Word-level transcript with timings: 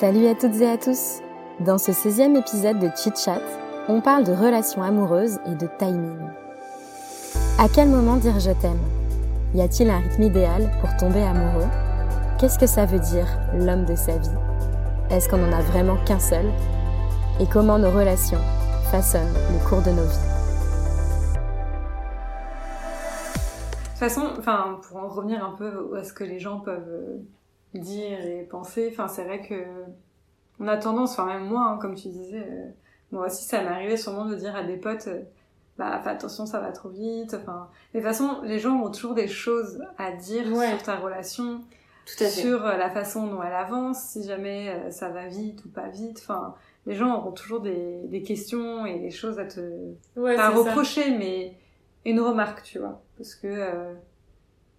Salut 0.00 0.28
à 0.28 0.34
toutes 0.34 0.58
et 0.62 0.66
à 0.66 0.78
tous. 0.78 1.20
Dans 1.60 1.76
ce 1.76 1.90
16e 1.90 2.34
épisode 2.34 2.78
de 2.78 2.88
Chit 2.96 3.14
Chat, 3.22 3.42
on 3.86 4.00
parle 4.00 4.24
de 4.24 4.32
relations 4.32 4.82
amoureuses 4.82 5.38
et 5.44 5.54
de 5.54 5.68
timing. 5.78 6.18
À 7.58 7.68
quel 7.68 7.90
moment 7.90 8.16
dire 8.16 8.40
je 8.40 8.50
t'aime? 8.50 8.80
Y 9.52 9.60
a-t-il 9.60 9.90
un 9.90 9.98
rythme 9.98 10.22
idéal 10.22 10.70
pour 10.80 10.88
tomber 10.96 11.22
amoureux? 11.22 11.68
Qu'est-ce 12.38 12.58
que 12.58 12.66
ça 12.66 12.86
veut 12.86 12.98
dire 12.98 13.26
l'homme 13.52 13.84
de 13.84 13.94
sa 13.94 14.16
vie? 14.16 14.30
Est-ce 15.10 15.28
qu'on 15.28 15.46
en 15.46 15.52
a 15.52 15.60
vraiment 15.60 16.02
qu'un 16.06 16.18
seul? 16.18 16.46
Et 17.38 17.44
comment 17.52 17.78
nos 17.78 17.90
relations 17.90 18.40
façonnent 18.90 19.34
le 19.52 19.68
cours 19.68 19.82
de 19.82 19.90
nos 19.90 20.06
vies? 20.06 20.18
De 23.74 23.88
toute 23.90 23.98
façon, 23.98 24.30
pour 24.80 24.96
en 24.96 25.08
revenir 25.08 25.44
un 25.44 25.54
peu 25.58 25.94
à 25.94 26.04
ce 26.04 26.14
que 26.14 26.24
les 26.24 26.38
gens 26.38 26.60
peuvent 26.60 26.88
dire 27.78 28.20
et 28.24 28.42
penser. 28.42 28.88
Enfin, 28.92 29.08
c'est 29.08 29.24
vrai 29.24 29.40
que 29.42 29.54
on 30.58 30.68
a 30.68 30.76
tendance, 30.76 31.12
enfin 31.12 31.26
même 31.26 31.44
moi, 31.46 31.62
hein, 31.62 31.78
comme 31.78 31.94
tu 31.94 32.08
disais, 32.08 32.44
euh, 32.46 32.68
moi 33.12 33.26
aussi, 33.26 33.44
ça 33.44 33.62
m'est 33.62 33.68
arrivé 33.68 33.96
sûrement 33.96 34.26
de 34.26 34.34
dire 34.34 34.54
à 34.56 34.62
des 34.62 34.76
potes, 34.76 35.06
euh, 35.06 35.22
bah 35.78 35.98
fais 36.04 36.10
attention, 36.10 36.44
ça 36.46 36.60
va 36.60 36.70
trop 36.72 36.90
vite. 36.90 37.34
Enfin, 37.34 37.68
de 37.94 37.98
toute 37.98 38.06
façon, 38.06 38.42
les 38.42 38.58
gens 38.58 38.76
ont 38.82 38.90
toujours 38.90 39.14
des 39.14 39.28
choses 39.28 39.82
à 39.96 40.12
dire 40.12 40.44
sur 40.44 40.82
ta 40.82 40.96
relation, 40.96 41.60
Tout 42.04 42.24
à 42.24 42.28
sur 42.28 42.66
euh, 42.66 42.76
la 42.76 42.90
façon 42.90 43.26
dont 43.26 43.42
elle 43.42 43.54
avance, 43.54 44.00
si 44.02 44.22
jamais 44.24 44.90
ça 44.90 45.08
va 45.08 45.26
vite 45.28 45.64
ou 45.64 45.68
pas 45.70 45.88
vite. 45.88 46.18
Enfin, 46.22 46.54
les 46.86 46.94
gens 46.94 47.16
auront 47.16 47.32
toujours 47.32 47.60
des, 47.60 48.02
des 48.08 48.22
questions 48.22 48.84
et 48.84 48.98
des 48.98 49.10
choses 49.10 49.38
à 49.38 49.46
te 49.46 49.60
Ouais, 50.16 50.36
pas 50.36 50.50
ça. 50.50 50.58
reprocher, 50.58 51.16
mais 51.16 51.56
une 52.04 52.20
remarque, 52.20 52.62
tu 52.62 52.78
vois, 52.78 53.00
parce 53.16 53.34
que 53.34 53.94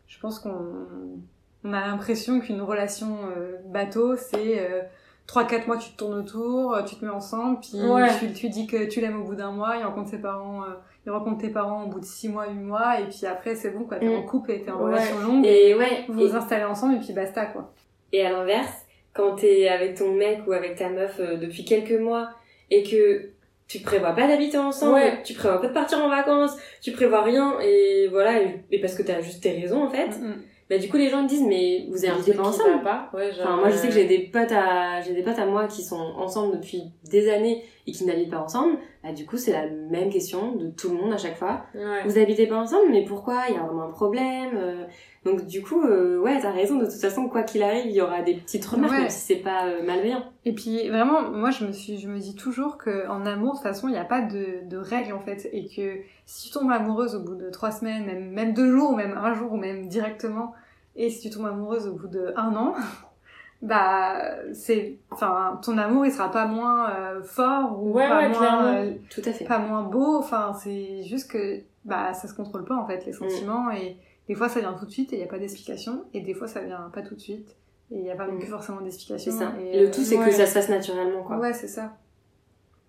je 0.07 0.19
pense 0.19 0.39
qu'on 0.39 1.19
on 1.63 1.73
a 1.73 1.81
l'impression 1.81 2.39
qu'une 2.39 2.61
relation 2.61 3.17
euh, 3.37 3.57
bateau, 3.65 4.15
c'est 4.15 4.59
euh, 4.59 4.81
3-4 5.27 5.67
mois 5.67 5.77
tu 5.77 5.91
te 5.91 5.97
tournes 5.97 6.15
autour, 6.19 6.73
euh, 6.73 6.83
tu 6.83 6.95
te 6.95 7.05
mets 7.05 7.11
ensemble, 7.11 7.59
puis 7.61 7.77
Ouais. 7.79 8.09
tu, 8.19 8.33
tu 8.33 8.49
dis 8.49 8.67
que 8.67 8.85
tu 8.87 8.99
l'aimes 9.01 9.21
au 9.21 9.23
bout 9.23 9.35
d'un 9.35 9.51
mois, 9.51 9.75
il 9.77 9.83
rencontre 9.83 10.09
ses 10.09 10.19
parents, 10.21 10.63
euh, 10.63 10.73
il 11.05 11.11
rencontre 11.11 11.39
tes 11.41 11.49
parents 11.49 11.83
au 11.83 11.87
bout 11.87 11.99
de 11.99 12.05
6 12.05 12.29
mois, 12.29 12.47
8 12.49 12.55
mois, 12.59 12.99
et 12.99 13.05
puis 13.05 13.25
après 13.25 13.55
c'est 13.55 13.69
bon 13.71 13.85
quoi, 13.85 13.97
t'es 13.97 14.07
Mm. 14.07 14.15
en 14.17 14.23
couple 14.23 14.51
et 14.51 14.61
t'es 14.61 14.71
en 14.71 14.77
Ouais. 14.79 14.91
relation 14.91 15.19
longue, 15.19 15.45
Et 15.45 15.73
ouais, 15.75 16.05
vous 16.09 16.21
et, 16.21 16.27
vous 16.27 16.35
installez 16.35 16.63
ensemble 16.65 16.95
et 16.95 16.99
puis 16.99 17.13
basta 17.13 17.45
quoi. 17.45 17.73
et 18.11 18.25
à 18.25 18.31
l'inverse, 18.31 18.85
quand 19.13 19.35
t'es 19.35 19.67
avec 19.67 19.95
ton 19.97 20.13
mec 20.13 20.39
ou 20.47 20.53
avec 20.53 20.75
ta 20.75 20.89
meuf 20.89 21.17
euh, 21.19 21.35
depuis 21.37 21.63
quelques 21.65 21.99
mois 21.99 22.29
et 22.69 22.83
que 22.83 23.29
tu 23.67 23.79
prévois 23.79 24.11
pas 24.11 24.27
d'habiter 24.27 24.57
ensemble, 24.57 24.95
Ouais. 24.95 25.21
tu 25.23 25.33
prévois 25.33 25.61
pas 25.61 25.67
de 25.67 25.73
partir 25.73 25.99
en 26.03 26.09
vacances, 26.09 26.57
tu 26.81 26.91
prévois 26.91 27.21
rien 27.21 27.57
et 27.61 28.07
voilà, 28.11 28.41
et, 28.41 28.63
et 28.71 28.81
parce 28.81 28.95
que 28.95 29.03
t'as 29.03 29.21
juste 29.21 29.43
tes 29.43 29.51
raisons 29.51 29.83
en 29.83 29.89
fait, 29.89 30.07
Mm, 30.19 30.25
mm. 30.27 30.41
Bah 30.71 30.77
du 30.77 30.87
coup 30.89 30.95
les 30.97 31.09
gens 31.09 31.21
te 31.23 31.27
disent 31.29 31.45
mais 31.45 31.85
vous 31.91 32.05
habitez 32.05 32.33
pas 32.33 32.43
ensemble 32.43 32.81
pas 32.81 33.09
ouais, 33.13 33.31
genre, 33.33 33.45
Enfin, 33.45 33.57
moi, 33.57 33.69
je 33.69 33.75
sais 33.75 33.89
que 33.89 33.93
euh, 33.93 33.95
j'ai 33.97 34.05
des 34.07 34.19
potes 34.19 34.51
à, 34.53 35.01
j'ai 35.01 35.13
des 35.13 35.21
potes 35.21 35.37
à 35.37 35.45
moi 35.45 35.67
qui 35.67 35.83
sont 35.83 35.99
ensemble 36.17 36.55
depuis 36.55 36.83
des 37.11 37.29
années 37.29 37.63
et 37.87 37.91
qui 37.91 38.05
n'habitent 38.05 38.29
pas 38.31 38.39
ensemble. 38.39 38.77
Bah, 39.03 39.11
du 39.11 39.25
coup, 39.25 39.35
c'est 39.37 39.51
la 39.51 39.67
même 39.67 40.09
question 40.11 40.51
de 40.55 40.69
tout 40.69 40.89
le 40.89 40.95
monde 40.95 41.11
à 41.11 41.17
chaque 41.17 41.35
fois. 41.35 41.63
ouais. 41.73 42.03
Vous 42.05 42.19
habitez 42.19 42.45
pas 42.45 42.57
ensemble, 42.57 42.91
mais 42.91 43.03
pourquoi? 43.03 43.41
Il 43.49 43.55
y 43.55 43.57
a 43.57 43.61
vraiment 43.63 43.83
un 43.85 43.91
problème. 43.91 44.51
euh. 44.55 44.85
Donc, 45.25 45.45
du 45.47 45.63
coup, 45.63 45.81
euh, 45.83 46.19
ouais, 46.19 46.39
t'as 46.39 46.51
raison. 46.51 46.77
De 46.77 46.85
toute 46.85 46.93
façon, 47.01 47.27
quoi 47.27 47.41
qu'il 47.41 47.63
arrive, 47.63 47.87
il 47.87 47.91
y 47.93 48.01
aura 48.01 48.21
des 48.21 48.35
petites 48.35 48.63
remarques, 48.65 48.93
Ouais. 48.93 48.99
même 49.01 49.09
si 49.09 49.19
c'est 49.33 49.41
pas 49.41 49.65
euh, 49.65 49.81
malveillant. 49.83 50.23
Et 50.45 50.53
puis 50.53 50.87
vraiment, 50.89 51.29
moi 51.31 51.49
je 51.51 51.65
me 51.65 51.71
suis, 51.71 51.97
je 51.99 52.07
me 52.07 52.19
dis 52.19 52.35
toujours 52.35 52.77
que 52.77 53.07
en 53.09 53.25
amour, 53.25 53.53
de 53.53 53.57
toute 53.57 53.63
façon, 53.63 53.87
il 53.87 53.91
n'y 53.91 53.97
a 53.99 54.05
pas 54.05 54.21
de, 54.21 54.67
de 54.69 54.77
règles 54.77 55.13
en 55.13 55.19
fait, 55.19 55.49
et 55.51 55.67
que 55.67 55.97
si 56.27 56.47
tu 56.47 56.53
tombes 56.53 56.71
amoureuse 56.71 57.15
au 57.15 57.19
bout 57.19 57.35
de 57.35 57.49
trois 57.49 57.71
semaines, 57.71 58.05
même, 58.05 58.29
même 58.31 58.53
deux 58.53 58.71
jours, 58.71 58.91
ou 58.91 58.95
même 58.95 59.15
un 59.17 59.33
jour, 59.33 59.51
ou 59.53 59.57
même 59.57 59.87
directement, 59.87 60.53
et 60.95 61.09
si 61.09 61.21
tu 61.29 61.35
tombes 61.35 61.47
amoureuse 61.47 61.87
au 61.87 61.93
bout 61.93 62.07
de 62.07 62.33
un 62.35 62.55
an, 62.55 62.73
bah 63.61 64.15
c'est, 64.53 64.97
enfin, 65.11 65.59
ton 65.63 65.77
amour 65.77 66.05
il 66.05 66.11
sera 66.11 66.31
pas 66.31 66.45
moins 66.47 66.89
euh, 66.89 67.23
fort 67.23 67.81
ou 67.83 67.91
Ouais, 67.93 68.07
pas 68.07 68.17
ouais, 68.21 68.29
moins, 68.29 68.65
euh, 68.73 68.93
Tout 69.09 69.21
à 69.25 69.31
fait. 69.33 69.45
pas 69.45 69.59
moins 69.59 69.83
beau. 69.83 70.17
Enfin, 70.17 70.53
c'est 70.53 71.03
juste 71.03 71.29
que 71.31 71.61
bah 71.85 72.13
ça 72.13 72.27
se 72.27 72.33
contrôle 72.33 72.63
pas 72.65 72.75
en 72.75 72.85
fait 72.85 73.05
les 73.05 73.13
sentiments 73.13 73.71
et 73.71 73.97
des 74.27 74.35
fois 74.35 74.49
ça 74.49 74.59
vient 74.59 74.73
tout 74.73 74.85
de 74.85 74.91
suite 74.91 75.13
et 75.13 75.17
il 75.17 75.19
y 75.21 75.23
a 75.23 75.27
pas 75.27 75.39
d'explication, 75.39 76.03
et 76.13 76.21
des 76.21 76.33
fois 76.33 76.47
ça 76.47 76.61
vient 76.61 76.89
pas 76.93 77.01
tout 77.01 77.15
de 77.15 77.19
suite 77.19 77.55
et 77.91 77.97
il 77.99 78.05
y 78.05 78.11
a 78.11 78.15
pas 78.15 78.27
non 78.27 78.37
plus 78.37 78.47
Mm. 78.47 78.51
forcément 78.51 78.77
C'est 78.79 78.83
d'explication. 78.85 79.31
ça. 79.37 79.51
Et, 79.59 79.79
Le 79.81 79.87
euh, 79.87 79.91
tout, 79.91 80.01
c'est 80.01 80.17
ouais. 80.17 80.25
que 80.25 80.31
ça 80.31 80.45
se 80.45 80.53
fasse 80.53 80.69
naturellement, 80.69 81.23
quoi. 81.23 81.37
Ouais, 81.37 81.53
c'est 81.53 81.67
ça. 81.67 81.93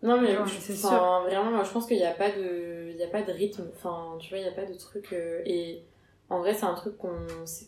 Non, 0.02 0.20
mais, 0.20 0.34
Non, 0.34 0.44
je- 0.46 0.72
vraiment, 1.26 1.50
moi, 1.52 1.62
je 1.64 1.70
pense 1.72 1.86
qu'il 1.86 1.96
n'y 1.96 2.04
a 2.04 2.12
pas 2.12 2.28
de, 2.28 2.90
il 2.90 2.96
y 2.96 3.02
a 3.04 3.08
pas 3.08 3.22
de 3.22 3.30
rythme. 3.32 3.64
Enfin, 3.76 4.16
tu 4.20 4.28
vois, 4.30 4.38
il 4.38 4.42
n'y 4.42 4.48
a 4.48 4.52
pas 4.52 4.64
de 4.64 4.74
truc, 4.76 5.12
euh, 5.12 5.40
et 5.44 5.82
en 6.32 6.38
vrai, 6.40 6.54
c'est 6.54 6.64
un 6.64 6.74
truc 6.74 6.96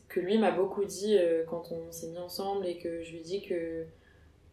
que 0.09 0.21
lui 0.21 0.39
m'a 0.39 0.51
beaucoup 0.51 0.85
dit 0.85 1.17
euh, 1.19 1.45
quand 1.49 1.73
on 1.73 1.93
s'est 1.93 2.09
mis 2.09 2.19
ensemble 2.19 2.67
et 2.67 2.79
que 2.79 3.03
je 3.03 3.11
lui 3.13 3.19
ai 3.19 3.23
dit 3.23 3.43
que, 3.43 3.85
tu 3.85 3.91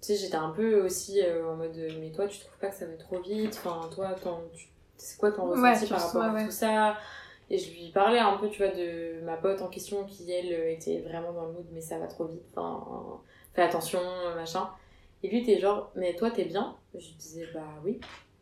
sais, 0.02 0.16
j'étais 0.18 0.36
un 0.36 0.52
peu 0.52 0.82
aussi 0.82 1.22
euh, 1.22 1.48
en 1.48 1.56
mode, 1.58 1.78
mais 2.02 2.12
toi, 2.12 2.28
tu 2.28 2.40
trouves 2.40 2.58
pas 2.60 2.70
que 2.70 2.76
ça 2.76 2.88
va 2.88 2.96
trop 2.98 3.20
vite? 3.22 3.56
Enfin, 3.66 3.90
toi, 3.94 4.16
tu- 4.56 4.70
c'est 4.98 5.18
quoi 5.18 5.32
ton 5.32 5.46
Ouais, 5.48 5.52
ressenti 5.52 5.86
tu 5.88 5.94
par 5.94 6.02
rapport 6.08 6.24
à 6.24 6.34
ouais. 6.34 6.46
tout 6.46 6.52
ça? 6.52 6.98
Et 7.50 7.58
je 7.58 7.72
lui 7.72 7.92
parlais 7.92 8.20
un 8.20 8.38
peu, 8.38 8.50
tu 8.50 8.64
vois, 8.64 8.74
de 8.74 9.22
ma 9.24 9.38
pote 9.38 9.62
en 9.62 9.68
question 9.70 10.06
qui, 10.06 10.32
elle, 10.32 10.54
euh, 10.54 10.72
était 10.72 11.02
vraiment 11.02 11.34
dans 11.34 11.46
le 11.48 11.54
mood, 11.54 11.68
mais 11.72 11.82
ça 11.82 12.00
va 12.00 12.08
trop 12.08 12.26
vite. 12.26 12.44
Enfin, 12.56 13.22
fais 13.54 13.64
attention, 13.64 14.00
machin. 14.36 14.70
Et 15.24 15.30
lui, 15.30 15.44
t'es 15.44 15.60
genre, 15.60 15.92
mais 15.96 16.16
toi, 16.16 16.32
t'es 16.32 16.46
bien? 16.46 16.78
Je 16.94 17.00
lui 17.08 17.16
disais, 17.16 17.48
bah 17.54 17.68
oui, 17.84 18.00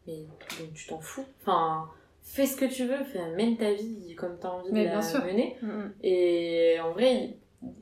mais 0.07 0.25
donc 0.59 0.73
tu 0.73 0.87
t'en 0.87 0.99
fous? 0.99 1.25
Enfin, 1.41 1.89
fais 2.23 2.45
ce 2.45 2.55
que 2.55 2.65
tu 2.65 2.85
veux, 2.85 3.03
fais, 3.03 3.19
mène 3.35 3.57
ta 3.57 3.71
vie 3.71 4.15
comme 4.15 4.37
t'as 4.39 4.49
envie 4.49 4.71
Mais 4.71 4.83
de 4.85 4.89
bien 4.89 4.95
la 4.97 5.01
sûr. 5.01 5.23
mener. 5.25 5.55
Mm, 5.61 5.87
Et 6.03 6.77
en 6.83 6.91
vrai, 6.91 7.35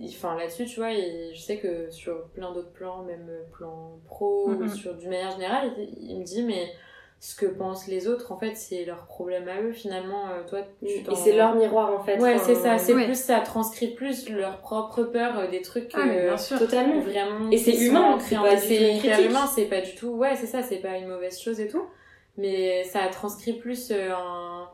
enfin, 0.03 0.36
là-dessus, 0.38 0.66
tu 0.66 0.80
vois, 0.80 0.92
il- 0.92 1.31
je 1.36 1.40
sais 1.42 1.58
que 1.58 1.90
sur 1.92 2.28
plein 2.30 2.52
d'autres 2.53 2.72
plans, 2.72 3.03
même 3.03 3.30
plan 3.52 4.00
pro, 4.06 4.47
Mhm. 4.50 4.70
sur, 4.70 4.96
d'une 4.96 5.09
manière 5.09 5.31
générale, 5.31 5.72
il, 5.78 6.12
il 6.12 6.20
me 6.20 6.24
dit, 6.24 6.44
mais 6.44 6.72
ce 7.20 7.36
que 7.36 7.47
pensent 7.47 7.88
les 7.88 8.08
autres, 8.08 8.31
en 8.31 8.38
fait, 8.38 8.56
c'est 8.56 8.86
leur 8.86 9.06
problème 9.08 9.47
à 9.47 9.59
eux, 9.59 9.72
finalement. 9.72 10.30
euh, 10.30 10.44
toi, 10.47 10.59
tu 10.86 10.88
Et 10.88 11.03
c'est 11.16 11.36
leur 11.36 11.56
miroir, 11.56 11.92
en 11.92 12.03
fait. 12.03 12.20
Ouais, 12.20 12.36
Enfin, 12.36 12.44
c'est 12.46 12.56
ça, 12.56 12.78
c'est 12.78 12.94
Ouais. 12.94 13.06
plus, 13.06 13.16
ça 13.20 13.40
transcrit 13.40 13.88
plus 13.88 14.30
leur 14.30 14.59
propre 14.59 15.02
peur, 15.03 15.40
euh, 15.40 15.47
des 15.47 15.62
trucs 15.64 15.90
Ah, 15.96 16.06
mais 16.06 16.20
euh, 16.22 16.26
bien 16.28 16.38
sûr. 16.38 16.59
Totalement. 16.59 17.00
vraiment 17.02 17.50
Et 17.50 17.58
c'est 17.58 17.76
humain, 17.76 18.20
c'est 18.20 18.38
en- 18.38 18.44
pas 18.44 18.56
du 18.56 18.62
c'est 18.62 18.78
tout 18.78 19.06
hyper 19.08 19.20
humain 19.22 19.47
c'est 19.47 19.66
pas 19.66 19.81
du 19.81 19.96
tout 19.96 20.09
ouais 20.09 20.36
c'est 20.36 20.46
ça 20.46 20.62
c'est 20.62 20.78
pas 20.78 20.96
une 20.97 21.08
mauvaise 21.08 21.40
chose 21.40 21.59
et 21.59 21.68
tout 21.68 21.84
mais 22.38 22.84
ça 22.86 23.08
transcrit 23.08 23.53
plus 23.53 23.92
euh, 23.92 24.12
un, 24.14 24.70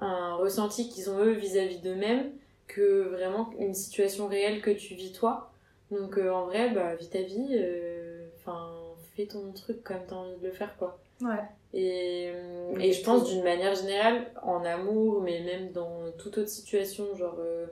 un 0.00 0.34
ressenti 0.36 0.88
qu'ils 0.88 1.10
ont 1.10 1.18
eux 1.18 1.32
vis-à-vis 1.32 1.78
d'eux-mêmes 1.78 2.30
que 2.68 3.08
vraiment 3.10 3.50
une 3.58 3.74
situation 3.74 4.26
réelle 4.28 4.60
que 4.60 4.70
tu 4.70 4.94
vis 4.94 5.12
toi 5.12 5.50
donc 5.90 6.18
euh, 6.18 6.30
en 6.30 6.46
vrai 6.46 6.70
bah 6.70 6.94
vis 6.96 7.08
ta 7.08 7.22
vie 7.22 7.48
euh, 7.52 8.26
enfin 8.38 8.70
fais 9.14 9.26
ton 9.26 9.52
truc 9.52 9.82
comme 9.84 10.04
t'as 10.08 10.16
envie 10.16 10.36
de 10.40 10.46
le 10.46 10.52
faire 10.52 10.76
quoi 10.76 10.98
Ouais. 11.22 11.40
et, 11.72 12.30
et 12.78 12.92
je 12.92 13.02
pense 13.02 13.30
d'une 13.30 13.42
manière 13.42 13.74
générale, 13.74 14.30
en 14.42 14.62
amour, 14.66 15.22
mais 15.22 15.40
même 15.40 15.72
dans 15.72 16.10
toute 16.18 16.36
autre 16.36 16.50
situation, 16.50 17.14
genre 17.16 17.36
euh, 17.38 17.64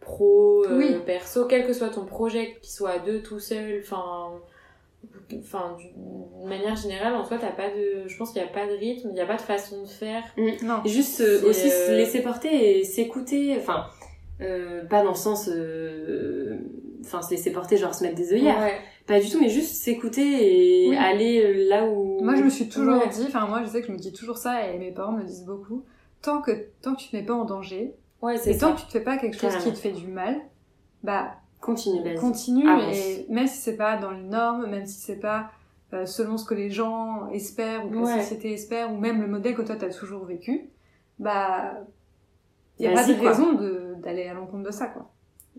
pro, 0.00 0.64
euh, 0.64 0.76
Oui. 0.76 0.96
perso, 1.06 1.44
quel 1.46 1.64
que 1.64 1.72
soit 1.72 1.90
ton 1.90 2.04
projet, 2.06 2.56
qu'il 2.60 2.72
soit 2.72 2.90
à 2.90 2.98
deux, 2.98 3.22
tout 3.22 3.38
seul, 3.38 3.80
enfin, 3.84 4.32
enfin, 5.38 5.76
d'une 5.78 6.48
manière 6.48 6.76
générale, 6.76 7.14
en 7.14 7.24
soi, 7.24 7.38
t'as 7.38 7.50
pas 7.52 7.68
de, 7.68 8.06
je 8.08 8.16
pense 8.16 8.32
qu'il 8.32 8.42
n'y 8.42 8.48
a 8.48 8.52
pas 8.52 8.66
de 8.66 8.72
rythme, 8.72 9.08
il 9.10 9.14
n'y 9.14 9.20
a 9.20 9.26
pas 9.26 9.36
de 9.36 9.42
façon 9.42 9.82
de 9.82 9.88
faire. 9.88 10.22
Non. 10.62 10.80
Et 10.84 10.88
juste 10.88 11.20
euh, 11.20 11.48
aussi 11.48 11.68
se 11.70 11.90
euh, 11.92 11.96
laisser 11.96 12.22
porter 12.22 12.78
et 12.80 12.84
s'écouter, 12.84 13.56
enfin, 13.58 13.86
euh, 14.40 14.84
pas 14.86 15.02
dans 15.02 15.10
le 15.10 15.16
sens, 15.16 15.48
euh, 15.48 16.58
enfin, 17.04 17.22
se 17.22 17.30
laisser 17.30 17.52
porter, 17.52 17.76
genre 17.76 17.94
se 17.94 18.02
mettre 18.04 18.16
des 18.16 18.32
œillères. 18.32 18.58
Ouais. 18.60 18.78
Pas 19.06 19.20
du 19.20 19.28
tout, 19.30 19.40
mais 19.40 19.48
juste 19.48 19.74
s'écouter 19.82 20.84
et 20.84 20.88
Oui. 20.90 20.96
aller 20.96 21.66
là 21.66 21.86
où. 21.86 22.22
Moi, 22.22 22.34
je 22.36 22.42
me 22.42 22.50
suis 22.50 22.68
toujours 22.68 22.98
Ouais. 23.02 23.08
dit, 23.08 23.24
enfin, 23.26 23.46
moi, 23.46 23.62
je 23.64 23.68
sais 23.70 23.80
que 23.80 23.86
je 23.88 23.92
me 23.92 23.98
dis 23.98 24.12
toujours 24.12 24.36
ça 24.38 24.68
et 24.68 24.78
mes 24.78 24.92
parents 24.92 25.12
me 25.12 25.24
disent 25.24 25.44
beaucoup. 25.46 25.84
Tant 26.20 26.42
que, 26.42 26.50
tant 26.82 26.94
que 26.94 27.00
tu 27.00 27.08
te 27.10 27.16
mets 27.16 27.22
pas 27.22 27.34
en 27.34 27.44
danger, 27.44 27.94
Ouais, 28.20 28.34
et 28.50 28.58
tant 28.58 28.72
que 28.74 28.80
tu 28.80 28.86
te 28.86 28.90
fais 28.92 29.00
pas 29.04 29.16
quelque 29.16 29.34
chose 29.34 29.52
Carrément. 29.52 29.64
qui 29.64 29.72
te 29.72 29.78
fait 29.78 29.92
du 29.92 30.08
mal, 30.08 30.36
bah, 31.04 31.36
Continue, 31.60 32.02
vas-y. 32.04 32.14
continue 32.16 32.68
Avance. 32.68 32.96
et 32.96 33.26
même 33.28 33.46
si 33.46 33.58
c'est 33.58 33.76
pas 33.76 33.96
dans 33.96 34.10
les 34.12 34.22
normes, 34.22 34.66
même 34.66 34.86
si 34.86 35.00
c'est 35.00 35.16
pas 35.20 35.50
euh, 35.92 36.06
selon 36.06 36.36
ce 36.36 36.44
que 36.44 36.54
les 36.54 36.70
gens 36.70 37.28
espèrent 37.30 37.86
ou 37.86 37.90
que 37.90 37.96
Ouais. 37.96 38.16
la 38.16 38.22
société 38.22 38.52
espère 38.52 38.92
ou 38.92 38.96
même 38.96 39.20
le 39.20 39.26
modèle 39.26 39.54
que 39.54 39.62
toi 39.62 39.74
t'as 39.76 39.88
toujours 39.90 40.24
vécu, 40.24 40.68
bah, 41.18 41.74
il 42.78 42.84
y 42.84 42.88
a 42.88 42.92
pas 42.94 43.06
de 43.06 43.14
quoi. 43.14 43.30
raison 43.30 43.52
de- 43.54 43.94
d'aller 43.98 44.28
à 44.28 44.34
l'encontre 44.34 44.64
de 44.64 44.70
ça, 44.70 44.86
quoi. 44.86 45.10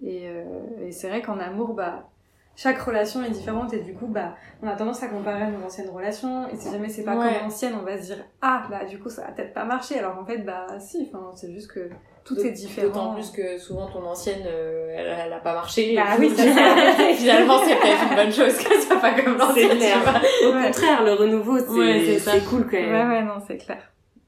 Et, 0.02 0.30
euh, 0.30 0.44
et 0.86 0.92
c'est 0.92 1.10
vrai 1.10 1.22
qu'en 1.22 1.38
amour, 1.40 1.74
bah, 1.74 2.08
chaque 2.56 2.78
relation 2.80 3.24
est 3.24 3.32
différente 3.32 3.74
et 3.74 3.80
du 3.82 3.94
coup, 3.94 4.08
bah, 4.08 4.36
on 4.62 4.68
a 4.68 4.76
tendance 4.76 5.02
à 5.04 5.08
comparer 5.08 5.50
nos 5.52 5.66
anciennes 5.66 5.90
relations 5.90 6.48
et 6.50 6.56
si 6.56 6.70
jamais 6.72 6.90
c'est 6.90 7.04
pas 7.04 7.18
Ouais. 7.18 7.34
comme 7.34 7.44
l'ancienne, 7.44 7.74
on 7.80 7.84
va 7.84 7.98
se 7.98 8.04
dire 8.14 8.24
ah 8.42 8.68
bah 8.70 8.86
du 8.86 9.00
coup 9.00 9.10
ça 9.10 9.24
va 9.24 9.32
peut-être 9.32 9.54
pas 9.54 9.66
marcher. 9.66 9.98
Alors 10.00 10.18
en 10.20 10.26
fait 10.26 10.40
bah 10.40 10.68
si, 10.80 11.10
enfin 11.12 11.32
c'est 11.36 11.52
juste 11.54 11.72
que 11.72 11.90
tout 12.36 12.40
est 12.46 12.52
différent. 12.52 12.88
D'autant 12.88 13.14
plus 13.14 13.32
que 13.32 13.58
souvent 13.58 13.88
ton 13.88 14.04
ancienne, 14.06 14.44
euh, 14.46 14.94
elle, 14.96 15.08
elle 15.26 15.34
a 15.34 15.40
pas 15.40 15.54
marché. 15.54 15.96
Bah 15.96 16.16
oui, 16.20 16.32
c'est 16.36 16.52
ça. 16.54 16.74
Finalement, 17.16 17.60
c'est 17.66 17.76
peut-être 17.76 18.04
une 18.10 18.16
bonne 18.16 18.32
chose 18.32 18.58
que 18.58 18.74
ça 18.76 18.82
soit 18.88 19.00
pas 19.02 19.14
comme 19.22 19.38
l'ancienne. 19.38 19.78
Au 19.78 20.52
Ouais. 20.54 20.66
contraire, 20.68 21.04
le 21.04 21.14
renouveau, 21.14 21.58
c'est 21.60 21.70
Ouais, 21.70 22.20
c'est 22.20 22.46
cool 22.46 22.66
quand 22.70 22.78
Ouais 22.78 22.86
même. 22.88 23.10
ouais 23.10 23.24
non 23.24 23.42
c'est 23.46 23.58
clair. 23.58 23.82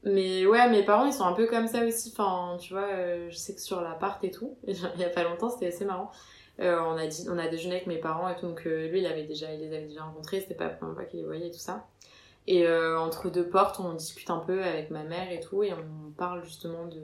Mais 0.03 0.45
ouais, 0.48 0.68
mes 0.69 0.83
parents, 0.83 1.06
ils 1.06 1.13
sont 1.13 1.25
un 1.25 1.33
peu 1.33 1.45
comme 1.48 1.68
ça 1.68 1.86
aussi. 1.86 2.12
Enfin, 2.18 2.57
tu 2.59 2.74
vois, 2.74 2.88
euh, 2.92 3.27
je 3.30 3.36
sais 3.36 3.53
que 3.53 3.62
sur 3.62 3.81
l'appart 3.81 4.24
et 4.24 4.31
tout, 4.31 4.56
il 4.68 4.75
y 5.00 5.04
a 5.04 5.09
pas 5.09 5.24
longtemps, 5.24 5.50
c'était 5.50 5.68
assez 5.68 5.86
marrant. 5.86 6.09
Euh, 6.59 6.80
on 6.86 6.97
a 6.97 7.07
dit, 7.07 7.25
on 7.31 7.38
a 7.38 7.47
déjeuné 7.47 7.75
avec 7.75 7.88
mes 7.88 7.97
parents 7.97 8.27
et 8.30 8.36
tout, 8.36 8.45
donc 8.47 8.63
euh, 8.68 8.88
lui, 8.88 9.00
il 9.00 9.06
avait 9.06 9.24
déjà, 9.24 9.51
il 9.54 9.62
les 9.62 9.75
avait 9.75 9.86
déjà 9.88 10.04
rencontrés, 10.04 10.42
c'était 10.42 10.54
pas 10.54 10.65
la 10.65 10.69
première 10.71 10.95
fois 10.95 11.06
qu'il 11.06 11.19
les 11.19 11.25
voyait 11.25 11.47
et 11.47 11.51
tout 11.51 11.57
ça. 11.57 11.86
Et 12.47 12.65
euh, 12.68 13.00
entre 13.00 13.30
deux 13.30 13.47
portes, 13.47 13.80
on 13.80 13.94
discute 13.94 14.30
un 14.31 14.39
peu 14.39 14.62
avec 14.63 14.89
ma 14.92 15.04
mère 15.04 15.31
et 15.31 15.39
tout, 15.39 15.63
et 15.63 15.71
on 15.74 16.12
parle 16.12 16.44
justement 16.44 16.86
de, 16.88 17.00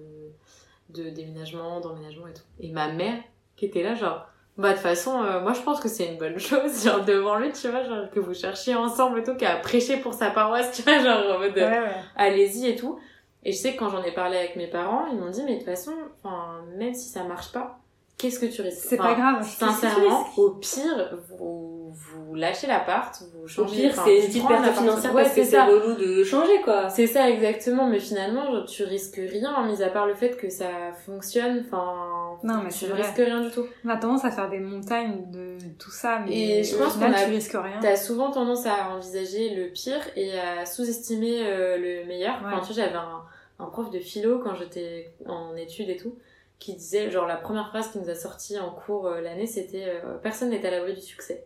de 0.89 1.09
déménagement, 1.09 1.79
d'emménagement 1.81 2.27
et 2.27 2.33
tout. 2.33 2.43
Et 2.59 2.71
ma 2.71 2.87
mère, 2.91 3.19
qui 3.55 3.65
était 3.65 3.83
là, 3.83 3.93
genre, 3.95 4.25
bah 4.57 4.69
de 4.69 4.73
toute 4.73 4.81
façon, 4.83 5.21
euh, 5.23 5.41
moi 5.41 5.53
je 5.53 5.61
pense 5.61 5.79
que 5.79 5.87
c'est 5.89 6.07
une 6.07 6.17
bonne 6.17 6.37
chose, 6.39 6.83
genre 6.83 7.03
devant 7.05 7.37
lui, 7.37 7.51
tu 7.51 7.67
vois, 7.69 7.83
genre 7.83 8.09
que 8.11 8.19
vous 8.19 8.33
cherchiez 8.33 8.75
ensemble 8.75 9.19
et 9.19 9.23
tout, 9.23 9.35
qu'à 9.35 9.55
prêcher 9.57 9.97
pour 9.97 10.13
sa 10.13 10.29
paroisse, 10.31 10.71
tu 10.75 10.81
vois, 10.83 10.99
genre 10.99 11.35
en 11.35 11.39
mode 11.39 11.55
Ouais 11.55 11.63
ouais. 11.63 11.91
allez-y 12.15 12.67
et 12.67 12.75
tout. 12.75 12.99
Et 13.43 13.51
je 13.51 13.57
sais 13.57 13.73
que 13.73 13.79
quand 13.79 13.89
j'en 13.89 14.03
ai 14.03 14.11
parlé 14.11 14.35
avec 14.37 14.55
mes 14.55 14.67
parents, 14.67 15.05
ils 15.11 15.17
m'ont 15.17 15.29
dit, 15.29 15.43
mais 15.43 15.53
de 15.53 15.57
toute 15.59 15.65
façon, 15.67 15.93
enfin, 16.23 16.61
même 16.75 16.93
si 16.93 17.07
ça 17.07 17.23
marche 17.23 17.51
pas, 17.51 17.79
qu'est-ce 18.17 18.39
que 18.39 18.45
tu 18.47 18.61
risques? 18.61 18.79
C'est 18.89 18.99
Enfin, 18.99 19.13
pas 19.13 19.19
grave. 19.21 19.47
Sincèrement, 19.47 20.25
au 20.37 20.49
pire, 20.51 21.17
vous, 21.29 21.66
vous 21.91 22.35
lâchez 22.35 22.67
l'appart, 22.67 23.21
vous 23.33 23.43
Au 23.43 23.47
changez. 23.47 23.75
pire, 23.81 23.89
enfin, 23.91 24.03
c'est 24.05 24.17
une 24.19 24.25
petite 24.27 24.47
perte 24.47 24.65
financière 24.77 25.13
Ouais, 25.15 25.23
parce 25.23 25.35
que 25.35 25.43
c'est 25.43 25.61
relou 25.61 25.93
de 25.95 26.23
changer, 26.23 26.61
quoi. 26.63 26.89
C'est 26.89 27.07
ça 27.07 27.29
exactement, 27.29 27.87
mais 27.87 27.99
finalement, 27.99 28.51
genre, 28.51 28.65
tu 28.65 28.83
risques 28.83 29.15
rien, 29.19 29.65
mis 29.65 29.81
à 29.83 29.89
part 29.89 30.07
le 30.07 30.13
fait 30.15 30.37
que 30.37 30.49
ça 30.49 30.69
fonctionne. 31.05 31.63
Enfin, 31.65 32.37
Non, 32.43 32.61
mais 32.63 32.69
tu 32.69 32.91
risques 32.91 33.15
rien 33.17 33.41
du 33.41 33.49
tout. 33.51 33.65
On 33.85 33.89
a 33.89 33.97
tendance 33.97 34.25
à 34.25 34.31
faire 34.31 34.49
des 34.49 34.59
montagnes 34.59 35.31
de 35.31 35.57
tout 35.79 35.91
ça, 35.91 36.19
mais 36.25 36.59
Et 36.59 36.63
je 36.63 36.75
au 36.75 36.79
pense 36.79 36.93
qu'on 36.95 37.11
a- 37.11 37.23
tu 37.23 37.29
risques 37.31 37.53
rien. 37.53 37.79
T'as 37.81 37.95
souvent 37.95 38.31
tendance 38.31 38.65
à 38.65 38.89
envisager 38.91 39.55
le 39.55 39.69
pire 39.71 40.01
et 40.15 40.37
à 40.39 40.65
sous-estimer 40.65 41.41
euh, 41.47 41.77
le 41.77 42.05
meilleur. 42.07 42.35
Enfin, 42.39 42.55
Ouais. 42.57 42.61
tu 42.67 42.73
vois, 42.73 42.83
j'avais 42.85 42.95
un, 42.95 43.21
un 43.59 43.65
prof 43.65 43.89
de 43.89 43.99
philo 43.99 44.39
quand 44.39 44.53
j'étais 44.55 45.11
en 45.25 45.55
études 45.55 45.89
et 45.89 45.97
tout, 45.97 46.15
qui 46.59 46.73
disait, 46.73 47.11
genre, 47.11 47.27
la 47.27 47.35
première 47.35 47.69
phrase 47.69 47.89
qui 47.91 47.99
nous 47.99 48.09
a 48.09 48.15
sorti 48.15 48.57
en 48.59 48.71
cours 48.71 49.05
euh, 49.07 49.21
l'année, 49.21 49.45
c'était 49.45 49.85
euh, 50.03 50.17
Personne 50.23 50.49
n'est 50.49 50.65
à 50.65 50.71
l'abri 50.71 50.93
du 50.95 51.01
succès. 51.01 51.45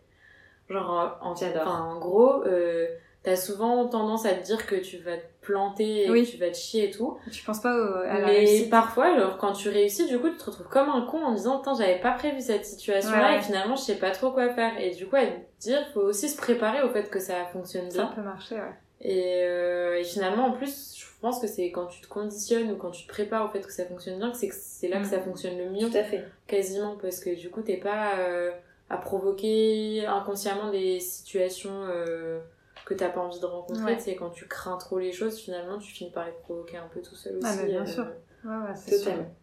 Genre, 0.68 1.00
euh, 1.00 1.26
en, 1.26 1.34
J'adore. 1.34 1.62
enfin, 1.62 1.80
en 1.84 1.98
gros, 1.98 2.44
euh, 2.46 2.86
t'as 3.22 3.36
souvent 3.36 3.86
tendance 3.88 4.24
à 4.26 4.34
te 4.34 4.44
dire 4.44 4.66
que 4.66 4.74
tu 4.76 4.96
vas 4.98 5.16
te 5.16 5.22
planter 5.42 6.06
et 6.06 6.10
Oui. 6.10 6.24
que 6.24 6.30
tu 6.30 6.36
vas 6.38 6.48
te 6.50 6.56
chier 6.56 6.88
et 6.88 6.90
tout. 6.90 7.18
Tu 7.30 7.44
penses 7.44 7.60
pas 7.60 7.74
au- 7.74 7.94
à 7.96 8.18
la 8.20 8.26
Mais 8.26 8.38
réussite. 8.38 8.70
parfois, 8.70 9.16
genre, 9.18 9.36
quand 9.38 9.52
tu 9.52 9.68
réussis, 9.68 10.06
du 10.06 10.18
coup, 10.18 10.30
tu 10.30 10.36
te 10.36 10.44
retrouves 10.44 10.68
comme 10.68 10.88
un 10.88 11.02
con 11.02 11.22
en 11.24 11.32
disant, 11.34 11.58
Putain, 11.58 11.74
j'avais 11.74 11.98
pas 12.00 12.12
prévu 12.12 12.40
cette 12.40 12.64
situation-là 12.64 13.18
Ouais, 13.26 13.32
ouais. 13.34 13.38
et 13.38 13.42
finalement, 13.42 13.76
je 13.76 13.82
sais 13.82 13.96
pas 13.98 14.10
trop 14.12 14.30
quoi 14.30 14.48
faire. 14.54 14.72
Et 14.80 14.90
du 14.90 15.06
coup, 15.06 15.16
à 15.16 15.26
te 15.26 15.32
dire, 15.60 15.84
faut 15.94 16.00
aussi 16.00 16.28
se 16.28 16.36
préparer 16.36 16.82
au 16.82 16.88
fait 16.90 17.10
que 17.10 17.18
ça 17.20 17.44
fonctionne 17.52 17.90
Ça 17.90 18.04
bien. 18.04 18.12
peut 18.14 18.22
marcher, 18.22 18.54
ouais. 18.56 18.72
Et, 19.04 19.42
euh, 19.42 19.98
et 19.98 20.04
finalement, 20.04 20.46
en 20.46 20.52
plus, 20.52 20.94
je 20.96 21.04
pense 21.20 21.40
que 21.40 21.48
c'est 21.48 21.70
quand 21.72 21.86
tu 21.86 22.00
te 22.00 22.06
conditionnes 22.08 22.70
ou 22.70 22.76
quand 22.76 22.90
tu 22.92 23.04
te 23.04 23.08
prépares 23.08 23.44
au 23.44 23.48
fait 23.48 23.60
que 23.60 23.72
ça 23.72 23.84
fonctionne 23.84 24.18
bien, 24.18 24.30
que 24.30 24.36
c'est 24.36 24.48
que 24.48 24.54
c'est 24.56 24.86
là 24.88 24.98
que 24.98 25.06
Mm. 25.06 25.10
ça 25.10 25.20
fonctionne 25.20 25.58
le 25.58 25.70
mieux, 25.70 25.90
Tout 25.90 25.96
à 25.96 26.04
fait. 26.04 26.24
quasiment, 26.46 26.96
parce 27.02 27.18
que 27.18 27.34
du 27.36 27.50
coup, 27.50 27.62
t'es 27.62 27.78
pas 27.78 28.16
euh, 28.20 28.52
à 28.92 28.98
provoquer 28.98 30.04
inconsciemment 30.04 30.70
des 30.70 31.00
situations 31.00 31.84
euh, 31.84 32.40
que 32.84 32.92
t'as 32.92 33.08
pas 33.08 33.20
envie 33.20 33.40
de 33.40 33.46
rencontrer. 33.46 33.94
Ouais. 33.94 33.98
Sais, 33.98 34.16
quand 34.16 34.28
tu 34.28 34.46
crains 34.46 34.76
trop 34.76 34.98
les 34.98 35.12
choses, 35.12 35.38
finalement, 35.38 35.78
tu 35.78 35.90
finis 35.90 36.10
par 36.10 36.26
les 36.26 36.32
provoquer 36.32 36.76
un 36.76 36.88
peu 36.88 37.00
tout 37.00 37.14
seul 37.14 37.38
aussi. 37.38 37.46
Ah, 37.48 37.56
mais 37.56 37.68
bien 37.70 37.82
euh, 37.82 37.86
sûr. 37.86 38.04
Ouais, 38.44 38.50
ouais, 38.50 38.74
c'est 38.76 38.98
sûr. 38.98 39.12
Totalement. 39.12 39.34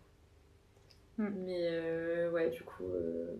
Mais 1.18 1.68
euh, 1.72 2.30
ouais, 2.30 2.51
du 2.51 2.62
coup, 2.62 2.84
euh, 2.94 3.38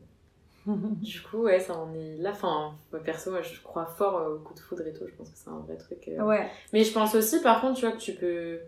du 0.65 1.21
coup, 1.21 1.44
ouais, 1.44 1.59
ça 1.59 1.77
en 1.77 1.94
est 1.94 2.17
là. 2.17 2.31
Enfin, 2.31 2.73
moi, 2.91 3.03
perso, 3.03 3.29
moi, 3.29 3.44
je 3.44 3.62
crois 3.62 3.85
fort 3.85 4.31
au 4.31 4.39
coup 4.39 4.55
de 4.55 4.59
foudre 4.59 4.88
et 4.88 4.94
tout. 4.94 5.05
Je 5.07 5.13
pense 5.13 5.29
que 5.29 5.38
c'est 5.38 5.50
un 5.51 5.59
vrai 5.59 5.77
truc. 5.77 6.09
Ouais. 6.21 6.50
Mais 6.73 6.83
je 6.83 6.91
pense 6.91 7.13
aussi, 7.13 7.39
par 7.44 7.62
contre, 7.62 7.79
tu 7.79 7.85
vois, 7.85 7.95
que 7.95 8.01
tu 8.01 8.15
peux 8.15 8.62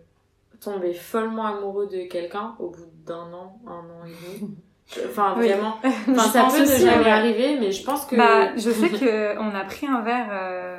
tomber 0.60 0.94
follement 0.94 1.46
amoureux 1.46 1.88
de 1.88 2.04
quelqu'un 2.04 2.54
au 2.60 2.70
bout 2.70 2.86
d'un 3.04 3.32
an, 3.32 3.60
un 3.66 3.80
an 3.80 4.04
et 4.06 4.38
demi. 4.38 4.56
Enfin, 5.08 5.34
Oui. 5.38 5.48
vraiment. 5.48 5.76
Enfin, 6.08 6.22
ça 6.22 6.48
peut 6.50 6.60
ne 6.62 6.66
jamais 6.66 7.04
ouais. 7.04 7.10
arriver, 7.10 7.58
mais 7.58 7.72
je 7.72 7.84
pense 7.84 8.04
que. 8.06 8.16
Bah, 8.16 8.52
je 8.56 8.70
sais 8.70 8.88
que 8.90 9.38
on 9.38 9.54
a 9.54 9.64
pris 9.64 9.86
un 9.86 10.02
verre 10.02 10.28
euh, 10.30 10.78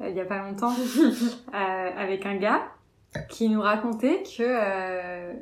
il 0.00 0.14
y 0.14 0.20
a 0.20 0.24
pas 0.24 0.38
longtemps 0.38 0.74
euh, 1.54 1.90
avec 1.96 2.26
un 2.26 2.36
gars 2.36 2.62
qui 3.30 3.48
nous 3.48 3.62
racontait 3.62 4.22
que 4.22 4.42
euh, 4.42 5.32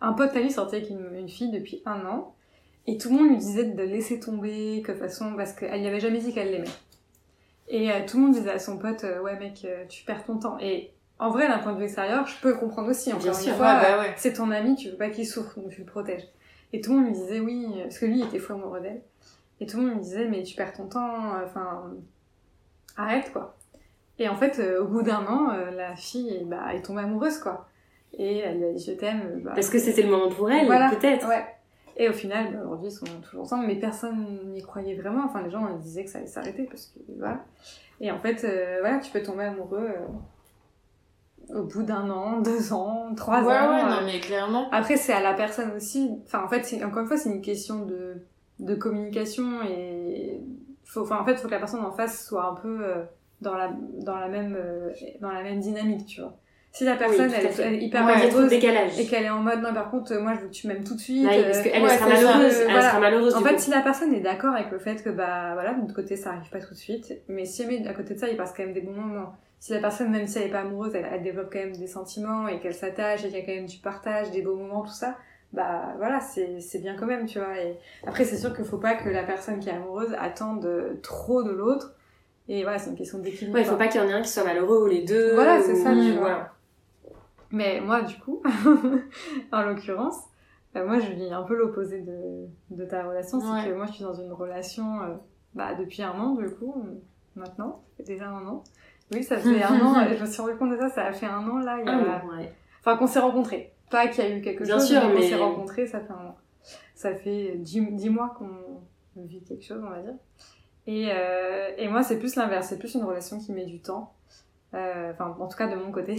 un 0.00 0.12
pote 0.14 0.34
à 0.34 0.40
lui 0.40 0.50
sortait 0.50 0.78
avec 0.78 0.90
une, 0.90 1.14
une 1.14 1.28
fille 1.28 1.50
depuis 1.50 1.82
un 1.84 2.06
an 2.06 2.34
et 2.86 2.96
tout 2.96 3.10
le 3.10 3.16
monde 3.16 3.28
lui 3.28 3.36
disait 3.36 3.64
de 3.64 3.82
laisser 3.82 4.18
tomber, 4.18 4.80
que 4.82 4.92
de 4.92 4.96
façon 4.96 5.34
parce 5.36 5.52
qu'elle 5.52 5.80
lui 5.80 5.86
avait 5.86 6.00
jamais 6.00 6.18
dit 6.20 6.32
qu'elle 6.32 6.50
l'aimait. 6.52 6.64
Et 7.68 7.90
euh, 7.90 7.96
tout 8.06 8.16
le 8.16 8.22
monde 8.24 8.32
disait 8.32 8.50
à 8.50 8.58
son 8.58 8.78
pote 8.78 9.04
euh, 9.04 9.20
ouais 9.20 9.38
mec 9.38 9.60
euh, 9.66 9.84
tu 9.90 10.04
perds 10.04 10.24
ton 10.24 10.38
temps 10.38 10.56
et 10.58 10.90
en 11.18 11.28
vrai 11.28 11.46
d'un 11.48 11.58
point 11.58 11.72
de 11.74 11.78
vue 11.78 11.84
extérieur 11.84 12.26
je 12.26 12.40
peux 12.40 12.54
comprendre 12.54 12.88
aussi 12.88 13.10
encore 13.12 13.24
Bien 13.24 13.32
une 13.34 13.38
sûr, 13.38 13.54
fois 13.56 13.74
ouais, 13.74 13.82
bah 13.82 13.98
ouais. 13.98 14.14
c'est 14.16 14.32
ton 14.32 14.50
ami, 14.50 14.74
tu 14.74 14.88
veux 14.88 14.96
pas 14.96 15.10
qu'il 15.10 15.26
souffre, 15.26 15.60
donc 15.60 15.68
tu 15.70 15.80
le 15.80 15.86
protèges. 15.86 16.26
Et 16.72 16.80
tout 16.80 16.90
le 16.92 16.96
monde 16.98 17.06
lui 17.06 17.12
disait 17.14 17.40
oui, 17.40 17.66
parce 17.82 17.98
que 17.98 18.06
lui 18.06 18.20
il 18.20 18.24
était 18.26 18.38
fou 18.38 18.52
amoureux 18.52 18.80
d'elle. 18.80 19.02
Et 19.60 19.66
tout 19.66 19.78
le 19.78 19.84
monde 19.84 19.94
lui 19.94 20.00
disait 20.00 20.26
mais 20.28 20.42
tu 20.42 20.54
perds 20.56 20.72
ton 20.72 20.86
temps, 20.86 21.32
enfin 21.44 21.90
arrête 22.96 23.32
quoi. 23.32 23.54
Et 24.18 24.28
en 24.28 24.34
fait, 24.36 24.58
euh, 24.58 24.82
au 24.82 24.86
bout 24.88 25.02
d'un 25.02 25.24
an, 25.26 25.50
euh, 25.52 25.70
la 25.70 25.94
fille 25.94 26.44
bah, 26.46 26.74
est 26.74 26.82
tombée 26.82 27.02
amoureuse 27.02 27.38
quoi. 27.38 27.68
Et 28.12 28.38
elle 28.38 28.58
lui 28.58 28.64
a 28.66 28.72
dit 28.72 28.84
je 28.84 28.92
t'aime. 28.92 29.40
Bah, 29.44 29.52
Parce 29.54 29.70
que 29.70 29.78
c'était 29.78 30.02
le 30.02 30.10
moment 30.10 30.28
pour 30.28 30.50
elle, 30.50 30.66
Voilà. 30.66 30.90
peut-être. 30.90 31.28
Ouais. 31.28 31.44
Et 31.96 32.08
au 32.08 32.12
final, 32.12 32.52
bah, 32.52 32.60
aujourd'hui 32.64 32.88
ils 32.88 32.92
sont 32.92 33.06
toujours 33.22 33.42
ensemble, 33.42 33.66
mais 33.66 33.76
personne 33.76 34.52
n'y 34.52 34.62
croyait 34.62 34.94
vraiment. 34.96 35.24
Enfin 35.24 35.42
les 35.42 35.50
gens 35.50 35.68
disaient 35.76 36.04
que 36.04 36.10
ça 36.10 36.18
allait 36.18 36.26
s'arrêter 36.26 36.64
parce 36.64 36.86
que 36.86 37.00
voilà. 37.16 37.44
Et 38.00 38.10
en 38.10 38.18
fait, 38.18 38.44
euh, 38.44 38.78
voilà, 38.80 38.98
tu 38.98 39.10
peux 39.10 39.22
tomber 39.22 39.44
amoureux 39.44 39.88
euh, 39.88 40.06
au 41.54 41.62
bout 41.64 41.82
d'un 41.82 42.08
an, 42.10 42.40
deux 42.42 42.72
ans, 42.72 43.12
trois 43.16 43.42
ouais, 43.42 43.56
ans. 43.56 43.70
ouais, 43.74 43.80
euh, 43.82 43.88
non, 44.00 44.06
mais 44.06 44.20
clairement. 44.20 44.68
après, 44.72 44.96
c'est 44.96 45.12
à 45.12 45.20
la 45.20 45.34
personne 45.34 45.72
aussi. 45.76 46.10
Enfin, 46.26 46.42
en 46.44 46.48
fait, 46.48 46.64
c'est- 46.64 46.82
encore 46.84 47.02
une 47.02 47.08
fois, 47.08 47.16
c'est 47.16 47.30
une 47.30 47.42
question 47.42 47.84
de, 47.86 48.16
de 48.58 48.74
communication 48.74 49.62
et 49.68 50.40
faut, 50.84 51.02
enfin, 51.02 51.18
en 51.20 51.24
fait, 51.24 51.36
faut 51.36 51.46
que 51.48 51.52
la 51.52 51.58
personne 51.58 51.84
en 51.84 51.92
face 51.92 52.26
soit 52.26 52.44
un 52.46 52.54
peu 52.54 52.78
euh, 52.82 53.02
dans 53.40 53.54
la, 53.54 53.70
dans 54.04 54.16
la 54.18 54.28
même, 54.28 54.56
euh, 54.58 54.90
dans 55.20 55.30
la 55.30 55.42
même 55.42 55.60
dynamique, 55.60 56.06
tu 56.06 56.20
vois. 56.20 56.34
Si 56.70 56.84
la 56.84 56.96
personne, 56.96 57.30
elle, 57.32 57.48
elle 57.60 57.74
est 57.74 57.82
hyper 57.84 58.04
Ouais, 58.04 58.46
décalage. 58.48 59.00
et 59.00 59.06
qu'elle 59.06 59.24
est 59.24 59.30
en 59.30 59.40
mode, 59.40 59.60
non, 59.62 59.72
par 59.72 59.90
contre, 59.90 60.14
moi, 60.18 60.34
je 60.34 60.40
veux 60.40 60.46
que 60.48 60.52
tu 60.52 60.68
m'aimes 60.68 60.84
tout 60.84 60.94
de 60.94 61.00
suite. 61.00 61.26
Ouais, 61.26 61.42
parce 61.44 61.58
euh, 61.58 61.62
qu'elle 61.62 61.82
ouais, 61.82 61.88
sera 61.96 62.08
malheureuse. 62.08 62.56
Elle 62.60 62.64
voilà. 62.70 62.88
sera 62.90 63.00
malheureuse 63.00 63.34
En 63.34 63.40
fait, 63.40 63.54
coup. 63.54 63.60
si 63.60 63.70
la 63.70 63.80
personne 63.80 64.12
est 64.12 64.20
d'accord 64.20 64.54
avec 64.54 64.70
le 64.70 64.78
fait 64.78 65.02
que, 65.02 65.08
bah, 65.10 65.54
voilà, 65.54 65.72
de 65.74 65.80
notre 65.80 65.94
côté, 65.94 66.14
ça 66.14 66.30
arrive 66.30 66.48
pas 66.50 66.60
tout 66.60 66.74
de 66.74 66.78
suite, 66.78 67.14
mais 67.28 67.46
si 67.46 67.62
jamais, 67.62 67.86
à 67.88 67.94
côté 67.94 68.14
de 68.14 68.18
ça, 68.18 68.28
il 68.28 68.36
passe 68.36 68.52
quand 68.54 68.62
même 68.64 68.74
des 68.74 68.82
bons 68.82 68.92
moments. 68.92 69.34
Si 69.60 69.72
la 69.72 69.80
personne, 69.80 70.10
même 70.10 70.26
si 70.26 70.38
elle 70.38 70.48
est 70.48 70.52
pas 70.52 70.60
amoureuse, 70.60 70.94
elle, 70.94 71.08
elle 71.10 71.22
développe 71.22 71.50
quand 71.52 71.58
même 71.58 71.76
des 71.76 71.86
sentiments 71.88 72.46
et 72.48 72.60
qu'elle 72.60 72.74
s'attache 72.74 73.24
et 73.24 73.28
qu'il 73.28 73.38
y 73.38 73.42
a 73.42 73.44
quand 73.46 73.54
même 73.54 73.66
du 73.66 73.78
partage, 73.78 74.30
des 74.30 74.42
beaux 74.42 74.54
moments, 74.54 74.82
tout 74.82 74.92
ça, 74.92 75.16
bah, 75.52 75.94
voilà, 75.96 76.20
c'est, 76.20 76.78
bien 76.80 76.94
quand 76.96 77.06
même, 77.06 77.26
tu 77.26 77.38
vois. 77.38 77.58
Et 77.58 77.78
après, 78.06 78.24
c'est 78.24 78.36
sûr 78.36 78.54
qu'il 78.54 78.64
faut 78.64 78.78
pas 78.78 78.94
que 78.94 79.08
la 79.08 79.24
personne 79.24 79.58
qui 79.58 79.68
est 79.68 79.72
amoureuse 79.72 80.14
attende 80.18 80.64
euh, 80.66 80.94
trop 81.02 81.42
de 81.42 81.50
l'autre. 81.50 81.94
Et 82.48 82.62
voilà, 82.62 82.78
c'est 82.78 82.90
une 82.90 82.96
question 82.96 83.18
d'équilibre. 83.18 83.54
Ouais, 83.56 83.62
il 83.62 83.66
faut 83.66 83.76
pas 83.76 83.88
qu'il 83.88 84.00
y 84.00 84.04
en 84.04 84.08
ait 84.08 84.12
un 84.12 84.22
qui 84.22 84.30
soit 84.30 84.44
malheureux 84.44 84.84
ou 84.84 84.86
les 84.86 85.04
deux. 85.04 85.34
Voilà, 85.34 85.60
c'est 85.60 85.72
ou- 85.72 85.82
ça, 85.82 85.92
tu 85.92 86.12
vois. 86.12 86.20
Voilà. 86.20 86.52
Mais 87.50 87.80
moi, 87.80 88.02
du 88.02 88.16
coup, 88.18 88.42
en 89.52 89.62
l'occurrence, 89.62 90.18
euh, 90.76 90.86
moi, 90.86 90.98
je 90.98 91.12
vis 91.12 91.32
un 91.32 91.42
peu 91.42 91.56
l'opposé 91.56 92.00
de, 92.00 92.46
de 92.70 92.84
ta 92.84 93.04
relation. 93.04 93.38
Ouais. 93.38 93.62
C'est 93.62 93.70
que 93.70 93.74
moi, 93.74 93.86
je 93.86 93.92
suis 93.92 94.04
dans 94.04 94.14
une 94.14 94.32
relation 94.32 95.02
euh, 95.02 95.14
bah, 95.54 95.74
depuis 95.74 96.02
un 96.02 96.12
an, 96.12 96.34
du 96.34 96.48
coup, 96.50 96.84
maintenant. 97.36 97.82
Déjà 98.04 98.28
un 98.28 98.46
an. 98.46 98.64
Oui, 99.12 99.22
ça 99.22 99.38
fait 99.38 99.62
un 99.62 99.80
an. 99.80 99.98
euh, 100.00 100.14
Je 100.16 100.22
me 100.22 100.26
suis 100.26 100.42
rendu 100.42 100.56
compte 100.56 100.70
de 100.72 100.76
ça. 100.78 100.88
Ça 100.90 101.04
a 101.06 101.12
fait 101.12 101.26
un 101.26 101.46
an, 101.48 101.58
là. 101.58 101.78
Il 101.80 101.86
y 101.86 101.88
a... 101.88 102.22
Ah, 102.22 102.26
ouais. 102.36 102.52
Enfin, 102.80 102.96
qu'on 102.96 103.06
s'est 103.06 103.18
rencontrés. 103.20 103.72
Pas 103.90 104.08
qu'il 104.08 104.22
y 104.24 104.26
a 104.26 104.36
eu 104.36 104.42
quelque 104.42 104.64
Bien 104.64 104.74
chose, 104.78 104.86
sûr, 104.88 105.00
mais 105.08 105.14
qu'on 105.14 105.22
s'est 105.22 105.34
rencontrés, 105.36 105.86
ça 105.86 106.00
fait 106.00 106.12
un 106.12 106.26
an. 106.26 106.36
Ça 106.94 107.14
fait 107.14 107.52
dix, 107.56 107.80
dix 107.92 108.10
mois 108.10 108.34
qu'on 108.36 108.82
vit 109.24 109.42
quelque 109.42 109.64
chose, 109.64 109.82
on 109.84 109.90
va 109.90 110.00
dire. 110.02 110.14
Et, 110.86 111.08
euh, 111.10 111.70
et 111.78 111.88
moi, 111.88 112.02
c'est 112.02 112.18
plus 112.18 112.36
l'inverse. 112.36 112.68
C'est 112.68 112.78
plus 112.78 112.94
une 112.94 113.04
relation 113.04 113.38
qui 113.38 113.52
met 113.52 113.64
du 113.64 113.80
temps. 113.80 114.12
Euh, 114.74 115.12
Enfin, 115.12 115.34
en 115.40 115.46
tout 115.48 115.56
cas, 115.56 115.68
de 115.68 115.76
mon 115.76 115.90
côté. 115.90 116.16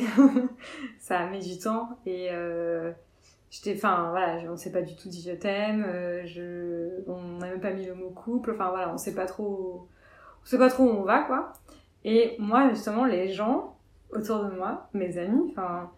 ça 0.99 1.25
met 1.27 1.39
du 1.39 1.59
temps. 1.59 1.89
Et 2.07 2.29
euh, 2.31 2.91
j'étais... 3.51 3.75
Enfin, 3.75 4.07
voilà, 4.09 4.51
on 4.51 4.57
s'est 4.57 4.71
pas 4.71 4.81
du 4.81 4.95
tout 4.95 5.09
dit 5.09 5.21
je 5.21 5.35
t'aime. 5.35 5.85
euh, 5.87 6.23
je... 6.25 7.03
On 7.07 7.37
n'a 7.37 7.49
même 7.49 7.61
pas 7.61 7.71
mis 7.71 7.85
le 7.85 7.93
mot 7.93 8.09
couple. 8.09 8.51
Enfin, 8.55 8.69
voilà, 8.69 8.91
on 8.91 8.97
sait 8.97 9.13
pas 9.13 9.25
trop... 9.25 9.87
On 10.41 10.45
sait 10.45 10.57
pas 10.57 10.69
trop 10.69 10.85
où 10.85 10.89
on 10.89 11.03
va, 11.03 11.19
quoi. 11.23 11.53
Et 12.05 12.35
moi, 12.39 12.69
justement, 12.69 13.05
les 13.05 13.29
gens 13.29 13.75
autour 14.11 14.43
de 14.45 14.51
moi, 14.55 14.87
mes 14.93 15.17
amis, 15.17 15.49
enfin 15.51 15.91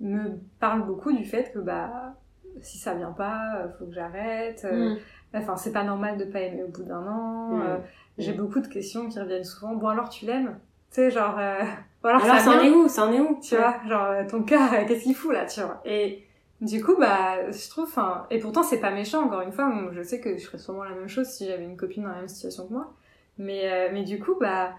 me 0.00 0.30
parle 0.58 0.84
beaucoup 0.84 1.12
du 1.12 1.24
fait 1.24 1.52
que 1.52 1.58
bah 1.60 2.14
si 2.60 2.76
ça 2.78 2.94
vient 2.94 3.12
pas, 3.12 3.68
faut 3.78 3.86
que 3.86 3.92
j'arrête. 3.94 4.62
euh, 4.64 4.94
Mm. 4.94 4.98
Enfin, 5.34 5.56
c'est 5.56 5.72
pas 5.72 5.84
normal 5.84 6.18
de 6.18 6.24
pas 6.26 6.40
aimer 6.40 6.62
au 6.62 6.68
bout 6.68 6.82
d'un 6.82 7.06
an. 7.06 7.48
Mm. 7.52 7.62
euh, 7.62 7.76
J'ai 8.18 8.32
beaucoup 8.34 8.60
de 8.60 8.66
questions 8.66 9.08
qui 9.08 9.18
reviennent 9.18 9.44
souvent. 9.44 9.74
Bon, 9.74 9.88
alors 9.88 10.08
tu 10.10 10.26
l'aimes? 10.26 10.58
Tu 10.90 10.96
sais, 10.96 11.10
genre. 11.10 11.36
euh, 11.38 11.62
ou 12.04 12.06
alors, 12.08 12.22
Alors, 12.22 12.38
ça 12.40 12.50
en 12.50 12.60
est 12.60 12.68
où? 12.70 12.88
Ça 12.88 13.06
en 13.06 13.12
est 13.12 13.20
où? 13.20 13.38
Tu 13.40 13.56
vois, 13.56 13.76
genre, 13.88 14.06
euh, 14.10 14.24
ton 14.28 14.42
cœur, 14.42 14.70
euh, 14.74 14.84
qu'est-ce 14.86 15.04
qu'il 15.04 15.14
fout 15.14 15.32
là, 15.32 15.46
tu 15.46 15.60
vois? 15.60 15.80
Et 15.86 16.26
du 16.60 16.84
coup, 16.84 16.96
bah, 16.98 17.50
je 17.50 17.70
trouve. 17.70 17.84
Enfin, 17.84 18.26
et 18.30 18.38
pourtant, 18.40 18.62
c'est 18.62 18.80
pas 18.80 18.90
méchant, 18.90 19.24
encore 19.24 19.40
une 19.40 19.52
fois. 19.52 19.72
Je 19.92 20.02
sais 20.02 20.20
que 20.20 20.36
je 20.36 20.44
ferais 20.44 20.58
sûrement 20.58 20.84
la 20.84 20.90
même 20.94 21.08
chose 21.08 21.28
si 21.28 21.46
j'avais 21.46 21.64
une 21.64 21.76
copine 21.78 22.02
dans 22.02 22.10
la 22.10 22.16
même 22.16 22.28
situation 22.28 22.66
que 22.66 22.72
moi. 22.74 22.92
Mais, 23.38 23.70
euh, 23.72 23.88
mais 23.92 24.02
du 24.04 24.18
coup, 24.20 24.34
bah. 24.38 24.72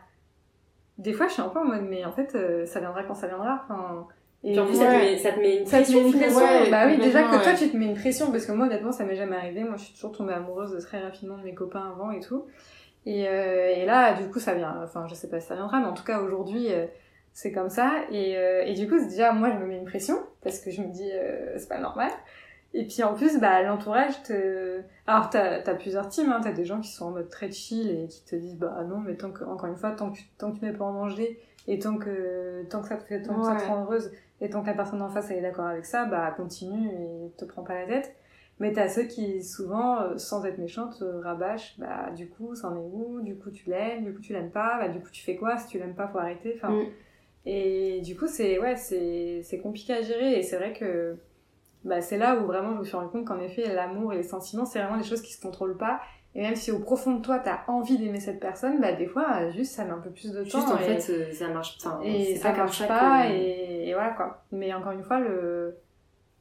Des 0.97 1.13
fois, 1.13 1.27
je 1.27 1.33
suis 1.33 1.41
un 1.41 1.50
peu 1.50 1.59
en 1.59 1.65
mode, 1.65 1.85
mais 1.89 2.05
en 2.05 2.12
fait, 2.12 2.35
euh, 2.35 2.65
ça 2.65 2.79
viendra 2.79 3.03
quand 3.03 3.15
ça 3.15 3.27
viendra. 3.27 3.63
Enfin. 3.63 4.07
Et 4.45 4.59
en 4.59 4.65
plus, 4.65 4.75
ça, 4.75 4.85
te 4.88 4.91
met, 4.91 5.17
ça 5.17 5.31
te 5.31 5.39
met 5.39 5.59
une 5.59 5.65
ça 5.65 5.77
te 5.77 5.83
pression. 5.83 6.01
met 6.03 6.09
une 6.09 6.17
pression. 6.19 6.39
Ouais, 6.39 6.69
bah 6.69 6.83
oui, 6.88 6.97
déjà 6.97 7.23
que 7.23 7.41
toi, 7.43 7.53
tu 7.53 7.69
te 7.69 7.77
mets 7.77 7.85
une 7.85 7.95
pression, 7.95 8.29
parce 8.31 8.45
que 8.45 8.51
moi, 8.51 8.65
honnêtement, 8.65 8.91
ça 8.91 9.05
m'est 9.05 9.15
jamais 9.15 9.38
arrivé. 9.38 9.63
Moi, 9.63 9.75
je 9.77 9.83
suis 9.85 9.93
toujours 9.93 10.12
tombée 10.12 10.33
amoureuse 10.33 10.77
très 10.83 11.00
rapidement 11.01 11.38
de 11.38 11.43
mes 11.43 11.53
copains 11.53 11.91
avant 11.95 12.12
et 12.12 12.19
tout. 12.19 12.45
Et, 13.05 13.27
euh, 13.27 13.73
et 13.75 13.85
là, 13.85 14.13
du 14.13 14.29
coup, 14.29 14.39
ça 14.39 14.53
vient. 14.53 14.81
Enfin, 14.83 15.07
je 15.07 15.15
sais 15.15 15.29
pas 15.29 15.39
si 15.39 15.47
ça 15.47 15.55
viendra, 15.55 15.79
mais 15.79 15.85
en 15.85 15.93
tout 15.93 16.03
cas, 16.03 16.19
aujourd'hui, 16.19 16.71
euh, 16.71 16.85
c'est 17.31 17.51
comme 17.53 17.69
ça. 17.69 17.93
Et, 18.12 18.38
euh, 18.38 18.63
et 18.65 18.73
du 18.73 18.88
coup, 18.88 19.00
déjà, 19.00 19.31
moi, 19.31 19.50
je 19.50 19.55
me 19.57 19.65
mets 19.65 19.77
une 19.77 19.85
pression, 19.85 20.15
parce 20.43 20.59
que 20.59 20.71
je 20.71 20.81
me 20.81 20.88
dis, 20.91 21.09
euh, 21.13 21.57
c'est 21.57 21.69
pas 21.69 21.79
normal. 21.79 22.12
Et 22.75 22.85
puis 22.87 23.03
en 23.03 23.13
plus, 23.13 23.39
bah, 23.39 23.61
l'entourage 23.61 24.21
te. 24.23 24.81
Alors, 25.05 25.29
t'as 25.29 25.61
as 25.63 25.75
plusieurs 25.75 26.09
teams, 26.09 26.31
hein. 26.31 26.41
t'as 26.43 26.51
des 26.53 26.65
gens 26.65 26.79
qui 26.81 26.89
sont 26.91 27.05
en 27.05 27.11
mode 27.11 27.29
très 27.29 27.51
chill 27.51 27.89
et 27.91 28.07
qui 28.07 28.23
te 28.25 28.35
disent, 28.35 28.57
bah 28.57 28.83
non, 28.87 28.97
mais 28.97 29.15
tant 29.15 29.31
que, 29.31 29.43
encore 29.43 29.69
une 29.69 29.77
fois, 29.77 29.91
tant 29.91 30.11
que, 30.11 30.17
tu- 30.17 30.27
tant 30.37 30.51
que 30.51 30.59
tu 30.59 30.65
mets 30.65 30.73
pas 30.73 30.85
en 30.85 30.93
danger 30.93 31.39
et 31.67 31.77
tant 31.79 31.97
que, 31.97 32.63
tant 32.69 32.81
que 32.81 32.87
ça 32.87 32.97
te 32.97 33.03
fait, 33.03 33.21
tant 33.21 33.35
que 33.39 33.45
ça 33.45 33.55
te 33.55 33.67
rend 33.67 33.83
heureuse 33.83 34.11
et 34.41 34.49
tant 34.49 34.61
que 34.61 34.67
la 34.67 34.73
personne 34.73 35.01
en 35.01 35.09
face 35.09 35.29
elle 35.31 35.37
est 35.37 35.41
d'accord 35.41 35.67
avec 35.67 35.85
ça, 35.85 36.05
bah 36.05 36.31
continue 36.35 36.89
et 36.89 37.31
te 37.37 37.45
prends 37.45 37.63
pas 37.63 37.75
la 37.79 37.85
tête. 37.85 38.15
Mais 38.59 38.71
t'as 38.73 38.87
ceux 38.89 39.03
qui, 39.03 39.43
souvent, 39.43 40.01
euh, 40.01 40.17
sans 40.17 40.43
être 40.45 40.57
méchante, 40.57 40.97
euh, 41.01 41.21
rabâchent, 41.21 41.75
bah 41.79 42.09
du 42.15 42.27
coup, 42.27 42.53
c'en 42.55 42.75
est 42.75 42.79
où? 42.91 43.21
Du 43.21 43.35
coup, 43.35 43.49
tu 43.51 43.69
l'aimes? 43.69 44.03
Du 44.03 44.13
coup, 44.13 44.21
tu 44.21 44.33
l'aimes 44.33 44.51
pas? 44.51 44.77
Bah 44.79 44.89
du 44.89 44.99
coup, 44.99 45.09
tu 45.11 45.23
fais 45.23 45.35
quoi 45.35 45.57
Si 45.57 45.67
tu 45.67 45.77
l'aimes 45.79 45.95
pas, 45.95 46.07
faut 46.07 46.17
arrêter. 46.19 46.53
Enfin, 46.57 46.73
Mm. 46.73 46.85
Et 47.45 48.01
du 48.01 48.15
coup, 48.15 48.27
c'est 48.27 48.57
ouais, 48.59 48.75
c'est 48.77 49.41
c'est 49.43 49.59
compliqué 49.59 49.93
à 49.93 50.01
gérer 50.01 50.39
et 50.39 50.43
c'est 50.43 50.55
vrai 50.57 50.71
que 50.73 51.17
bah, 51.83 52.01
c'est 52.01 52.17
là 52.17 52.37
où 52.37 52.45
vraiment 52.45 52.73
je 52.75 52.79
me 52.79 52.83
suis 52.83 52.95
rendu 52.95 53.09
compte 53.09 53.25
qu'en 53.25 53.39
effet, 53.39 53.73
l'amour 53.73 54.13
et 54.13 54.17
les 54.17 54.23
sentiments, 54.23 54.65
c'est 54.65 54.79
vraiment 54.81 54.97
des 54.97 55.03
choses 55.07 55.21
qui 55.21 55.33
se 55.33 55.41
contrôlent 55.41 55.77
pas. 55.77 55.99
Et 56.35 56.41
même 56.41 56.55
si 56.55 56.71
au 56.71 56.79
profond 56.79 57.15
de 57.15 57.21
toi, 57.21 57.37
t'as 57.37 57.59
envie 57.67 57.97
d'aimer 57.99 58.19
cette 58.19 58.39
personne, 58.39 58.81
bah 58.81 58.93
des 58.93 59.05
fois, 59.05 59.25
euh, 59.41 59.51
juste 59.51 59.73
ça 59.75 59.85
met 59.85 59.91
un 59.91 59.99
peu 59.99 60.09
plus 60.09 60.31
de 60.31 60.39
temps. 60.43 60.59
Juste, 60.59 60.71
en 60.71 60.77
et... 60.79 60.99
fait, 60.99 61.13
euh, 61.13 61.31
ça 61.31 61.47
marche. 61.49 61.77
Enfin, 61.79 61.99
et 62.03 62.35
ça 62.37 62.51
pas 62.51 62.57
marche 62.57 62.77
ça 62.79 62.87
pas 62.87 63.27
que- 63.27 63.33
et, 63.33 63.89
et 63.89 63.93
voilà 63.93 64.11
quoi 64.11 64.43
mais 64.51 64.73
encore 64.73 64.93
une 64.93 65.03
fois 65.03 65.19
le 65.19 65.75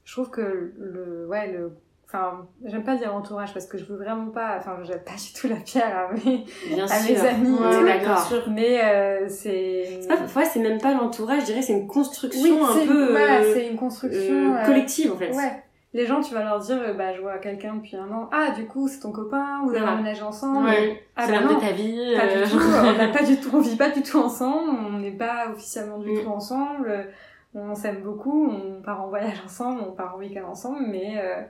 je 0.05 0.13
trouve 0.15 0.31
que 0.31 0.73
le 0.79 1.27
ouais 1.29 1.53
le 1.53 1.73
enfin 2.15 2.47
j'aime 2.67 2.85
pas 2.85 2.97
dire 2.97 3.15
entourage 3.15 3.55
parce 3.55 3.65
que 3.67 3.79
je 3.79 3.85
veux 3.85 3.97
vraiment 3.97 4.31
pas 4.31 4.57
enfin 4.59 4.77
j'aime 4.83 5.01
pas 5.01 5.13
du 5.13 5.33
tout 5.33 5.49
la 5.49 5.57
pierre 5.57 5.97
à 6.11 6.13
mes, 6.13 6.45
Bien 6.75 6.85
à 6.85 6.89
sûr. 6.89 7.15
mes 7.15 7.21
amis 7.27 7.59
d'accord. 7.87 8.19
sûr. 8.27 8.43
mais 8.51 8.85
euh, 8.85 9.29
c'est 9.29 9.99
C'est 10.03 10.09
pas- 10.09 10.17
Parfois, 10.19 10.45
c'est 10.45 10.61
même 10.61 10.79
pas 10.81 10.93
l'entourage, 10.93 11.41
je 11.41 11.47
dirais, 11.47 11.63
c'est 11.63 11.73
une 11.73 11.87
construction 11.87 12.43
oui 12.43 12.83
un 12.83 12.87
peu 12.87 13.11
voilà, 13.13 13.41
euh, 13.41 13.51
c'est 13.55 13.67
une 13.69 13.77
construction 13.79 14.55
euh, 14.55 14.65
collective 14.67 15.13
en 15.13 15.17
fait. 15.17 15.31
ouais 15.35 15.63
les 15.95 16.07
gens 16.07 16.23
tu 16.23 16.33
vas 16.33 16.43
leur 16.43 16.59
dire 16.59 16.79
bah 16.97 17.13
je 17.15 17.21
vois 17.21 17.37
quelqu'un 17.39 17.75
depuis 17.75 17.97
un 17.97 18.11
an 18.11 18.31
ah 18.33 18.51
du 18.57 18.65
coup 18.67 18.89
c'est 18.89 19.01
ton 19.01 19.13
copain 19.13 19.61
vous 19.65 19.75
avez 19.75 19.87
emménagé 19.87 20.23
ensemble 20.23 20.67
Ouais. 20.67 21.03
ah 21.17 21.25
c'est 21.27 21.33
bah 21.33 21.55
de 21.55 21.61
ta 21.61 21.73
vie. 21.73 22.15
pas 22.17 22.27
du 22.35 22.51
tout, 22.51 22.59
on 22.59 22.93
n'a 22.97 23.09
pas 23.19 23.23
du 23.25 23.37
tout, 23.39 23.51
on 23.55 23.61
vit 23.61 23.77
pas 23.77 23.91
du 23.91 24.03
tout 24.03 24.19
ensemble, 24.19 24.71
on 24.87 24.99
n'est 25.01 25.11
pas 25.11 25.49
officiellement 25.53 25.99
du 25.99 26.11
Mm. 26.13 26.23
tout 26.23 26.29
ensemble, 26.31 27.09
on 27.55 27.75
s'aime 27.75 28.01
beaucoup, 28.03 28.51
on 28.51 28.81
part 28.81 29.03
en 29.03 29.09
voyage 29.09 29.43
ensemble, 29.45 29.83
on 29.87 29.93
part 29.93 30.15
en 30.15 30.19
week-end 30.19 30.47
ensemble, 30.49 30.79
mais 30.89 31.17
euh, 31.19 31.43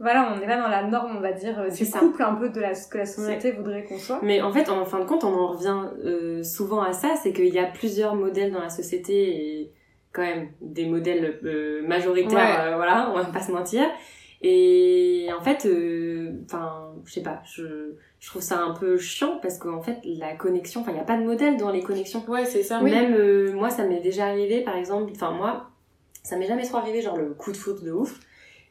voilà, 0.00 0.34
on 0.36 0.40
est 0.42 0.46
là 0.46 0.60
dans 0.60 0.68
la 0.68 0.82
norme, 0.84 1.16
on 1.16 1.20
va 1.20 1.32
dire, 1.32 1.58
euh, 1.60 1.68
du 1.68 1.76
C'est 1.76 1.84
ça. 1.84 1.98
couple 2.00 2.22
un 2.22 2.34
peu 2.34 2.48
de 2.48 2.60
la, 2.60 2.74
ce 2.74 2.88
que 2.88 2.98
la 2.98 3.06
société 3.06 3.52
voudrait 3.52 3.84
qu'on 3.84 3.98
soit. 3.98 4.18
Mais 4.22 4.42
en 4.42 4.52
fait, 4.52 4.68
en 4.68 4.84
fin 4.84 4.98
de 5.00 5.04
compte, 5.04 5.24
on 5.24 5.32
en 5.34 5.48
revient 5.52 5.82
euh, 6.04 6.42
souvent 6.42 6.82
à 6.82 6.92
ça, 6.92 7.14
c'est 7.22 7.32
qu'il 7.32 7.52
y 7.54 7.58
a 7.58 7.66
plusieurs 7.66 8.14
modèles 8.14 8.52
dans 8.52 8.60
la 8.60 8.70
société 8.70 9.14
et 9.60 9.72
quand 10.12 10.22
même 10.22 10.48
des 10.60 10.86
modèles 10.86 11.40
euh, 11.44 11.86
majoritaires, 11.86 12.38
Ouais. 12.38 12.72
euh, 12.72 12.76
voilà, 12.76 13.10
on 13.12 13.14
va 13.16 13.24
pas 13.24 13.40
se 13.40 13.50
mentir. 13.52 13.84
Et 14.42 15.28
en 15.36 15.40
fait, 15.42 15.64
euh, 15.66 16.32
enfin, 16.44 16.92
je 17.06 17.12
sais 17.14 17.22
pas, 17.22 17.40
je, 17.46 17.94
je 18.20 18.28
trouve 18.28 18.42
ça 18.42 18.60
un 18.60 18.74
peu 18.74 18.98
chiant 18.98 19.38
parce 19.40 19.58
qu'en 19.58 19.80
fait, 19.80 19.98
la 20.04 20.34
connexion, 20.36 20.82
enfin, 20.82 20.92
il 20.92 20.98
y 20.98 21.00
a 21.00 21.04
pas 21.04 21.16
de 21.16 21.24
modèle 21.24 21.56
dans 21.56 21.70
les 21.70 21.82
connexions. 21.82 22.22
Ouais, 22.28 22.44
c'est 22.44 22.62
ça. 22.62 22.80
Même 22.80 23.14
euh, 23.14 23.52
moi, 23.54 23.70
ça 23.70 23.84
m'est 23.84 24.00
déjà 24.00 24.26
arrivé, 24.26 24.60
par 24.62 24.76
exemple, 24.76 25.10
enfin 25.14 25.30
moi, 25.30 25.70
ça 26.22 26.36
m'est 26.36 26.46
jamais 26.46 26.64
trop 26.66 26.76
arrivé, 26.76 27.00
genre 27.00 27.16
le 27.16 27.30
coup 27.32 27.52
de 27.52 27.56
foudre 27.56 27.82
de 27.82 27.92
ouf. 27.92 28.20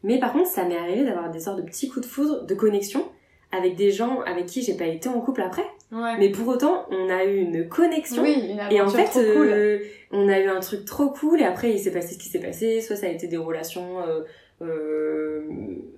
Mais 0.04 0.20
par 0.20 0.34
contre, 0.34 0.48
ça 0.48 0.66
m'est 0.66 0.78
arrivé 0.78 1.04
d'avoir 1.04 1.32
des 1.32 1.40
sortes 1.40 1.58
de 1.58 1.64
petits 1.64 1.88
coups 1.90 2.06
de 2.06 2.12
foudre, 2.12 2.46
de 2.46 2.54
connexion, 2.56 3.06
avec 3.52 3.76
des 3.76 3.92
gens 3.92 4.22
avec 4.22 4.46
qui 4.48 4.62
j'ai 4.62 4.74
pas 4.76 4.86
été 4.86 5.08
en 5.10 5.22
couple 5.22 5.42
après. 5.42 5.66
Ouais. 5.92 6.18
Mais 6.18 6.30
pour 6.30 6.48
autant, 6.48 6.86
on 6.90 7.10
a 7.10 7.24
eu 7.24 7.38
une 7.38 7.70
connexion. 7.70 8.24
Oui, 8.24 8.34
une 8.50 8.60
Et 8.72 8.82
en 8.82 8.90
fait, 8.90 9.06
trop 9.06 9.20
cool. 9.22 9.48
euh, 9.48 9.80
on 10.12 10.28
a 10.28 10.40
eu 10.40 10.48
un 10.48 10.60
truc 10.60 10.86
trop 10.86 11.10
cool 11.10 11.40
et 11.42 11.46
après 11.46 11.72
il 11.72 11.80
s'est 11.80 11.92
passé 11.92 12.16
ce 12.16 12.20
qui 12.20 12.30
s'est 12.30 12.40
passé. 12.40 12.82
Soit 12.82 12.96
ça 12.96 13.06
a 13.06 13.10
été 13.10 13.28
des 13.28 13.38
relations 13.38 14.00
euh, 14.00 14.22
euh, 14.62 15.44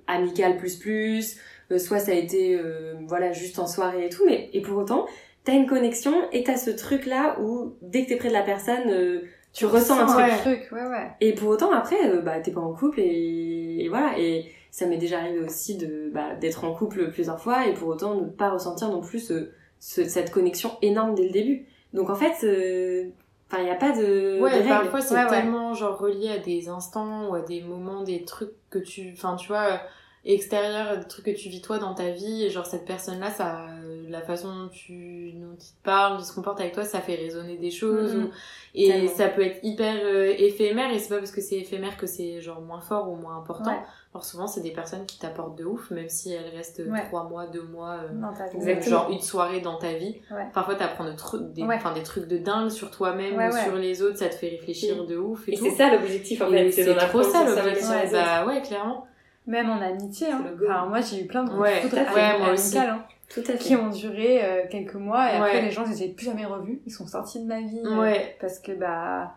amicales 0.07 0.57
plus 0.57 0.75
plus, 0.75 1.37
euh, 1.71 1.77
soit 1.79 1.99
ça 1.99 2.11
a 2.11 2.15
été 2.15 2.55
euh, 2.55 2.93
voilà 3.07 3.31
juste 3.31 3.57
en 3.59 3.67
soirée 3.67 4.05
et 4.05 4.09
tout. 4.09 4.23
Mais 4.25 4.49
et 4.53 4.61
pour 4.61 4.77
autant, 4.77 5.05
t'as 5.43 5.53
une 5.53 5.65
connexion 5.67 6.13
et 6.31 6.43
t'as 6.43 6.57
ce 6.57 6.71
truc 6.71 7.05
là 7.05 7.37
où 7.41 7.73
dès 7.81 8.03
que 8.03 8.09
t'es 8.09 8.15
près 8.17 8.29
de 8.29 8.33
la 8.33 8.43
personne, 8.43 9.21
tu 9.55 9.65
ressens 9.65 9.99
un 9.99 10.05
truc. 10.05 10.19
un 10.31 10.37
truc, 10.37 10.69
ouais, 10.71 10.85
ouais. 10.85 11.11
Et 11.21 11.33
pour 11.33 11.49
autant 11.49 11.71
après, 11.71 12.09
euh, 12.09 12.21
bah 12.21 12.39
t'es 12.41 12.51
pas 12.51 12.61
en 12.61 12.73
couple 12.73 12.99
et, 12.99 13.77
et 13.83 13.89
voilà. 13.89 14.19
Et 14.19 14.51
ça 14.69 14.85
m'est 14.85 14.97
déjà 14.97 15.19
arrivé 15.19 15.39
aussi 15.39 15.77
de 15.77 16.11
bah, 16.13 16.35
d'être 16.35 16.63
en 16.65 16.73
couple 16.73 17.09
plusieurs 17.11 17.39
fois 17.39 17.65
et 17.67 17.73
pour 17.73 17.87
autant 17.87 18.15
ne 18.15 18.25
pas 18.29 18.49
ressentir 18.49 18.89
non 18.89 19.01
plus 19.01 19.19
ce, 19.19 19.49
ce- 19.79 20.03
cette 20.09 20.29
connexion 20.31 20.71
énorme 20.81 21.15
dès 21.15 21.23
le 21.23 21.31
début. 21.31 21.65
Donc 21.93 22.09
en 22.09 22.15
fait, 22.15 22.45
euh, 22.45 23.05
enfin 23.49 23.61
il 23.63 23.67
y 23.67 23.71
a 23.71 23.75
pas 23.75 23.91
de, 23.93 24.37
de 24.37 24.41
Ouais, 24.41 24.51
règle. 24.51 24.67
parfois 24.67 24.99
c'est 25.01 25.15
Ouais, 25.15 25.23
ouais. 25.23 25.29
tellement 25.29 25.73
genre 25.73 25.97
relié 25.97 26.27
à 26.29 26.39
des 26.39 26.67
instants 26.67 27.29
ou 27.29 27.35
à 27.35 27.41
des 27.41 27.61
moments, 27.61 28.03
des 28.03 28.25
trucs 28.25 28.51
que 28.69 28.79
tu, 28.79 29.11
enfin 29.13 29.37
tu 29.37 29.47
vois, 29.47 29.71
euh, 29.71 29.77
extérieurs, 30.25 30.97
des 30.97 31.05
trucs 31.07 31.25
que 31.25 31.31
tu 31.31 31.49
vis 31.49 31.61
toi 31.61 31.77
dans 31.77 31.93
ta 31.93 32.09
vie 32.09 32.43
et 32.43 32.49
genre 32.49 32.65
cette 32.65 32.85
personne-là, 32.85 33.29
ça, 33.31 33.67
euh, 33.69 33.84
la 34.15 34.21
façon 34.21 34.47
dont 34.55 34.67
tu, 34.69 35.31
dont 35.33 35.53
il 35.53 35.57
te 35.77 35.83
parle, 35.83 36.17
il 36.19 36.25
se 36.25 36.33
comporte 36.33 36.59
avec 36.59 36.73
toi, 36.73 36.83
ça 36.83 36.99
fait 37.01 37.15
résonner 37.15 37.57
des 37.57 37.71
choses 37.71 38.15
Mhm. 38.15 38.23
ou- 38.25 38.29
et 38.73 38.87
Tellement. 38.89 39.09
ça 39.09 39.27
peut 39.29 39.41
être 39.43 39.59
hyper 39.63 39.95
euh, 40.03 40.33
éphémère 40.37 40.91
et 40.91 40.99
c'est 40.99 41.09
pas 41.09 41.17
parce 41.19 41.31
que 41.31 41.41
c'est 41.41 41.57
éphémère 41.57 41.97
que 41.97 42.07
c'est 42.07 42.41
genre 42.41 42.61
moins 42.61 42.81
fort 42.81 43.09
ou 43.11 43.15
moins 43.15 43.37
important. 43.37 43.71
Ouais. 43.71 43.79
Alors 44.13 44.23
souvent 44.23 44.47
c'est 44.47 44.61
des 44.61 44.71
personnes 44.71 45.05
qui 45.05 45.19
t'apportent 45.19 45.57
de 45.57 45.65
ouf, 45.65 45.91
même 45.91 46.07
si 46.09 46.31
elles 46.33 46.49
restent 46.55 46.81
Ouais. 46.89 47.03
trois 47.05 47.25
mois, 47.27 47.47
deux 47.47 47.63
mois. 47.63 47.97
euh, 48.03 48.07
Dans 48.13 48.33
ta 48.33 48.47
vie. 48.47 48.55
Exactement. 48.55 48.89
genre 49.01 49.09
une 49.11 49.19
soirée 49.21 49.59
dans 49.61 49.77
ta 49.77 49.93
vie. 49.93 50.21
Ouais. 50.31 50.47
Parfois 50.53 50.75
t'apprends 50.75 51.05
de 51.05 51.15
trucs, 51.15 51.51
des, 51.53 51.63
des 51.95 52.03
trucs 52.03 52.27
de 52.27 52.37
dingue 52.37 52.69
sur 52.69 52.91
toi-même 52.91 53.35
Ouais, 53.37 53.49
ou 53.49 53.53
ouais. 53.53 53.63
sur 53.63 53.75
les 53.75 54.01
autres, 54.01 54.17
ça 54.17 54.29
te 54.29 54.35
fait 54.35 54.49
réfléchir 54.49 55.05
de 55.05 55.17
ouf 55.17 55.47
et, 55.49 55.53
Et 55.53 55.57
tout. 55.57 55.65
c'est 55.65 55.71
ça 55.75 55.91
l'objectif 55.91 56.41
en 56.41 56.47
Et 56.51 56.69
fait, 56.69 56.71
c'est 56.71 56.85
d'en 56.93 56.97
trop 57.07 57.23
ça 57.23 57.43
l'objectif. 57.45 58.11
Bah 58.11 58.45
ouais, 58.45 58.61
clairement. 58.61 59.05
Même 59.47 59.69
en 59.69 59.79
amitié, 59.81 60.27
hein. 60.31 60.43
Alors 60.67 60.87
moi 60.87 61.01
j'ai 61.01 61.23
eu 61.23 61.27
plein 61.27 61.43
de 61.43 61.49
coups 61.49 61.61
Ouais, 61.61 61.75
de 61.83 61.87
foudre 61.87 61.95
tout 61.95 62.01
à 62.01 62.05
fait. 62.13 62.19
ami- 62.21 62.33
Ouais, 62.33 62.39
moi 62.45 62.53
aussi. 62.53 62.77
amicales, 62.77 62.95
hein, 62.95 63.05
Tout 63.29 63.43
à 63.47 63.53
qui 63.53 63.69
fait. 63.69 63.75
ont 63.75 63.89
duré 63.89 64.43
euh, 64.43 64.63
quelques 64.69 64.95
mois 64.95 65.31
et 65.31 65.35
après 65.37 65.51
Ouais. 65.57 65.61
les 65.61 65.71
gens 65.71 65.85
je 65.85 65.91
les 65.91 66.03
ai 66.03 66.07
plus 66.09 66.25
jamais 66.25 66.45
revus, 66.45 66.81
ils 66.85 66.91
sont 66.91 67.05
sortis 67.07 67.39
de 67.39 67.45
ma 67.45 67.61
vie. 67.61 67.81
euh, 67.85 67.99
Ouais. 67.99 68.35
parce 68.41 68.59
que 68.59 68.71
bah 68.71 69.33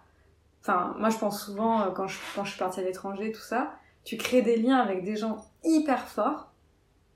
enfin 0.62 0.94
moi 0.98 1.08
je 1.10 1.18
pense 1.18 1.44
souvent 1.44 1.82
euh, 1.82 1.90
quand 1.90 2.06
je 2.08 2.18
quand 2.34 2.44
je 2.44 2.50
suis 2.50 2.58
partie 2.58 2.80
à 2.80 2.82
l'étranger 2.82 3.30
tout 3.32 3.40
ça 3.40 3.70
tu 4.04 4.16
crées 4.16 4.42
des 4.42 4.56
liens 4.56 4.78
avec 4.78 5.04
des 5.04 5.14
gens 5.16 5.36
hyper 5.64 6.08
forts 6.08 6.50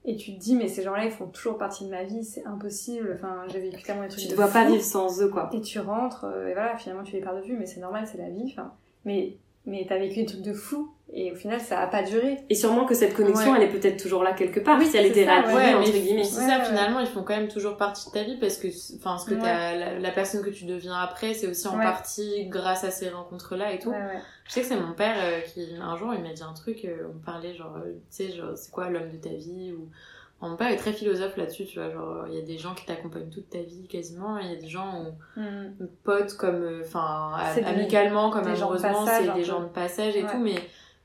et 0.05 0.17
tu 0.17 0.35
te 0.35 0.39
dis 0.41 0.55
mais 0.55 0.69
ces 0.69 0.83
gens-là 0.83 1.05
ils 1.07 1.11
font 1.11 1.27
toujours 1.27 1.59
partie 1.59 1.85
de 1.85 1.91
ma 1.91 2.05
vie 2.05 2.25
c'est 2.25 2.45
impossible 2.47 3.13
enfin 3.17 3.43
j'ai 3.49 3.59
vécu 3.61 3.83
tellement 3.83 4.03
des 4.03 4.09
trucs 4.09 4.21
Tu 4.23 4.27
de 4.29 4.33
ne 4.33 4.37
dois 4.37 4.49
pas 4.49 4.65
vivre 4.65 4.83
sans 4.83 5.21
eux 5.23 5.29
quoi. 5.29 5.51
et 5.53 5.61
tu 5.61 5.81
rentres 5.81 6.25
euh, 6.25 6.49
et 6.49 6.55
voilà 6.55 6.77
finalement 6.77 7.03
tu 7.03 7.13
les 7.15 7.21
perds 7.21 7.37
de 7.37 7.43
vue 7.43 7.57
mais 7.59 7.67
c'est 7.67 7.81
normal 7.81 8.07
c'est 8.11 8.19
la 8.19 8.29
vie 8.31 8.45
enfin 8.53 8.73
mais 9.05 9.37
mais 9.67 9.85
t'as 9.89 9.99
vécu 9.99 10.21
des 10.21 10.27
trucs 10.27 10.43
de 10.43 10.53
fou 10.55 10.93
et 11.15 11.31
au 11.33 11.35
final 11.35 11.61
ça 11.61 11.81
a 11.81 11.87
pas 11.87 12.03
duré 12.03 12.39
Et 12.49 12.55
sûrement 12.55 12.85
que 12.87 12.95
cette 12.95 13.15
connexion, 13.15 13.53
Ouais. 13.53 13.59
elle 13.61 13.69
est 13.69 13.73
peut-être 13.79 14.03
toujours 14.03 14.23
là 14.23 14.33
quelque 14.33 14.61
part, 14.61 14.79
Oui, 14.79 14.87
si 14.87 14.97
elle 14.97 15.05
c'est 15.05 15.11
était 15.11 15.25
ça, 15.27 15.35
radicale, 15.43 15.57
ouais, 15.57 15.75
entre 15.75 15.93
mais 15.93 16.01
guillemets. 16.01 16.25
C'est 16.25 16.41
Ouais, 16.41 16.47
ça, 16.49 16.59
ouais. 16.59 16.65
finalement, 16.65 17.01
ils 17.01 17.07
font 17.07 17.23
quand 17.23 17.37
même 17.37 17.49
toujours 17.49 17.77
partie 17.77 18.09
de 18.09 18.13
ta 18.15 18.23
vie 18.23 18.37
parce 18.39 18.57
que, 18.57 18.69
enfin, 18.97 19.19
ce 19.19 19.27
que 19.27 19.35
Ouais. 19.35 19.41
t'as, 19.43 19.75
la, 19.77 19.99
la 19.99 20.11
personne 20.11 20.43
que 20.43 20.51
tu 20.51 20.65
deviens 20.65 20.95
après, 20.95 21.35
c'est 21.35 21.47
aussi 21.47 21.69
en 21.69 21.77
Ouais. 21.77 21.85
partie 21.85 22.47
grâce 22.49 22.85
à 22.85 22.91
ces 22.91 23.09
rencontres-là 23.11 23.73
et 23.73 23.79
tout. 23.79 23.91
ouais, 23.91 23.97
ouais. 23.97 24.21
Je 24.45 24.53
sais 24.53 24.61
que 24.63 24.67
c'est 24.67 24.77
mon 24.81 24.93
père 24.95 25.15
euh, 25.23 25.41
qui, 25.41 25.67
un 25.81 25.97
jour, 25.97 26.13
il 26.15 26.23
m'a 26.23 26.33
dit 26.33 26.43
un 26.43 26.53
truc, 26.53 26.85
euh, 26.85 27.07
on 27.15 27.19
parlait 27.25 27.55
genre, 27.55 27.77
euh, 27.77 27.93
tu 27.93 28.27
sais, 28.27 28.33
genre, 28.33 28.57
c'est 28.57 28.71
quoi 28.71 28.89
l'homme 28.91 29.11
de 29.11 29.17
ta 29.17 29.31
vie 29.31 29.73
ou... 29.73 29.89
Enfin, 30.41 30.51
mon 30.51 30.57
père 30.57 30.73
est 30.73 30.77
très 30.77 30.93
philosophe 30.93 31.37
là-dessus, 31.37 31.67
tu 31.67 31.79
vois, 31.79 31.89
genre, 31.91 32.25
il 32.29 32.35
y 32.35 32.39
a 32.39 32.43
des 32.43 32.59
gens 32.59 32.75
qui 32.75 32.85
t'accompagnent 32.85 33.31
toute 33.31 33.49
ta 33.49 33.61
vie 33.61 33.87
quasiment, 33.89 34.39
il 34.39 34.51
y 34.51 34.53
a 34.53 34.57
des 34.61 34.67
gens 34.67 35.05
où, 35.05 35.41
Hmm. 35.41 35.69
potes 36.03 36.33
comme, 36.37 36.63
euh, 36.65 36.83
enfin, 36.85 37.31
C'est 37.55 37.63
amicalement, 37.65 38.31
comme 38.31 38.43
des 38.43 38.57
gens 38.57 38.73
de 38.73 38.77
amoureusement, 38.77 39.05
passage, 39.05 39.27
c'est 39.27 39.35
des 39.35 39.45
gens 39.45 39.61
de 39.61 39.67
passage 39.69 40.17
et 40.17 40.25
Ouais. 40.25 40.31
tout, 40.33 40.39
mais 40.39 40.57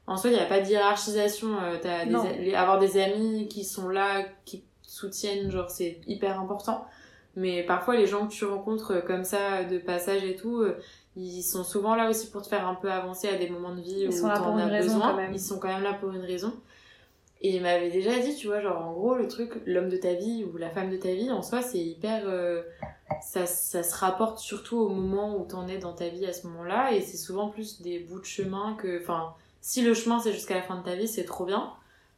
en 0.07 0.17
soi, 0.17 0.29
il 0.29 0.33
n'y 0.33 0.39
a 0.39 0.45
pas 0.45 0.61
de 0.61 0.67
hiérarchisation. 0.67 1.49
euh, 1.61 1.77
des 2.05 2.43
les- 2.45 2.55
avoir 2.55 2.79
des 2.79 2.99
amis 3.01 3.47
qui 3.49 3.63
sont 3.63 3.89
là, 3.89 4.23
qui 4.45 4.61
te 4.61 4.65
soutiennent, 4.83 5.51
genre, 5.51 5.69
c'est 5.69 5.99
hyper 6.07 6.39
important. 6.39 6.85
Mais 7.35 7.61
parfois, 7.63 7.95
les 7.95 8.07
gens 8.07 8.25
que 8.27 8.31
tu 8.33 8.45
rencontres 8.45 8.93
euh, 8.95 9.01
comme 9.01 9.23
ça, 9.23 9.63
de 9.63 9.77
passage 9.77 10.23
et 10.23 10.35
tout, 10.35 10.61
euh, 10.61 10.79
ils 11.15 11.43
sont 11.43 11.63
souvent 11.63 11.93
là 11.95 12.09
aussi 12.09 12.31
pour 12.31 12.41
te 12.41 12.47
faire 12.47 12.67
un 12.67 12.73
peu 12.75 12.91
avancer 12.91 13.27
à 13.27 13.35
des 13.35 13.49
moments 13.49 13.75
de 13.75 13.81
vie 13.81 14.01
Ils 14.01 14.07
où 14.09 14.11
sont 14.11 14.27
là 14.27 14.37
t'en 14.37 14.45
pour 14.45 14.53
une 14.53 14.61
as 14.61 14.67
raison, 14.67 14.93
besoin. 14.95 15.11
quand 15.11 15.17
même. 15.17 15.33
Ils 15.33 15.39
sont 15.39 15.59
quand 15.59 15.67
même 15.67 15.83
là 15.83 15.93
pour 15.93 16.11
une 16.11 16.23
raison. 16.25 16.51
Et 17.41 17.55
il 17.57 17.61
m'avait 17.61 17.91
déjà 17.91 18.17
dit, 18.17 18.35
tu 18.35 18.47
vois, 18.47 18.61
genre 18.61 18.81
en 18.81 18.93
gros, 18.93 19.13
le 19.15 19.27
truc, 19.27 19.51
l'homme 19.67 19.89
de 19.89 19.97
ta 19.97 20.13
vie 20.13 20.43
ou 20.51 20.57
la 20.57 20.71
femme 20.71 20.89
de 20.89 20.97
ta 20.97 21.13
vie, 21.13 21.29
en 21.29 21.43
soi, 21.43 21.61
c'est 21.61 21.77
hyper. 21.77 22.23
euh, 22.25 22.63
ça, 23.21 23.45
ça 23.45 23.83
se 23.83 23.95
rapporte 23.95 24.39
surtout 24.39 24.77
au 24.79 24.89
moment 24.89 25.37
où 25.37 25.45
t'en 25.45 25.67
es 25.67 25.77
dans 25.77 25.93
ta 25.93 26.07
vie 26.07 26.25
à 26.25 26.33
ce 26.33 26.47
moment-là, 26.47 26.93
et 26.93 27.01
c'est 27.01 27.17
souvent 27.17 27.49
plus 27.49 27.81
des 27.81 27.99
bouts 27.99 28.19
de 28.19 28.25
chemin 28.25 28.75
que. 28.81 28.99
Enfin, 29.01 29.33
si 29.61 29.81
le 29.81 29.93
chemin 29.93 30.19
c'est 30.19 30.31
jusqu'à 30.33 30.55
la 30.55 30.61
fin 30.61 30.77
de 30.77 30.83
ta 30.83 30.95
vie, 30.95 31.07
c'est 31.07 31.25
trop 31.25 31.45
bien. 31.45 31.71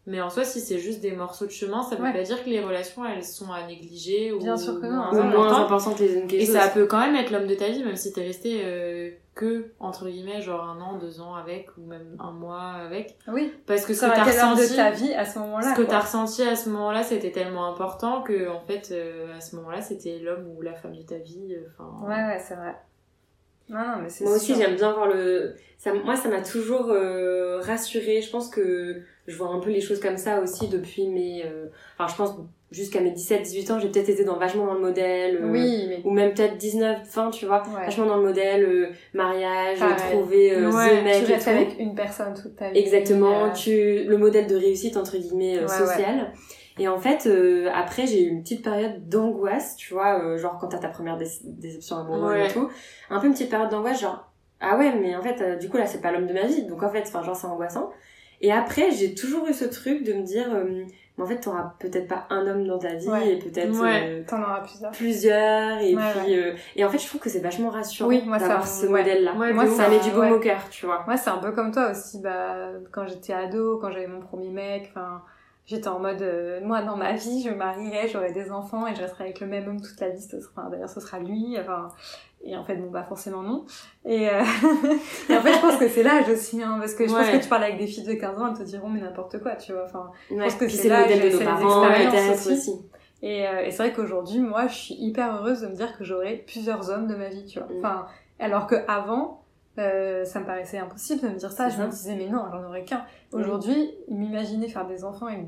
Mais 0.05 0.21
en 0.21 0.29
soi, 0.31 0.43
si 0.43 0.59
c'est 0.59 0.79
juste 0.79 1.01
des 1.01 1.11
morceaux 1.11 1.45
de 1.45 1.51
chemin, 1.51 1.83
ça 1.83 1.95
veut 1.95 2.01
Ouais. 2.03 2.13
pas 2.13 2.23
dire 2.23 2.43
que 2.43 2.49
les 2.49 2.63
relations 2.63 3.05
elles 3.05 3.23
sont 3.23 3.51
à 3.51 3.67
négliger 3.67 4.31
ou 4.31 4.39
Bien 4.39 4.57
sûr 4.57 4.79
que 4.81 4.87
non. 4.87 4.93
moins 4.93 5.11
Ou 5.11 5.15
moins 5.15 5.27
importantes. 5.27 5.65
importante 5.65 5.99
les 5.99 6.13
unes 6.15 6.27
que 6.27 6.33
Et 6.35 6.39
les 6.39 6.45
ça 6.47 6.63
autres. 6.65 6.73
peut 6.73 6.85
quand 6.87 6.99
même 6.99 7.15
être 7.15 7.29
l'homme 7.29 7.45
de 7.45 7.53
ta 7.53 7.67
vie, 7.67 7.83
même 7.83 7.95
si 7.97 8.11
t'es 8.11 8.23
resté 8.23 8.61
euh, 8.63 9.11
que, 9.35 9.71
entre 9.79 10.07
guillemets, 10.09 10.41
genre 10.41 10.63
un 10.63 10.81
an, 10.81 10.97
deux 10.97 11.21
ans 11.21 11.35
avec, 11.35 11.67
ou 11.77 11.85
même 11.85 12.15
un 12.19 12.31
mois 12.31 12.71
avec. 12.71 13.17
Oui. 13.27 13.53
Parce 13.67 13.85
que 13.85 13.93
ce 13.93 13.99
Ça 13.99 14.09
que 14.09 14.15
t'as 14.15 14.23
ressenti, 14.23 14.71
de 14.71 14.75
ta 14.75 14.89
vie 14.89 15.13
à 15.13 15.25
ce 15.25 15.37
moment-là. 15.39 15.75
ce 15.75 15.79
que 15.79 15.85
t'as 15.85 15.99
ressenti 15.99 16.41
à 16.43 16.55
ce 16.55 16.69
moment-là, 16.69 17.03
c'était 17.03 17.31
tellement 17.31 17.67
important 17.67 18.23
que, 18.23 18.49
en 18.49 18.61
fait, 18.61 18.89
euh, 18.91 19.37
à 19.37 19.41
ce 19.41 19.57
moment-là, 19.57 19.81
c'était 19.81 20.17
l'homme 20.19 20.47
ou 20.57 20.61
la 20.63 20.73
femme 20.73 20.95
de 20.95 21.03
ta 21.03 21.17
vie. 21.17 21.53
euh, 21.53 21.67
Enfin, 21.77 22.07
Ouais, 22.07 22.15
ouais, 22.15 22.39
c'est 22.39 22.55
vrai. 22.55 22.75
Non, 23.69 23.77
non, 23.79 24.01
mais 24.03 24.09
c'est 24.09 24.23
Moi 24.23 24.35
aussi, 24.35 24.55
j'aime 24.55 24.75
bien 24.75 24.91
voir 24.93 25.07
le. 25.07 25.53
Ça, 25.77 25.93
moi, 25.93 26.15
ça 26.15 26.27
m'a 26.27 26.41
toujours 26.41 26.89
euh, 26.91 27.59
rassurée. 27.61 28.21
Je 28.21 28.29
pense 28.29 28.49
que 28.49 28.97
je 29.27 29.37
vois 29.37 29.49
un 29.49 29.59
peu 29.59 29.69
les 29.69 29.79
choses 29.81 29.99
comme 29.99 30.17
ça 30.17 30.41
aussi 30.41 30.67
depuis 30.67 31.07
mes. 31.07 31.43
euh, 31.45 31.67
Enfin, 31.97 32.11
je 32.11 32.17
pense 32.17 32.35
jusqu'à 32.71 32.99
mes 32.99 33.11
17-18 33.11 33.71
ans, 33.71 33.79
j'ai 33.79 33.87
peut-être 33.89 34.09
été 34.09 34.23
dans 34.25 34.37
vachement 34.37 34.65
dans 34.65 34.73
le 34.73 34.81
modèle. 34.81 35.37
euh, 35.41 35.51
Oui, 35.51 35.85
mais. 35.87 36.01
Ou 36.03 36.11
même 36.11 36.33
peut-être 36.33 36.57
19, 36.57 36.99
20, 37.13 37.29
tu 37.31 37.45
vois. 37.45 37.63
Ouais. 37.67 37.85
Vachement 37.85 38.07
dans 38.07 38.17
le 38.17 38.23
modèle 38.23 38.63
euh, 38.65 38.87
mariage, 39.13 39.79
trouver 40.11 40.53
euh, 40.55 40.69
Ouais, 40.71 40.99
the 40.99 41.03
mec 41.03 41.25
tu 41.25 41.31
restes 41.31 41.47
avec 41.47 41.79
une 41.79 41.95
personne 41.95 42.33
toute 42.33 42.55
ta 42.55 42.71
vie. 42.71 42.79
Exactement, 42.79 43.51
tu 43.51 44.03
le 44.03 44.17
modèle 44.17 44.47
de 44.47 44.55
réussite 44.55 44.97
entre 44.97 45.17
guillemets 45.17 45.59
Ouais, 45.59 45.67
sociale. 45.67 46.33
Et 46.79 46.87
en 46.87 46.97
fait, 46.97 47.27
euh, 47.27 47.69
après 47.73 48.07
j'ai 48.07 48.23
eu 48.23 48.29
une 48.29 48.41
petite 48.41 48.63
période 48.63 49.07
d'angoisse, 49.09 49.75
tu 49.75 49.93
vois, 49.93 50.19
euh, 50.23 50.37
genre 50.37 50.57
quand 50.59 50.67
t'as 50.69 50.77
ta 50.79 50.87
première 50.89 51.17
dé- 51.17 51.25
déception 51.43 51.97
amoureuse 51.97 52.31
Ouais. 52.31 52.47
et 52.49 52.51
tout, 52.53 52.69
un 53.09 53.19
peu 53.19 53.27
une 53.27 53.33
petite 53.33 53.49
période 53.49 53.69
d'angoisse, 53.69 53.99
genre 54.01 54.31
ah 54.61 54.77
ouais, 54.77 54.93
mais 54.99 55.15
en 55.15 55.21
fait, 55.21 55.41
euh, 55.41 55.55
du 55.57 55.69
coup 55.69 55.77
là 55.77 55.85
c'est 55.85 56.01
pas 56.01 56.11
l'homme 56.11 56.27
de 56.27 56.33
ma 56.33 56.43
vie, 56.43 56.63
donc 56.63 56.81
en 56.83 56.89
fait, 56.89 57.03
enfin 57.07 57.21
genre 57.23 57.35
c'est 57.35 57.47
angoissant. 57.47 57.91
Et 58.41 58.51
après 58.53 58.91
j'ai 58.91 59.13
toujours 59.13 59.45
eu 59.47 59.53
ce 59.53 59.65
truc 59.65 60.03
de 60.03 60.13
me 60.13 60.21
dire, 60.23 60.47
mais 60.65 60.85
en 61.21 61.27
fait 61.27 61.41
t'auras 61.41 61.73
peut-être 61.79 62.07
pas 62.07 62.25
un 62.29 62.47
homme 62.47 62.65
dans 62.65 62.77
ta 62.79 62.93
vie 62.93 63.09
Ouais. 63.09 63.33
et 63.33 63.39
peut-être 63.39 63.77
Ouais. 63.81 64.23
T'en 64.25 64.41
auras 64.41 64.61
plusieurs. 64.61 64.91
plusieurs 64.91 65.77
et 65.79 65.93
puis 65.95 66.35
et 66.77 66.85
en 66.85 66.89
fait 66.89 66.97
je 66.99 67.05
trouve 67.07 67.19
que 67.19 67.29
c'est 67.29 67.39
vachement 67.41 67.69
rassurant 67.69 68.07
Oui, 68.07 68.23
d'avoir 68.25 68.65
ce 68.65 68.85
ouais. 68.85 68.99
modèle 68.99 69.25
là. 69.25 69.33
Ouais, 69.35 69.51
Moi, 69.51 69.67
ça 69.67 69.89
met 69.89 69.99
du 69.99 70.11
ouais. 70.17 70.31
au 70.31 70.39
cœur, 70.39 70.61
tu 70.69 70.85
vois. 70.85 71.03
Moi, 71.05 71.17
c'est 71.17 71.29
un 71.29 71.39
peu 71.39 71.51
comme 71.51 71.73
toi 71.73 71.91
aussi. 71.91 72.21
Bah, 72.21 72.69
quand 72.93 73.05
j'étais 73.05 73.33
ado, 73.33 73.77
quand 73.81 73.91
j'avais 73.91 74.07
mon 74.07 74.21
premier 74.21 74.49
mec, 74.49 74.87
enfin, 74.91 75.21
j'étais 75.69 75.87
en 75.87 75.99
mode, 75.99 76.21
euh, 76.23 76.59
moi, 76.63 76.81
dans 76.81 76.97
ma 76.97 77.13
vie, 77.13 77.43
je 77.43 77.51
marierai, 77.51 78.07
j'aurai 78.07 78.31
des 78.31 78.51
enfants 78.51 78.87
et 78.87 78.95
je 78.95 79.01
resterai 79.01 79.25
avec 79.25 79.39
le 79.39 79.47
même 79.47 79.67
homme 79.67 79.81
toute 79.81 79.99
la 79.99 80.09
vie. 80.09 80.21
Ce 80.21 80.39
sera, 80.39 80.51
enfin, 80.57 80.69
d'ailleurs, 80.69 80.89
ce 80.89 80.99
sera 80.99 81.19
lui. 81.19 81.57
Enfin, 81.59 81.89
et 82.43 82.57
en 82.57 82.63
fait, 82.63 82.75
bon, 82.75 82.89
bah, 82.89 83.03
forcément 83.03 83.43
non. 83.43 83.65
Et, 84.03 84.29
euh, 84.29 84.41
et 85.29 85.37
en 85.37 85.41
fait, 85.41 85.53
je 85.53 85.61
pense 85.61 85.77
que 85.77 85.87
c'est 85.87 86.01
l'âge 86.01 86.27
aussi, 86.29 86.63
hein, 86.63 86.77
parce 86.79 86.95
que 86.95 87.07
je 87.07 87.13
pense 87.13 87.29
que 87.29 87.41
tu 87.41 87.47
parles 87.47 87.65
avec 87.65 87.77
des 87.77 87.85
filles 87.85 88.05
de 88.05 88.13
15 88.13 88.41
ans, 88.41 88.47
elles 88.47 88.57
te 88.57 88.63
diront, 88.63 88.89
mais 88.89 88.99
n'importe 88.99 89.39
quoi, 89.39 89.55
tu 89.55 89.73
vois. 89.73 89.85
Enfin, 89.85 90.09
Ouais. 90.31 90.43
pense 90.43 90.55
que 90.55 90.67
c'est 90.67 90.89
les 90.89 91.45
parents, 91.45 91.87
expériences 91.91 92.47
aussi. 92.47 92.53
aussi. 92.53 92.81
Et, 93.21 93.47
euh, 93.47 93.65
et 93.65 93.71
c'est 93.71 93.83
vrai 93.83 93.93
qu'aujourd'hui, 93.93 94.39
moi, 94.39 94.67
je 94.67 94.75
suis 94.75 94.95
hyper 94.95 95.35
heureuse 95.35 95.61
de 95.61 95.67
me 95.67 95.75
dire 95.75 95.95
que 95.97 96.03
j'aurai 96.03 96.43
plusieurs 96.47 96.89
hommes 96.89 97.05
de 97.05 97.15
ma 97.15 97.29
vie, 97.29 97.45
tu 97.45 97.59
vois. 97.59 97.67
Mm. 97.67 97.77
Enfin, 97.79 98.07
alors 98.39 98.65
que 98.65 98.75
avant, 98.87 99.38
euh, 99.79 100.25
ça 100.25 100.39
me 100.39 100.45
paraissait 100.45 100.77
impossible 100.77 101.21
de 101.21 101.27
me 101.29 101.35
dire 101.35 101.51
ça. 101.51 101.69
Je 101.69 101.81
me 101.81 101.87
disais, 101.87 102.15
mais 102.15 102.27
non, 102.27 102.43
j'en 102.51 102.63
aurais 102.65 102.83
qu'un. 102.83 103.03
Aujourd'hui, 103.33 103.91
m'imaginer 104.09 104.67
faire 104.67 104.85
des 104.85 105.03
enfants 105.03 105.27
avec 105.27 105.45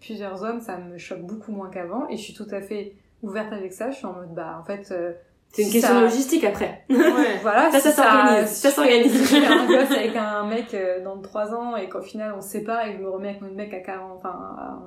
plusieurs 0.00 0.42
hommes, 0.42 0.60
ça 0.60 0.78
me 0.78 0.98
choque 0.98 1.22
beaucoup 1.22 1.52
moins 1.52 1.68
qu'avant. 1.70 2.08
Et 2.08 2.16
je 2.16 2.22
suis 2.22 2.34
tout 2.34 2.46
à 2.50 2.60
fait 2.60 2.94
ouverte 3.22 3.52
avec 3.52 3.72
ça. 3.72 3.90
Je 3.90 3.96
suis 3.96 4.06
en 4.06 4.12
mode, 4.14 4.34
bah, 4.34 4.58
en 4.60 4.64
fait, 4.64 4.88
euh, 4.90 5.12
C'est 5.52 5.62
une 5.62 5.68
si 5.68 5.74
question 5.74 5.94
ça- 5.94 6.00
logistique 6.00 6.44
après. 6.44 6.84
Ouais. 6.90 7.38
voilà, 7.42 7.70
Ça, 7.70 7.78
ça 7.80 7.92
s'organise, 7.92 8.48
ça 8.48 8.70
s'organise. 8.70 9.24
si 9.26 9.36
un 9.36 9.66
gosse 9.66 9.90
avec 9.92 10.16
un 10.16 10.46
mec 10.46 10.74
euh, 10.74 11.02
dans 11.04 11.20
3 11.20 11.54
ans 11.54 11.76
et 11.76 11.88
qu'au 11.88 12.02
final 12.02 12.34
on 12.36 12.40
se 12.40 12.48
sépare 12.48 12.86
et 12.86 12.92
que 12.92 12.98
je 12.98 13.02
me 13.02 13.10
remets 13.10 13.28
avec 13.30 13.40
mon 13.42 13.50
mec 13.52 13.72
à 13.72 13.78
40, 13.80 14.16
enfin, 14.18 14.30
à- 14.58 14.82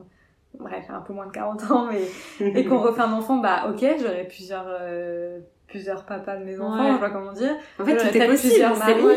bref, 0.60 0.86
un 0.90 1.02
peu 1.02 1.14
moins 1.14 1.28
de 1.28 1.32
40 1.32 1.72
ans, 1.72 1.88
mais 1.90 2.02
et 2.46 2.66
qu'on 2.66 2.80
refait 2.80 3.02
un 3.02 3.14
enfant, 3.14 3.38
bah 3.38 3.70
ok, 3.70 3.86
j'aurai 4.02 4.26
plusieurs 4.28 4.66
euh, 4.68 5.40
plusieurs 5.68 6.06
papas 6.06 6.38
de 6.38 6.44
mes 6.46 6.60
enfants, 6.60 6.80
Ouais. 6.84 6.88
je 6.90 6.94
sais 6.96 7.00
pas 7.00 7.10
comment 7.10 7.34
dire, 7.34 7.56
En 7.80 7.86
fait, 7.86 7.98
J'aurais 8.00 8.12
tout 8.12 8.18
est 8.18 8.28
possible. 8.28 8.50
plusieurs 8.54 8.76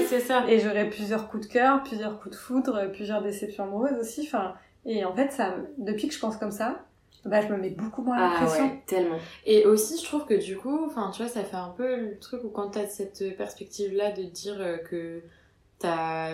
c'est 0.09 0.21
ça. 0.21 0.45
et 0.49 0.59
j'aurai 0.59 0.89
plusieurs 0.91 1.29
coups 1.29 1.47
de 1.49 1.53
cœur, 1.53 1.83
plusieurs 1.83 2.19
coups 2.21 2.35
de 2.37 2.41
foudre, 2.41 2.91
plusieurs 2.93 3.23
déceptions 3.23 3.65
amoureuses 3.65 3.99
aussi, 4.01 4.23
enfin, 4.27 4.55
et 4.85 5.05
en 5.05 5.15
fait, 5.15 5.31
ça, 5.33 5.55
depuis 5.79 6.09
que 6.09 6.15
je 6.15 6.19
pense 6.19 6.37
comme 6.37 6.51
ça, 6.51 6.85
bah 7.25 7.41
je 7.43 7.49
me 7.53 7.59
mets 7.59 7.69
beaucoup 7.71 8.03
moins 8.03 8.19
la 8.19 8.31
Ah 8.33 8.45
pression. 8.45 8.65
ouais, 8.65 8.83
tellement. 8.87 9.19
Et 9.45 9.67
aussi, 9.67 9.99
je 9.99 10.05
trouve 10.05 10.25
que 10.25 10.35
du 10.35 10.57
coup, 10.57 10.87
enfin, 10.87 11.11
tu 11.15 11.23
vois, 11.23 11.31
ça 11.31 11.45
fait 11.45 11.57
un 11.57 11.69
peu 11.77 11.97
le 11.97 12.19
truc 12.19 12.43
où 12.45 12.49
quand 12.49 12.71
t'as 12.71 12.87
cette 12.87 13.37
perspective-là 13.37 14.13
de 14.13 14.23
dire 14.23 14.57
euh, 14.59 14.79
que 14.79 15.21
t'as, 15.79 16.33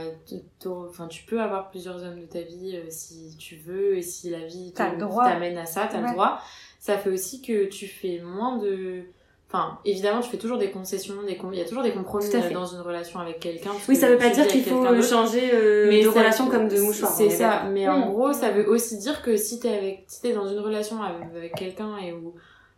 enfin, 0.88 1.08
tu 1.08 1.24
peux 1.24 1.40
avoir 1.40 1.70
plusieurs 1.70 2.02
hommes 2.04 2.20
de 2.20 2.26
ta 2.26 2.40
vie 2.40 2.76
euh, 2.76 2.86
si 2.88 3.36
tu 3.38 3.56
veux 3.56 3.96
et 3.96 4.02
si 4.02 4.30
la 4.30 4.44
vie 4.46 4.72
t'amène 4.72 5.58
à 5.58 5.66
ça, 5.66 5.88
t'as 5.90 5.98
Ouais. 6.00 6.06
le 6.06 6.12
droit. 6.12 6.40
Ça 6.78 6.96
fait 6.98 7.10
aussi 7.10 7.42
que 7.42 7.66
tu 7.66 7.86
fais 7.88 8.20
moins 8.24 8.56
de, 8.58 9.02
enfin, 9.48 9.78
évidemment, 9.84 10.20
tu 10.20 10.28
fais 10.30 10.36
toujours 10.38 10.58
des 10.58 10.70
concessions, 10.70 11.14
des 11.26 11.36
com- 11.36 11.50
il 11.52 11.58
y 11.58 11.62
a 11.62 11.64
toujours 11.64 11.82
des 11.82 11.92
compromis 11.92 12.26
euh, 12.34 12.50
dans 12.52 12.66
une 12.66 12.80
relation 12.80 13.20
avec 13.20 13.40
quelqu'un. 13.40 13.70
Oui, 13.88 13.96
ça 13.96 14.08
veut 14.08 14.18
pas 14.18 14.30
dire 14.30 14.46
qu'il 14.46 14.64
faut 14.64 15.02
changer 15.02 15.50
euh, 15.54 15.90
de 15.90 16.02
ça- 16.10 16.18
relation 16.18 16.48
comme 16.48 16.68
de 16.68 16.80
mouchoir. 16.80 17.10
C'est 17.12 17.30
ça, 17.30 17.64
mais 17.70 17.88
en 17.88 18.08
Mm. 18.08 18.12
gros, 18.12 18.32
ça 18.32 18.50
veut 18.50 18.68
aussi 18.68 18.98
dire 18.98 19.22
que 19.22 19.36
si 19.36 19.60
t'es 19.60 19.68
avec, 19.76 20.04
si 20.08 20.20
t'es 20.22 20.32
dans 20.32 20.46
une 20.48 20.58
relation 20.60 21.02
avec, 21.02 21.22
avec 21.36 21.54
quelqu'un 21.54 21.96
et 21.98 22.12
où 22.12 22.34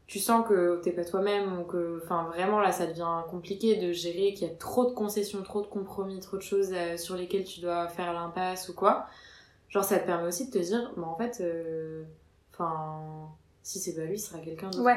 tu 0.07 0.19
sens 0.19 0.47
que 0.49 0.81
t'es 0.83 0.93
pas 0.93 1.05
toi-même 1.05 1.61
ou 1.61 1.65
que, 1.65 2.01
enfin, 2.03 2.31
vraiment 2.35 2.61
là, 2.61 2.73
ça 2.73 2.87
devient 2.87 3.23
compliqué 3.31 3.77
de 3.77 3.93
gérer, 3.93 4.33
qu'il 4.33 4.49
y 4.49 4.51
a 4.51 4.55
trop 4.55 4.87
de 4.87 4.93
concessions, 4.95 5.43
trop 5.43 5.61
de 5.61 5.67
compromis, 5.67 6.19
trop 6.21 6.37
de 6.39 6.43
choses 6.43 6.71
euh, 6.73 6.97
sur 6.97 7.15
lesquelles 7.17 7.45
tu 7.45 7.61
dois 7.61 7.89
faire 7.89 8.13
l'impasse 8.15 8.69
ou 8.71 8.75
quoi. 8.75 9.07
Genre, 9.69 9.85
ça 9.85 9.99
te 9.99 10.07
permet 10.07 10.27
aussi 10.29 10.47
de 10.47 10.51
te 10.51 10.59
dire, 10.65 10.93
bah 10.97 11.07
en 11.07 11.17
fait, 11.17 11.43
euh, 11.43 12.05
enfin, 12.55 13.01
si 13.63 13.79
c'est 13.79 13.95
pas 13.95 14.05
lui, 14.05 14.19
ce 14.19 14.31
sera 14.31 14.39
quelqu'un 14.41 14.71
d'autre. 14.71 14.83
Ouais. 14.85 14.97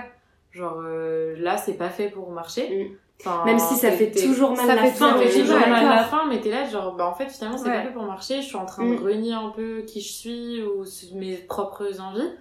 Genre, 0.51 0.81
euh, 0.83 1.35
là, 1.37 1.57
c'est 1.57 1.73
pas 1.77 1.89
fait 1.89 2.09
pour 2.09 2.29
marcher. 2.31 2.91
Enfin, 3.19 3.45
Même 3.45 3.59
si 3.59 3.75
ça 3.75 3.91
fait 3.91 4.11
toujours 4.11 4.55
mal 4.55 4.65
ça 4.65 4.75
la 4.75 4.81
fait 4.83 4.89
fin. 4.91 5.17
ça 5.17 5.25
fait 5.27 5.41
toujours 5.41 5.59
mal 5.59 5.85
à 5.85 5.95
la 5.95 6.03
fin, 6.03 6.25
mais 6.27 6.41
t'es 6.41 6.49
là, 6.49 6.67
genre, 6.67 6.95
bah 6.95 7.05
en 7.07 7.13
fait, 7.13 7.29
finalement, 7.29 7.57
c'est 7.57 7.69
Ouais. 7.69 7.75
pas 7.75 7.83
fait 7.83 7.93
pour 7.93 8.03
marcher, 8.03 8.41
je 8.41 8.47
suis 8.47 8.55
en 8.57 8.65
train 8.65 8.83
Mm. 8.83 8.95
de 8.97 9.01
renier 9.03 9.33
un 9.33 9.49
peu 9.49 9.81
qui 9.83 10.01
je 10.01 10.11
suis 10.11 10.63
ou 10.63 10.83
mes 11.15 11.35
propres 11.37 12.01
envies. 12.01 12.31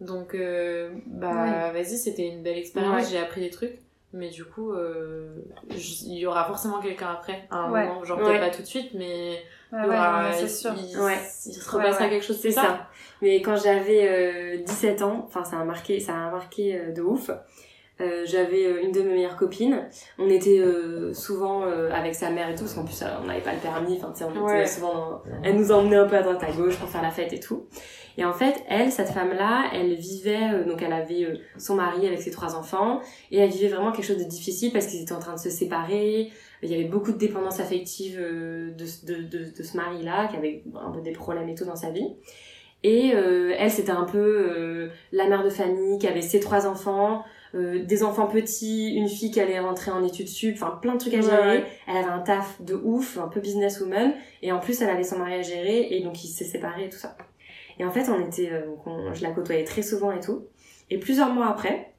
Donc, 0.00 0.34
euh, 0.34 0.90
bah, 1.06 1.70
vas-y, 1.72 1.98
c'était 1.98 2.28
une 2.28 2.42
belle 2.42 2.56
expérience, 2.58 3.02
Ouais. 3.02 3.08
j'ai 3.10 3.18
appris 3.18 3.40
des 3.40 3.50
trucs. 3.50 3.78
Mais 4.12 4.28
du 4.28 4.44
coup, 4.44 4.72
euh, 4.72 5.36
il 5.70 6.18
y 6.18 6.26
aura 6.26 6.44
forcément 6.44 6.80
quelqu'un 6.80 7.10
après, 7.10 7.46
à 7.50 7.58
un 7.58 7.70
Ouais. 7.70 7.86
moment, 7.86 8.04
genre 8.04 8.18
Ouais. 8.18 8.24
peut-être 8.24 8.40
pas 8.40 8.50
tout 8.50 8.62
de 8.62 8.66
suite, 8.66 8.90
mais 8.94 9.40
Ouais, 9.72 9.78
il 9.84 9.86
aura, 9.86 10.30
non, 10.30 10.48
sûr. 10.48 10.72
il, 10.76 10.98
Ouais. 10.98 11.18
il 11.46 11.52
se 11.52 11.70
repassera 11.70 12.04
ouais. 12.04 12.10
quelque 12.10 12.24
chose 12.24 12.40
C'est 12.40 12.50
ça. 12.50 12.62
tard. 12.62 12.90
Mais 13.22 13.40
quand 13.40 13.54
j'avais 13.54 14.08
euh, 14.08 14.62
17 14.64 15.02
ans, 15.02 15.24
enfin 15.28 15.44
ça 15.44 15.60
a 15.60 15.64
marqué, 15.64 16.00
ça 16.00 16.12
a 16.14 16.30
marqué 16.30 16.76
euh, 16.76 16.90
de 16.92 17.02
ouf. 17.02 17.30
Euh, 18.00 18.24
j'avais 18.24 18.66
euh, 18.66 18.82
une 18.82 18.92
de 18.92 19.02
mes 19.02 19.14
meilleures 19.14 19.36
copines. 19.36 19.88
On 20.18 20.28
était 20.28 20.58
euh, 20.58 21.12
souvent 21.12 21.64
euh, 21.64 21.90
avec 21.92 22.14
sa 22.14 22.30
mère 22.30 22.48
et 22.48 22.54
tout, 22.54 22.64
parce 22.64 22.74
qu'en 22.74 22.84
plus 22.84 23.02
on 23.22 23.26
n'avait 23.26 23.42
pas 23.42 23.52
le 23.52 23.60
permis. 23.60 23.96
Enfin, 23.98 24.12
tu 24.12 24.20
sais, 24.20 24.24
on 24.24 24.48
était 24.48 24.66
souvent. 24.66 25.22
Elle 25.42 25.56
nous 25.56 25.70
emmenait 25.70 25.96
un 25.96 26.06
peu 26.06 26.16
à 26.16 26.22
droite 26.22 26.42
à 26.42 26.52
gauche 26.52 26.76
pour 26.76 26.88
faire 26.88 27.02
la 27.02 27.10
fête 27.10 27.32
et 27.32 27.40
tout. 27.40 27.66
Et 28.18 28.24
en 28.24 28.32
fait, 28.32 28.62
elle, 28.68 28.90
cette 28.90 29.10
femme-là, 29.10 29.70
elle 29.72 29.94
vivait, 29.94 30.64
donc 30.66 30.82
elle 30.82 30.92
avait 30.92 31.40
son 31.58 31.76
mari 31.76 32.06
avec 32.06 32.20
ses 32.20 32.30
trois 32.30 32.54
enfants, 32.56 33.00
et 33.30 33.38
elle 33.38 33.50
vivait 33.50 33.68
vraiment 33.68 33.92
quelque 33.92 34.04
chose 34.04 34.18
de 34.18 34.28
difficile 34.28 34.72
parce 34.72 34.86
qu'ils 34.86 35.02
étaient 35.02 35.12
en 35.12 35.20
train 35.20 35.34
de 35.34 35.38
se 35.38 35.48
séparer. 35.48 36.30
Il 36.62 36.70
y 36.70 36.74
avait 36.74 36.88
beaucoup 36.88 37.12
de 37.12 37.18
dépendance 37.18 37.60
affective 37.60 38.18
de, 38.18 38.74
de, 39.06 39.56
de 39.56 39.62
ce 39.62 39.76
mari-là, 39.76 40.28
qui 40.28 40.36
avait 40.36 40.64
un 40.74 40.90
peu 40.90 41.00
des 41.00 41.12
problèmes 41.12 41.48
et 41.48 41.54
tout 41.54 41.64
dans 41.64 41.76
sa 41.76 41.90
vie. 41.90 42.16
Et 42.82 43.12
euh, 43.14 43.54
elle, 43.58 43.70
c'était 43.70 43.90
un 43.92 44.04
peu 44.04 44.18
euh, 44.18 44.88
la 45.12 45.28
mère 45.28 45.44
de 45.44 45.50
famille 45.50 45.98
qui 45.98 46.06
avait 46.06 46.22
ses 46.22 46.40
trois 46.40 46.66
enfants, 46.66 47.24
euh, 47.54 47.84
des 47.84 48.02
enfants 48.02 48.26
petits, 48.26 48.94
une 48.94 49.08
fille 49.08 49.30
qui 49.30 49.40
allait 49.40 49.60
rentrer 49.60 49.90
en 49.90 50.02
études 50.02 50.28
sup, 50.28 50.54
enfin 50.54 50.78
plein 50.80 50.94
de 50.94 50.98
trucs 50.98 51.14
à 51.14 51.20
gérer. 51.20 51.58
Ouais. 51.58 51.64
Elle 51.86 51.96
avait 51.98 52.10
un 52.10 52.20
taf 52.20 52.62
de 52.62 52.74
ouf, 52.74 53.18
un 53.18 53.28
peu 53.28 53.40
businesswoman, 53.40 54.14
et 54.42 54.52
en 54.52 54.60
plus 54.60 54.80
elle 54.80 54.88
avait 54.88 55.04
son 55.04 55.18
mari 55.18 55.34
à 55.34 55.42
gérer, 55.42 55.88
et 55.90 56.00
donc 56.02 56.24
il 56.24 56.28
s'est 56.28 56.44
séparé 56.44 56.86
et 56.86 56.88
tout 56.88 56.98
ça. 56.98 57.16
Et 57.78 57.84
en 57.84 57.90
fait, 57.90 58.08
on 58.08 58.20
était, 58.26 58.50
euh, 58.52 58.66
donc 58.66 58.86
on- 58.86 59.12
je 59.14 59.22
la 59.22 59.30
côtoyais 59.30 59.64
très 59.64 59.82
souvent 59.82 60.12
et 60.12 60.20
tout. 60.20 60.46
Et 60.90 60.98
plusieurs 60.98 61.30
mois 61.32 61.48
après, 61.48 61.92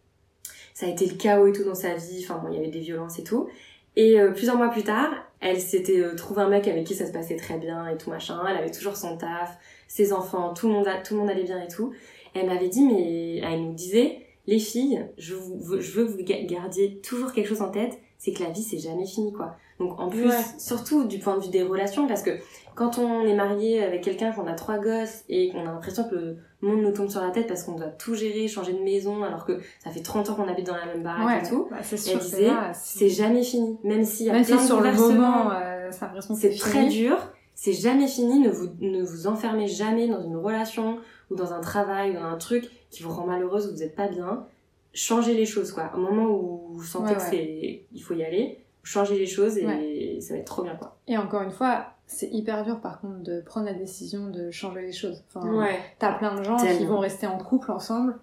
ça 0.74 0.86
a 0.86 0.90
été 0.90 1.06
le 1.06 1.16
chaos 1.16 1.48
et 1.48 1.52
tout 1.54 1.64
dans 1.64 1.76
sa 1.76 1.94
vie, 1.96 2.24
enfin 2.24 2.40
bon, 2.44 2.50
il 2.52 2.56
y 2.56 2.58
avait 2.60 2.70
des 2.72 2.80
violences 2.80 3.20
et 3.20 3.24
tout. 3.24 3.50
Et 3.96 4.20
euh, 4.20 4.32
plusieurs 4.32 4.56
mois 4.58 4.70
plus 4.70 4.84
tard, 4.84 5.12
elle 5.42 5.60
s'était 5.60 6.00
euh, 6.00 6.16
trouvé 6.16 6.42
un 6.44 6.50
mec 6.50 6.68
avec 6.68 6.86
qui 6.86 6.96
ça 6.96 7.06
se 7.06 7.12
passait 7.12 7.36
très 7.36 7.58
bien 7.58 7.88
et 7.88 7.98
tout 7.98 8.10
machin. 8.10 8.40
Elle 8.48 8.58
avait 8.58 8.72
toujours 8.72 8.96
son 8.96 9.18
taf, 9.18 9.58
ses 9.94 10.14
enfants, 10.14 10.54
tout 10.54 10.68
le 10.68 10.74
monde, 10.74 10.88
a- 10.88 11.02
tout 11.02 11.16
le 11.16 11.20
monde 11.20 11.30
allait 11.30 11.44
bien 11.44 11.62
et 11.62 11.68
tout. 11.68 11.92
Elle 12.34 12.48
m'avait 12.48 12.70
dit, 12.70 12.84
mais 12.86 13.38
elle 13.40 13.62
nous 13.62 13.74
disait, 13.74 14.20
les 14.48 14.58
filles, 14.60 15.06
je, 15.18 15.36
vous, 15.36 15.80
je 15.82 15.92
veux 15.92 16.06
que 16.06 16.12
vous 16.12 16.24
ga- 16.24 16.44
gardiez 16.44 17.02
toujours 17.02 17.34
quelque 17.34 17.48
chose 17.50 17.62
en 17.62 17.70
tête, 17.72 18.00
c'est 18.18 18.32
que 18.32 18.42
la 18.44 18.50
vie 18.52 18.62
c'est 18.64 18.78
jamais 18.78 19.06
fini 19.06 19.34
quoi. 19.34 19.56
Donc 19.80 20.00
en 20.00 20.08
plus, 20.10 20.28
Ouais. 20.28 20.44
surtout 20.60 21.04
du 21.06 21.18
point 21.20 21.38
de 21.38 21.44
vue 21.44 21.50
des 21.50 21.64
relations, 21.64 22.08
parce 22.08 22.22
que 22.22 22.32
quand 22.76 23.00
on 23.00 23.26
est 23.26 23.34
marié 23.36 23.84
avec 23.84 24.02
quelqu'un, 24.04 24.32
qu'on 24.32 24.46
a 24.48 24.54
trois 24.54 24.78
gosses 24.78 25.24
et 25.28 25.50
qu'on 25.50 25.62
a 25.62 25.64
l'impression 25.74 26.08
que 26.08 26.16
le 26.16 26.38
monde 26.62 26.82
nous 26.84 26.92
tombe 26.92 27.10
sur 27.10 27.20
la 27.22 27.32
tête 27.32 27.48
parce 27.48 27.64
qu'on 27.64 27.74
doit 27.76 27.88
tout 27.88 28.14
gérer, 28.16 28.48
changer 28.48 28.74
de 28.74 28.80
maison, 28.84 29.24
alors 29.24 29.44
que 29.46 29.60
ça 29.84 29.90
fait 29.92 30.02
30 30.02 30.30
ans 30.30 30.36
qu'on 30.36 30.48
habite 30.48 30.68
dans 30.68 30.76
la 30.78 30.86
même 30.86 31.04
baraque 31.04 31.44
et 31.46 31.50
tout, 31.50 31.68
bah, 31.70 31.84
sûr, 31.84 31.98
elle 32.14 32.20
disait, 32.20 32.50
c'est 32.74 33.10
jamais 33.10 33.44
fini. 33.44 33.78
Même 33.84 34.06
s'il 34.06 34.28
y 34.28 34.30
a 34.30 34.34
Même 34.34 34.46
plein 34.46 34.58
si 34.60 34.68
sur 34.68 34.80
le 34.82 34.94
moment, 34.94 35.52
euh, 35.52 35.90
c'est 35.92 36.34
c'est 36.36 36.58
très 36.58 36.82
fini. 36.84 36.90
dur, 36.90 37.18
c'est 37.64 37.74
jamais 37.74 38.08
fini, 38.08 38.40
ne 38.40 38.50
vous, 38.50 38.70
ne 38.80 39.04
vous 39.04 39.28
enfermez 39.28 39.68
jamais 39.68 40.08
dans 40.08 40.20
une 40.24 40.36
relation 40.36 40.98
ou 41.30 41.36
dans 41.36 41.54
un 41.54 41.62
travail, 41.62 42.16
dans 42.16 42.24
un 42.24 42.38
truc 42.38 42.68
qui 42.90 43.04
vous 43.04 43.12
rend 43.12 43.28
malheureuse 43.28 43.68
ou 43.68 43.74
vous 43.74 43.78
n'êtes 43.82 43.96
pas 43.96 44.08
bien. 44.08 44.48
Changez 44.96 45.36
les 45.36 45.46
choses, 45.46 45.72
quoi. 45.72 45.92
Au 45.96 46.00
moment 46.00 46.26
où 46.26 46.70
vous 46.74 46.84
sentez 46.84 47.14
Ouais, 47.14 47.20
que 47.30 47.36
ouais. 47.36 47.86
il 47.94 48.02
faut 48.02 48.16
y 48.16 48.24
aller, 48.24 48.58
changez 48.82 49.16
les 49.20 49.28
choses 49.28 49.60
et 49.60 49.66
Ouais. 49.68 50.18
ça 50.22 50.34
va 50.34 50.40
être 50.40 50.48
trop 50.48 50.64
bien, 50.64 50.76
quoi. 50.76 50.98
Et 51.08 51.16
encore 51.20 51.44
une 51.44 51.52
fois, 51.52 51.86
c'est 52.08 52.30
hyper 52.32 52.64
dur 52.64 52.80
par 52.82 53.00
contre 53.00 53.20
de 53.22 53.42
prendre 53.42 53.68
la 53.68 53.76
décision 53.76 54.28
de 54.32 54.50
changer 54.50 54.82
les 54.82 54.92
choses. 54.92 55.24
Enfin, 55.32 55.48
Ouais. 55.48 55.78
T'as 56.00 56.14
plein 56.14 56.34
de 56.34 56.44
gens 56.44 56.58
qui 56.58 56.84
vont 56.86 56.98
rester 57.00 57.28
en 57.28 57.38
couple 57.38 57.72
ensemble 57.72 58.18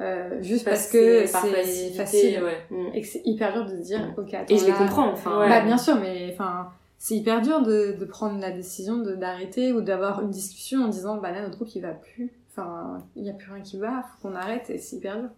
euh, 0.00 0.40
juste 0.40 0.64
Parce 0.64 0.82
parce, 0.82 0.92
que 0.92 1.26
c'est 1.26 1.90
facile 1.90 2.40
ouais. 2.44 2.58
Et 2.94 3.00
que 3.00 3.06
c'est 3.08 3.22
hyper 3.24 3.52
dur 3.52 3.64
de 3.64 3.70
se 3.76 3.82
dire 3.82 3.98
Mm. 4.06 4.20
ok 4.20 4.34
attends 4.34 4.54
Et 4.54 4.56
je 4.56 4.66
les 4.66 4.72
comprends, 4.72 5.08
enfin. 5.10 5.40
Ouais. 5.40 5.48
Bah 5.48 5.62
bien 5.62 5.76
sûr, 5.76 5.96
mais 5.96 6.30
enfin 6.32 6.68
c'est 6.98 7.14
hyper 7.14 7.40
dur 7.42 7.62
de, 7.62 7.92
de 7.98 8.04
prendre 8.04 8.40
la 8.40 8.50
décision 8.50 8.96
de 8.98 9.14
d'arrêter 9.14 9.72
ou 9.72 9.80
d'avoir 9.80 10.20
une 10.20 10.30
discussion 10.30 10.84
en 10.84 10.88
disant 10.88 11.16
bah 11.18 11.30
là 11.30 11.42
notre 11.42 11.58
couple 11.58 11.70
il 11.76 11.82
va 11.82 11.92
plus, 11.92 12.30
enfin 12.50 12.98
il 13.16 13.24
y 13.24 13.30
a 13.30 13.32
plus 13.32 13.52
rien 13.52 13.62
qui 13.62 13.78
va, 13.78 14.02
faut 14.02 14.28
qu'on 14.28 14.34
arrête 14.34 14.68
et 14.70 14.78
c'est 14.78 14.96
hyper 14.96 15.18
dur. 15.18 15.30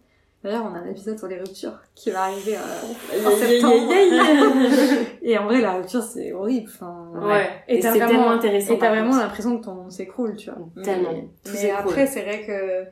D'ailleurs 0.43 0.65
on 0.65 0.73
a 0.73 0.79
un 0.79 0.87
épisode 0.87 1.19
sur 1.19 1.27
les 1.27 1.37
ruptures 1.37 1.79
qui 1.93 2.09
va 2.09 2.23
arriver 2.23 2.55
euh, 2.57 3.27
en 3.27 3.37
septembre. 3.37 3.91
et 5.21 5.37
en 5.37 5.45
vrai 5.45 5.61
la 5.61 5.73
rupture 5.73 6.01
c'est 6.01 6.33
horrible, 6.33 6.67
enfin 6.73 7.11
Ouais. 7.27 7.47
et 7.67 7.77
Et 7.77 7.79
t'as 7.79 7.93
c'est 7.93 7.99
vraiment, 7.99 8.11
tellement 8.11 8.31
intéressant, 8.31 8.73
et 8.73 8.79
t'as 8.79 8.89
vraiment 8.89 9.15
l'impression 9.17 9.59
que 9.59 9.63
ton 9.65 9.75
monde 9.75 9.91
s'écroule, 9.91 10.35
tu 10.35 10.49
vois. 10.49 10.83
Tellement. 10.83 11.11
Mais, 11.11 11.51
mais 11.53 11.69
après, 11.69 12.07
c'est 12.07 12.21
vrai 12.23 12.43
que 12.43 12.85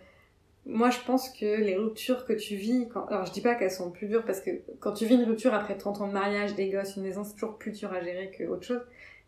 moi, 0.69 0.89
je 0.89 0.99
pense 1.05 1.29
que 1.29 1.59
les 1.61 1.75
ruptures 1.75 2.25
que 2.25 2.33
tu 2.33 2.55
vis, 2.55 2.87
quand... 2.93 3.05
alors 3.07 3.25
je 3.25 3.31
dis 3.31 3.41
pas 3.41 3.55
qu'elles 3.55 3.71
sont 3.71 3.91
plus 3.91 4.07
dures 4.07 4.23
parce 4.23 4.39
que 4.39 4.51
quand 4.79 4.93
tu 4.93 5.05
vis 5.05 5.15
une 5.15 5.23
rupture 5.23 5.53
après 5.53 5.75
30 5.77 6.01
ans 6.01 6.07
de 6.07 6.13
mariage, 6.13 6.55
des 6.55 6.69
gosses, 6.69 6.95
une 6.95 7.03
maison, 7.03 7.23
c'est 7.23 7.33
toujours 7.33 7.57
plus 7.57 7.71
dur 7.71 7.91
à 7.91 8.01
gérer 8.01 8.29
que 8.31 8.43
autre 8.45 8.63
chose. 8.65 8.81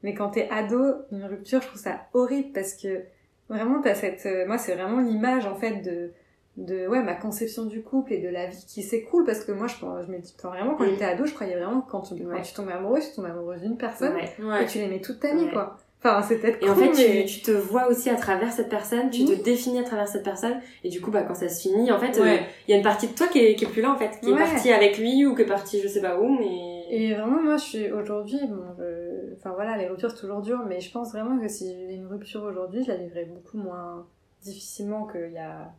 Mais 0.03 0.13
quand 0.13 0.29
t'es 0.29 0.47
ado, 0.49 0.81
une 1.11 1.25
rupture, 1.25 1.61
je 1.61 1.67
trouve 1.67 1.79
ça 1.81 2.01
horrible 2.13 2.51
parce 2.53 2.73
que 2.75 3.01
vraiment, 3.49 3.81
t'as 3.81 3.95
cette, 3.95 4.25
euh, 4.25 4.45
moi, 4.47 4.57
c'est 4.57 4.75
vraiment 4.75 4.99
l'image 4.99 5.45
en 5.45 5.55
fait 5.55 5.81
de 5.81 6.11
de 6.57 6.85
ouais 6.85 7.01
ma 7.01 7.15
conception 7.15 7.63
du 7.65 7.81
couple 7.81 8.11
et 8.11 8.17
de 8.17 8.27
la 8.27 8.45
vie 8.47 8.65
qui 8.67 8.83
s'écroule 8.83 9.23
parce 9.23 9.45
que 9.45 9.53
moi 9.53 9.67
je 9.67 9.75
je 9.75 10.11
me 10.11 10.19
dis 10.19 10.35
vraiment 10.43 10.75
quand 10.75 10.83
j'étais 10.85 11.05
ado 11.05 11.25
je 11.25 11.33
croyais 11.33 11.55
vraiment 11.55 11.79
que 11.79 11.89
quand 11.89 12.01
tu, 12.01 12.13
quand 12.21 12.29
Ouais. 12.29 12.41
tu 12.41 12.53
tombes 12.53 12.67
amoureuse 12.67 13.07
tu 13.09 13.15
tombes 13.15 13.27
amoureuse 13.27 13.61
d'une 13.61 13.77
personne 13.77 14.13
Ouais. 14.41 14.63
et 14.63 14.65
tu 14.67 14.79
l'aimais 14.79 14.99
toute 14.99 15.21
ta 15.21 15.33
vie 15.33 15.45
Ouais. 15.45 15.51
quoi 15.53 15.77
enfin 16.03 16.21
c'est 16.23 16.37
peut-être 16.39 16.63
Et 16.65 16.69
en 16.69 16.75
fait, 16.75 16.89
mais- 16.95 17.25
tu, 17.25 17.35
tu 17.35 17.41
te 17.41 17.51
vois 17.51 17.87
aussi 17.87 18.09
à 18.09 18.15
travers 18.15 18.51
cette 18.51 18.69
personne, 18.69 19.09
tu 19.11 19.23
te 19.25 19.33
définis 19.43 19.79
à 19.79 19.83
travers 19.83 20.07
cette 20.07 20.23
personne, 20.23 20.59
et 20.83 20.89
du 20.89 20.99
coup, 21.01 21.11
bah, 21.11 21.23
quand 21.23 21.35
ça 21.35 21.47
se 21.49 21.61
finit, 21.61 21.91
en 21.91 21.99
fait, 21.99 22.11
il 22.17 22.21
Ouais. 22.21 22.45
y 22.67 22.73
a 22.73 22.77
une 22.77 22.83
partie 22.83 23.07
de 23.07 23.13
toi 23.13 23.27
qui 23.27 23.39
est, 23.39 23.55
qui 23.55 23.65
est 23.65 23.67
plus 23.69 23.81
là, 23.81 23.91
en 23.91 23.97
fait, 23.97 24.19
qui 24.21 24.27
Ouais. 24.31 24.41
est 24.41 24.43
partie 24.51 24.71
avec 24.71 24.97
lui 24.97 25.25
ou 25.25 25.35
qui 25.35 25.43
est 25.43 25.45
partie 25.45 25.79
je 25.81 25.87
sais 25.87 26.01
pas 26.01 26.19
où, 26.19 26.27
mais. 26.39 26.79
Et 26.93 27.13
vraiment, 27.13 27.41
moi, 27.41 27.55
je 27.57 27.63
suis 27.63 27.91
aujourd'hui, 27.91 28.39
bon, 28.49 28.63
je... 28.77 29.33
enfin 29.37 29.51
voilà, 29.51 29.77
les 29.77 29.87
ruptures 29.87 30.11
c'est 30.11 30.19
toujours 30.19 30.41
dur, 30.41 30.59
mais 30.67 30.81
je 30.81 30.91
pense 30.91 31.11
vraiment 31.13 31.39
que 31.39 31.47
si 31.47 31.65
j'ai 31.87 31.93
une 31.93 32.07
rupture 32.07 32.43
aujourd'hui, 32.43 32.83
je 32.83 32.89
la 32.89 32.97
vivrais 32.97 33.25
beaucoup 33.25 33.57
moins 33.57 34.05
difficilement 34.41 35.05
qu'il 35.07 35.31
y 35.31 35.37
a 35.37 35.71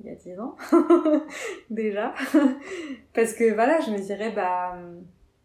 il 0.00 0.06
y 0.06 0.10
a 0.10 0.16
10 0.16 0.38
ans, 0.40 0.56
déjà. 1.70 2.12
Parce 3.14 3.32
que 3.32 3.54
voilà, 3.54 3.80
je 3.80 3.90
me 3.92 3.98
dirais, 3.98 4.32
bah, 4.34 4.76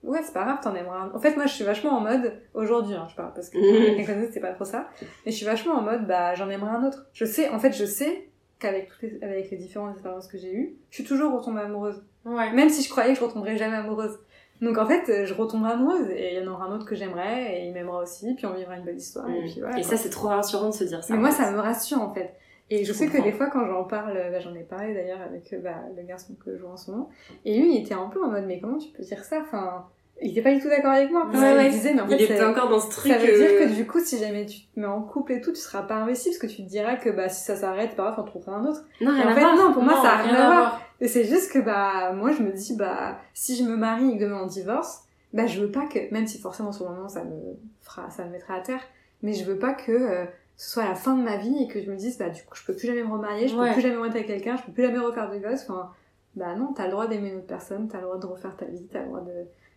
ouais, 0.04 0.20
c'est 0.24 0.34
pas 0.34 0.44
grave, 0.44 0.60
t'en 0.62 0.76
aimeras 0.76 1.04
un. 1.04 1.12
En 1.16 1.20
fait, 1.20 1.36
moi, 1.36 1.46
je 1.46 1.54
suis 1.54 1.64
vachement 1.64 1.92
en 1.92 2.02
mode, 2.02 2.34
aujourd'hui, 2.54 2.96
hein, 2.96 3.08
je 3.10 3.16
parle, 3.16 3.34
parce 3.34 3.50
que 3.50 3.58
avec 3.58 3.98
quelqu'un 3.98 4.20
d'autre, 4.20 4.32
c'est 4.34 4.40
pas 4.40 4.54
trop 4.54 4.66
ça, 4.66 4.88
mais 5.26 5.32
je 5.32 5.38
suis 5.38 5.46
vachement 5.46 5.74
en 5.76 5.82
mode, 5.82 6.08
bah, 6.08 6.34
j'en 6.36 6.50
aimerais 6.50 6.72
un 6.72 6.84
autre. 6.86 7.08
Je 7.14 7.26
sais, 7.26 7.50
en 7.50 7.60
fait, 7.60 7.72
je 7.74 7.86
sais 7.86 8.30
qu'avec 8.60 8.90
toutes 8.90 9.02
les, 9.04 9.20
avec 9.24 9.50
les 9.52 9.58
différentes 9.58 9.94
expériences 9.94 10.28
que 10.28 10.38
j'ai 10.38 10.54
eues, 10.54 10.76
je 10.90 10.96
suis 10.96 11.04
toujours 11.06 11.34
retombée 11.34 11.62
amoureuse. 11.62 12.04
Ouais. 12.26 12.52
Même 12.52 12.70
si 12.70 12.84
je 12.84 12.90
croyais 12.90 13.14
que 13.14 13.20
je 13.20 13.24
retomberais 13.24 13.56
jamais 13.58 13.78
amoureuse. 13.78 14.20
Donc 14.62 14.78
en 14.78 14.86
fait, 14.86 15.26
je 15.26 15.34
retomberai 15.34 15.72
amoureuse 15.72 16.10
et 16.10 16.34
il 16.36 16.44
y 16.44 16.46
en 16.46 16.52
aura 16.52 16.66
un 16.66 16.76
autre 16.76 16.86
que 16.86 16.94
j'aimerais 16.94 17.56
et 17.62 17.68
il 17.68 17.74
m'aimera 17.74 18.02
aussi, 18.02 18.36
puis 18.36 18.46
on 18.46 18.54
vivra 18.54 18.76
une 18.76 18.84
belle 18.84 18.98
histoire. 18.98 19.30
Et, 19.30 19.32
Mm. 19.32 19.46
puis 19.46 19.60
voilà, 19.62 19.80
et 19.80 19.84
ça, 19.84 19.96
c'est 19.96 20.10
trop 20.10 20.28
rassurant 20.28 20.68
de 20.68 20.74
se 20.74 20.84
dire 20.84 21.02
ça. 21.02 21.14
Mais 21.14 21.20
moi, 21.22 21.32
fait. 21.32 21.44
ça 21.44 21.52
me 21.52 21.60
rassure 21.60 22.02
en 22.02 22.14
fait. 22.14 22.36
Et 22.72 22.84
je 22.84 22.94
Je 22.94 22.98
sais 22.98 23.08
que 23.08 23.22
des 23.22 23.32
fois, 23.32 23.48
quand 23.48 23.66
j'en 23.66 23.84
parle, 23.84 24.14
bah, 24.32 24.40
j'en 24.40 24.54
ai 24.54 24.64
parlé 24.64 24.94
d'ailleurs 24.94 25.22
avec 25.22 25.52
euh, 25.54 25.60
bah, 25.60 25.76
le 25.98 26.04
garçon 26.04 26.36
que 26.44 26.56
je 26.56 26.62
vois 26.62 26.72
en 26.74 26.78
ce 26.78 26.92
moment, 26.92 27.10
et 27.46 27.60
lui, 27.60 27.76
il 27.76 27.82
était 27.84 27.94
un 27.96 28.08
peu 28.08 28.24
en 28.24 28.30
mode, 28.30 28.46
mais 28.46 28.60
comment 28.60 28.78
tu 28.78 28.90
peux 28.90 29.04
dire 29.04 29.24
ça? 29.24 29.40
Enfin, 29.42 29.86
il 30.22 30.32
était 30.32 30.42
pas 30.42 30.54
du 30.54 30.60
tout 30.62 30.70
d'accord 30.70 30.92
avec 30.92 31.10
moi. 31.12 31.26
Ouais, 31.28 31.38
ouais. 31.40 31.66
me 31.66 31.70
disait, 31.72 31.94
mais 31.94 32.02
en 32.02 32.08
fait, 32.08 32.16
Il 32.18 32.22
était 32.24 32.38
ça- 32.38 32.50
encore 32.52 32.70
dans 32.70 32.80
ce 32.80 32.90
truc. 32.92 33.12
ça 33.12 33.18
veut 33.18 33.34
euh, 33.34 33.38
dire 33.38 33.60
que 33.70 33.74
du 33.76 33.88
coup, 33.88 34.00
si 34.00 34.18
jamais 34.20 34.46
tu 34.46 34.60
te 34.68 34.80
mets 34.80 34.86
en 34.86 35.02
couple 35.02 35.32
et 35.34 35.42
tout, 35.42 35.52
tu 35.52 35.60
seras 35.62 35.82
pas 35.84 35.96
investi 35.96 36.30
parce 36.30 36.38
que 36.40 36.48
tu 36.48 36.58
te 36.64 36.70
diras 36.70 36.98
que 36.98 37.10
bah 37.10 37.30
si 37.30 37.44
ça 37.44 37.56
s'arrête, 37.56 37.96
pas 37.96 38.04
grave, 38.04 38.16
on 38.20 38.24
trouvera 38.24 38.58
un 38.58 38.66
autre. 38.66 38.82
Non, 39.02 39.12
Et 39.16 39.22
rien 39.22 39.28
en 39.28 39.32
à 39.32 39.34
fait, 39.36 39.40
voir. 39.42 39.56
non, 39.56 39.74
pour 39.74 39.82
moi, 39.84 39.94
Non, 39.96 40.02
ça 40.04 40.12
a 40.12 40.18
rien 40.18 40.36
à 40.36 40.46
voir. 40.48 40.82
Et 41.02 41.08
c'est 41.08 41.24
juste 41.24 41.52
que 41.54 41.60
bah 41.60 42.12
moi 42.14 42.34
je 42.34 42.44
me 42.44 42.52
dis 42.52 42.76
bah 42.76 43.18
si 43.34 43.56
je 43.56 43.64
me 43.64 43.78
marie 43.78 44.12
et 44.12 44.18
que 44.18 44.24
demain 44.26 44.42
on 44.44 44.48
divorce, 44.48 45.04
bah 45.34 45.48
je 45.48 45.62
veux 45.62 45.72
pas 45.72 45.86
que 45.88 45.98
même 46.14 46.28
si 46.28 46.38
forcément 46.40 46.74
sur 46.74 46.90
le 46.90 46.96
moment 46.96 47.08
ça 47.08 47.24
me 47.24 47.56
fera 47.82 48.10
ça 48.10 48.26
me 48.26 48.32
mettra 48.32 48.56
à 48.56 48.60
terre, 48.60 48.82
mais 49.24 49.32
je 49.34 49.46
veux 49.46 49.58
pas 49.58 49.74
que 49.74 49.94
euh, 49.94 50.26
ce 50.62 50.70
soit 50.72 50.84
la 50.86 50.96
fin 50.96 51.16
de 51.16 51.24
ma 51.24 51.38
vie 51.38 51.64
et 51.64 51.68
que 51.68 51.82
je 51.82 51.90
me 51.90 51.96
dise 51.96 52.18
bah 52.18 52.30
du 52.30 52.44
coup 52.44 52.56
je 52.56 52.66
peux 52.66 52.74
plus 52.76 52.88
jamais 52.88 53.04
me 53.04 53.12
remarier, 53.12 53.48
je 53.48 53.56
Ouais. 53.56 53.68
peux 53.68 53.74
plus 53.74 53.82
jamais 53.82 53.96
mettre 54.02 54.16
avec 54.16 54.28
quelqu'un, 54.28 54.56
je 54.58 54.64
peux 54.64 54.72
plus 54.72 54.84
jamais 54.84 55.00
refaire 55.00 55.30
de 55.32 55.38
gosse, 55.38 55.64
enfin 55.70 55.90
bah 56.36 56.54
non, 56.56 56.74
t'as 56.74 56.86
le 56.86 56.92
droit 56.92 57.08
d'aimer 57.08 57.30
une 57.30 57.38
autre 57.38 57.48
personne, 57.48 57.88
t'as 57.88 57.98
le 57.98 58.04
droit 58.04 58.18
de 58.18 58.26
refaire 58.26 58.56
ta 58.58 58.66
vie, 58.66 58.86
t'as 58.92 59.00
le 59.00 59.06
droit 59.08 59.22
de 59.22 59.32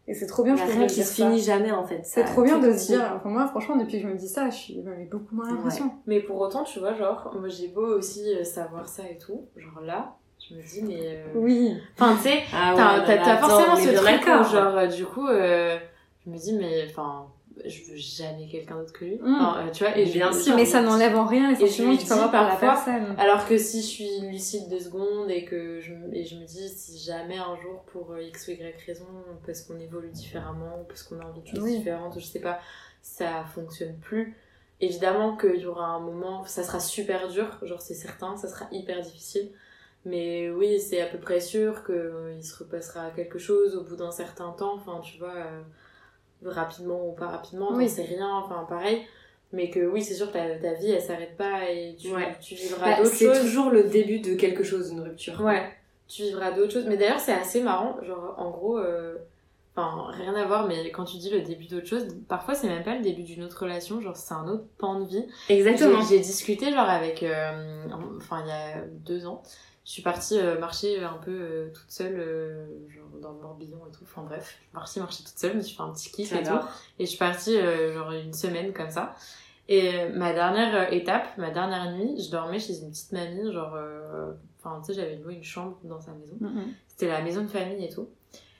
et 0.08 0.14
c'est 0.14 0.26
trop 0.26 0.42
bien 0.42 0.54
Il 0.54 0.58
je 0.58 0.64
y 0.64 0.70
a 0.70 0.74
rien 0.74 0.86
qui 0.88 0.94
se 1.04 1.14
ça. 1.14 1.14
finit 1.14 1.40
jamais, 1.40 1.70
en 1.70 1.84
fait. 1.86 2.00
C'est 2.02 2.24
trop 2.24 2.42
bien 2.42 2.58
de 2.58 2.72
se 2.72 2.86
dire, 2.86 3.12
enfin 3.14 3.28
moi 3.28 3.46
franchement 3.46 3.76
depuis 3.76 3.92
que 3.92 4.02
je 4.02 4.06
me 4.08 4.16
dis 4.16 4.26
ça, 4.28 4.50
je 4.50 4.56
suis 4.56 4.82
beaucoup 5.10 5.34
moins 5.36 5.48
l'impression. 5.48 5.92
Mais 6.06 6.18
pour 6.18 6.40
autant, 6.40 6.64
tu 6.64 6.80
vois, 6.80 6.92
genre, 6.94 7.32
moi 7.38 7.48
j'ai 7.48 7.68
beau 7.68 7.86
aussi 7.98 8.34
euh, 8.34 8.42
savoir 8.42 8.88
ça 8.88 9.04
et 9.08 9.16
tout, 9.16 9.46
genre 9.56 9.80
là, 9.80 10.16
je 10.40 10.56
me 10.56 10.60
dis, 10.62 10.82
mais. 10.82 10.98
euh, 11.02 11.32
Oui. 11.36 11.76
Enfin, 11.96 12.16
tu 12.16 12.22
sais, 12.28 12.42
Ah 12.52 12.74
ouais, 12.74 13.16
t'as 13.16 13.36
forcément 13.36 13.76
ce 13.76 13.90
truc 13.90 14.22
où, 14.26 14.52
genre, 14.52 14.76
euh, 14.76 14.86
du 14.88 15.04
coup, 15.06 15.28
euh, 15.28 15.78
je 16.26 16.30
me 16.30 16.36
dis, 16.36 16.52
mais 16.54 16.84
enfin, 16.90 17.26
je 17.64 17.90
veux 17.90 17.96
jamais 17.96 18.48
quelqu'un 18.48 18.76
d'autre 18.76 18.92
que 18.92 19.04
lui. 19.04 19.16
Mm. 19.16 19.34
Enfin, 19.40 19.66
euh, 19.66 19.70
tu 19.70 19.84
vois, 19.84 19.96
et 19.96 20.04
Bien 20.04 20.30
je- 20.32 20.38
sûr. 20.38 20.56
mais 20.56 20.64
ça 20.64 20.80
n'enlève 20.82 21.16
en 21.16 21.26
rien 21.26 21.50
les 21.50 21.56
je 21.56 21.66
sentiments 21.66 21.96
que 21.96 22.00
tu 22.02 22.06
peux 22.08 22.14
avoir 22.14 22.30
par 22.30 22.48
la 22.48 22.56
personne. 22.56 23.14
Alors 23.18 23.46
que 23.46 23.58
si 23.58 23.80
je 23.82 23.86
suis 23.86 24.20
lucide 24.30 24.68
deux 24.68 24.80
secondes 24.80 25.30
et 25.30 25.44
que 25.44 25.80
je, 25.80 25.92
me- 25.94 26.14
et 26.14 26.24
je 26.24 26.36
me 26.36 26.44
dis 26.44 26.68
si 26.68 26.98
jamais 26.98 27.38
un 27.38 27.56
jour 27.60 27.82
pour 27.92 28.12
euh, 28.12 28.22
x 28.22 28.48
ou 28.48 28.52
y 28.52 28.74
raison, 28.86 29.06
parce 29.46 29.62
qu'on 29.62 29.78
évolue 29.78 30.10
différemment, 30.10 30.84
parce 30.88 31.02
qu'on 31.02 31.18
a 31.20 31.24
envie 31.24 31.42
de 31.42 31.46
choses 31.46 31.60
Oui. 31.60 31.78
différentes, 31.78 32.16
ou 32.16 32.20
je 32.20 32.26
sais 32.26 32.40
pas, 32.40 32.58
ça 33.02 33.44
fonctionne 33.54 33.96
plus, 33.98 34.36
évidemment 34.80 35.36
qu'il 35.36 35.56
y 35.60 35.66
aura 35.66 35.86
un 35.86 36.00
moment, 36.00 36.44
ça 36.44 36.62
sera 36.62 36.80
super 36.80 37.28
dur, 37.28 37.58
genre 37.62 37.80
c'est 37.80 37.94
certain, 37.94 38.36
ça 38.36 38.48
sera 38.48 38.66
hyper 38.72 39.00
difficile. 39.00 39.50
Mais 40.04 40.50
oui, 40.50 40.80
c'est 40.80 41.00
à 41.00 41.06
peu 41.06 41.18
près 41.18 41.38
sûr 41.40 41.84
qu'il 41.84 42.42
se 42.44 42.58
repassera 42.64 43.10
quelque 43.10 43.38
chose 43.38 43.76
au 43.76 43.84
bout 43.84 43.94
d'un 43.94 44.10
certain 44.10 44.50
temps, 44.50 44.74
enfin 44.74 45.00
tu 45.00 45.16
vois, 45.18 45.34
euh, 45.36 45.60
rapidement 46.44 47.08
ou 47.08 47.12
pas 47.12 47.28
rapidement, 47.28 47.70
Oui. 47.72 47.88
sais 47.88 48.02
rien, 48.02 48.28
enfin 48.36 48.64
pareil. 48.68 49.02
Mais 49.54 49.68
que 49.68 49.80
oui, 49.80 50.02
c'est 50.02 50.14
sûr 50.14 50.28
que 50.28 50.32
ta, 50.32 50.48
ta 50.56 50.72
vie 50.74 50.90
elle 50.92 51.02
s'arrête 51.02 51.36
pas 51.36 51.68
et 51.70 51.94
tu, 52.00 52.08
Ouais. 52.14 52.34
tu 52.40 52.54
vivras 52.54 52.86
Bah, 52.92 52.96
d'autres 53.02 53.10
c'est 53.14 53.26
choses. 53.26 53.40
toujours 53.42 53.70
le 53.70 53.84
début 53.84 54.20
de 54.20 54.34
quelque 54.34 54.64
chose, 54.64 54.90
une 54.92 55.00
rupture. 55.00 55.40
Ouais, 55.42 55.62
tu 56.08 56.22
vivras 56.22 56.52
d'autres 56.52 56.72
choses. 56.72 56.86
Mais 56.86 56.96
d'ailleurs, 56.96 57.20
c'est 57.20 57.34
assez 57.34 57.60
marrant. 57.62 57.96
Genre, 58.02 58.34
en 58.38 58.48
gros, 58.50 58.78
euh, 58.78 59.14
enfin, 59.76 60.10
rien 60.12 60.34
à 60.34 60.46
voir, 60.46 60.66
mais 60.66 60.90
quand 60.90 61.04
tu 61.04 61.18
dis 61.18 61.28
le 61.28 61.42
début 61.42 61.66
d'autre 61.66 61.86
chose, 61.86 62.06
parfois 62.28 62.54
c'est 62.54 62.66
même 62.68 62.82
pas 62.82 62.94
le 62.96 63.02
début 63.02 63.24
d'une 63.24 63.42
autre 63.44 63.60
relation, 63.62 64.00
genre 64.00 64.16
c'est 64.16 64.32
un 64.32 64.48
autre 64.48 64.64
pan 64.78 65.00
de 65.00 65.04
vie. 65.06 65.26
Exactement. 65.50 66.00
J'ai 66.00 66.16
j'ai 66.16 66.20
discuté, 66.22 66.70
genre, 66.70 66.88
avec. 66.88 67.22
euh, 67.22 67.84
enfin, 68.16 68.42
il 68.44 68.48
y 68.48 68.52
a 68.52 68.80
deux 68.86 69.26
ans. 69.26 69.42
Je 69.84 69.90
suis 69.90 70.02
partie 70.02 70.38
euh, 70.38 70.58
marcher 70.58 71.02
un 71.02 71.18
peu 71.24 71.30
euh, 71.32 71.72
toute 71.72 71.90
seule, 71.90 72.14
euh, 72.18 72.66
genre 72.88 73.08
dans 73.20 73.32
le 73.32 73.40
Morbihan 73.40 73.78
et 73.88 73.92
tout. 73.92 74.04
Enfin 74.04 74.22
bref, 74.22 74.44
je 74.44 74.62
suis 74.62 74.70
partie 74.72 75.00
marcher 75.00 75.24
toute 75.24 75.38
seule, 75.38 75.52
je 75.52 75.56
me 75.56 75.62
suis 75.62 75.76
fait 75.76 75.82
un 75.82 75.92
petit 75.92 76.10
kiff 76.10 76.32
et 76.32 76.42
tout. 76.42 76.50
Et 76.98 77.04
je 77.04 77.10
suis 77.10 77.18
partie 77.18 77.58
genre 77.92 78.12
une 78.12 78.32
semaine 78.32 78.72
comme 78.72 78.90
ça. 78.90 79.14
Et 79.68 80.08
ma 80.10 80.32
dernière 80.32 80.92
étape, 80.92 81.36
ma 81.38 81.50
dernière 81.50 81.92
nuit, 81.92 82.20
je 82.22 82.30
dormais 82.30 82.58
chez 82.58 82.78
une 82.80 82.90
petite 82.90 83.12
mamie, 83.12 83.52
genre, 83.52 83.74
euh, 83.74 84.32
enfin 84.58 84.80
tu 84.80 84.92
sais, 84.92 85.00
j'avais 85.00 85.16
loué 85.16 85.34
une 85.34 85.44
chambre 85.44 85.78
dans 85.84 86.00
sa 86.00 86.12
maison. 86.12 86.36
C'était 86.88 87.08
la 87.08 87.22
maison 87.22 87.42
de 87.42 87.48
famille 87.48 87.84
et 87.84 87.88
tout. 87.88 88.08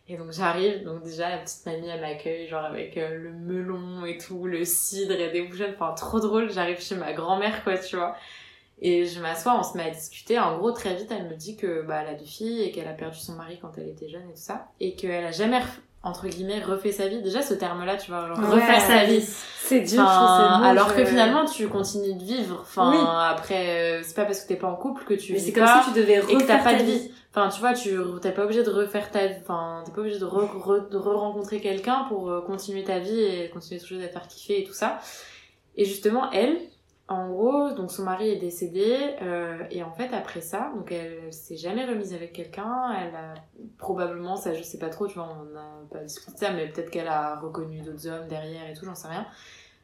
Et 0.08 0.16
donc 0.16 0.32
j'arrive, 0.32 0.84
donc 0.84 1.02
déjà 1.02 1.28
la 1.30 1.38
petite 1.38 1.64
mamie 1.66 1.88
elle 1.88 2.00
m'accueille, 2.00 2.48
genre 2.48 2.64
avec 2.64 2.96
euh, 2.96 3.16
le 3.16 3.32
melon 3.32 4.04
et 4.04 4.18
tout, 4.18 4.46
le 4.46 4.64
cidre 4.64 5.12
et 5.12 5.30
des 5.30 5.42
bougeons, 5.42 5.72
enfin 5.74 5.92
trop 5.94 6.18
drôle. 6.20 6.50
J'arrive 6.50 6.80
chez 6.80 6.96
ma 6.96 7.12
grand-mère 7.12 7.62
quoi, 7.64 7.78
tu 7.78 7.96
vois. 7.96 8.16
Et 8.84 9.06
je 9.06 9.20
m'assois, 9.20 9.56
on 9.58 9.62
se 9.62 9.76
met 9.76 9.84
à 9.84 9.90
discuter. 9.90 10.38
En 10.40 10.58
gros, 10.58 10.72
très 10.72 10.94
vite, 10.96 11.10
elle 11.16 11.28
me 11.28 11.34
dit 11.36 11.56
que 11.56 11.82
bah, 11.82 12.00
elle 12.02 12.14
a 12.14 12.18
deux 12.18 12.24
filles 12.24 12.62
et 12.62 12.72
qu'elle 12.72 12.88
a 12.88 12.92
perdu 12.92 13.16
son 13.18 13.34
mari 13.34 13.58
quand 13.62 13.70
elle 13.78 13.88
était 13.88 14.08
jeune 14.08 14.22
et 14.28 14.32
tout 14.34 14.40
ça. 14.40 14.66
Et 14.80 14.94
qu'elle 14.96 15.24
a 15.24 15.30
jamais 15.30 15.60
entre 16.04 16.26
guillemets 16.26 16.60
refait 16.60 16.90
sa 16.90 17.06
vie 17.06 17.22
déjà 17.22 17.42
ce 17.42 17.54
terme 17.54 17.84
là 17.84 17.96
tu 17.96 18.10
vois 18.10 18.26
genre 18.26 18.36
Ouais. 18.40 18.56
refaire 18.56 18.80
sa 18.80 19.04
vie 19.04 19.22
C'est 19.22 19.82
dur, 19.82 20.00
Enfin, 20.02 20.58
je 20.60 20.66
alors 20.66 20.88
je- 20.88 20.94
que 20.96 21.04
finalement 21.04 21.44
tu 21.44 21.68
continues 21.68 22.14
de 22.14 22.24
vivre 22.24 22.58
enfin 22.60 22.90
Oui. 22.90 22.98
après 23.30 23.68
euh, 23.68 24.02
c'est 24.02 24.16
pas 24.16 24.24
parce 24.24 24.40
que 24.40 24.48
t'es 24.48 24.56
pas 24.56 24.66
en 24.66 24.74
couple 24.74 25.04
que 25.04 25.14
tu 25.14 25.32
Mais 25.32 25.38
c'est 25.38 25.52
comme 25.52 25.64
si 25.84 25.92
tu 25.92 25.96
devais 26.00 26.14
et 26.14 26.20
que 26.20 26.26
t'as 26.26 26.58
refaire 26.58 26.64
pas 26.64 26.72
ta 26.72 26.78
de 26.80 26.82
vie. 26.82 26.98
vie 26.98 27.10
enfin 27.32 27.48
tu 27.50 27.60
vois 27.60 27.72
tu 27.72 27.96
t'es 28.20 28.32
pas 28.32 28.42
obligé 28.42 28.64
de 28.64 28.70
refaire 28.70 29.12
ta 29.12 29.28
vie 29.28 29.36
enfin 29.42 29.84
t'es 29.86 29.92
pas 29.92 30.00
obligé 30.00 30.18
de 30.18 30.24
re, 30.24 30.42
re- 30.56 30.92
re-rencontrer 30.96 31.60
quelqu'un 31.60 32.04
pour 32.08 32.28
euh, 32.30 32.40
continuer 32.40 32.82
ta 32.82 32.98
vie 32.98 33.20
et 33.22 33.48
continuer 33.50 33.80
toujours 33.80 34.02
à 34.02 34.08
faire 34.08 34.26
kiffer 34.26 34.60
et 34.60 34.64
tout 34.64 34.74
ça 34.74 34.98
et 35.76 35.84
justement 35.84 36.32
elle 36.32 36.58
en 37.12 37.28
gros 37.30 37.70
donc 37.72 37.90
son 37.90 38.04
mari 38.04 38.30
est 38.30 38.36
décédé 38.36 39.16
euh, 39.22 39.64
et 39.70 39.82
en 39.82 39.92
fait 39.92 40.12
après 40.12 40.40
ça 40.40 40.72
donc 40.74 40.90
elle, 40.90 41.32
s'est 41.32 41.56
jamais 41.56 41.84
remise 41.84 42.14
avec 42.14 42.32
quelqu'un 42.32 42.92
elle 42.92 43.14
a 43.14 43.34
probablement 43.78 44.36
ça 44.36 44.54
je 44.54 44.62
sais 44.62 44.78
pas 44.78 44.88
trop 44.88 45.06
tu 45.06 45.14
vois 45.14 45.28
on 45.40 45.44
n'a 45.52 45.68
pas 45.90 46.00
discuté 46.00 46.32
de 46.32 46.38
ça 46.38 46.52
mais 46.52 46.68
peut-être 46.68 46.90
qu'elle 46.90 47.08
a 47.08 47.38
reconnu 47.38 47.80
d'autres 47.80 48.08
hommes 48.08 48.28
derrière 48.28 48.68
et 48.68 48.74
tout 48.74 48.84
j'en 48.84 48.94
sais 48.94 49.08
rien. 49.08 49.26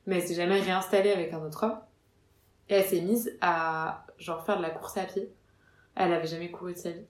Mais 0.07 0.17
elle 0.17 0.27
s'est 0.27 0.35
jamais 0.35 0.61
réinstallée 0.61 1.13
avec 1.13 1.35
un 1.35 1.45
autre 1.45 1.65
homme. 1.65 1.79
Et 2.71 2.75
elle 2.75 2.85
s'est 2.85 3.03
mise 3.03 3.37
à 3.43 4.07
genre 4.19 4.45
faire 4.45 4.57
de 4.57 4.63
la 4.63 4.71
course 4.71 4.97
à 4.97 5.05
pied. 5.05 5.31
Elle 5.95 6.13
avait 6.15 6.27
jamais 6.27 6.51
couru 6.51 6.73
de 6.73 6.79
sa 6.79 6.91
vie. 6.91 7.05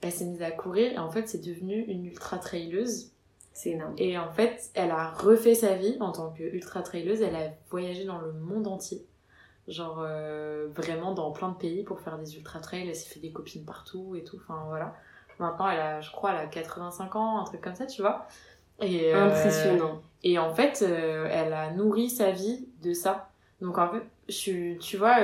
Elle 0.00 0.12
s'est 0.12 0.24
mise 0.24 0.42
à 0.42 0.52
courir 0.52 0.92
et 0.92 0.98
en 0.98 1.10
fait 1.10 1.28
c'est 1.28 1.44
devenu 1.44 1.80
une 1.86 2.04
ultra 2.04 2.38
traileuse 2.38 3.10
C'est 3.52 3.70
énorme. 3.70 3.94
et 3.98 4.16
en 4.16 4.30
fait 4.30 4.70
elle 4.74 4.92
a 4.92 5.10
refait 5.10 5.56
sa 5.56 5.74
vie 5.74 5.96
en 5.98 6.12
tant 6.12 6.30
que 6.30 6.44
ultra 6.44 6.82
traileuse 6.82 7.20
elle 7.20 7.34
a 7.34 7.50
voyagé 7.70 8.04
dans 8.04 8.20
le 8.20 8.32
monde 8.32 8.68
entier 8.68 9.04
genre 9.68 10.00
euh, 10.00 10.66
vraiment 10.74 11.12
dans 11.12 11.30
plein 11.30 11.50
de 11.50 11.56
pays 11.56 11.84
pour 11.84 12.00
faire 12.00 12.18
des 12.18 12.36
ultra 12.36 12.58
trails 12.58 12.88
elle 12.88 12.96
s'est 12.96 13.12
fait 13.12 13.20
des 13.20 13.32
copines 13.32 13.64
partout 13.64 14.16
et 14.16 14.24
tout 14.24 14.36
enfin 14.36 14.64
voilà 14.68 14.94
maintenant 15.38 15.68
elle 15.68 15.80
a 15.80 16.00
je 16.00 16.10
crois 16.10 16.32
elle 16.32 16.38
a 16.38 16.46
85 16.46 17.16
ans 17.16 17.40
un 17.40 17.44
truc 17.44 17.60
comme 17.60 17.74
ça 17.74 17.86
tu 17.86 18.02
vois 18.02 18.26
et 18.80 19.14
euh, 19.14 19.26
Impressionnant. 19.26 20.02
et 20.22 20.38
en 20.38 20.54
fait, 20.54 20.84
euh, 20.86 21.26
elle 21.30 21.52
a 21.52 21.72
nourri 21.72 22.10
sa 22.10 22.30
vie 22.30 22.68
de 22.82 22.92
ça. 22.92 23.28
Donc 23.60 23.76
en 23.76 23.90
fait, 23.90 24.02
je, 24.28 24.78
tu 24.78 24.96
vois, 24.96 25.16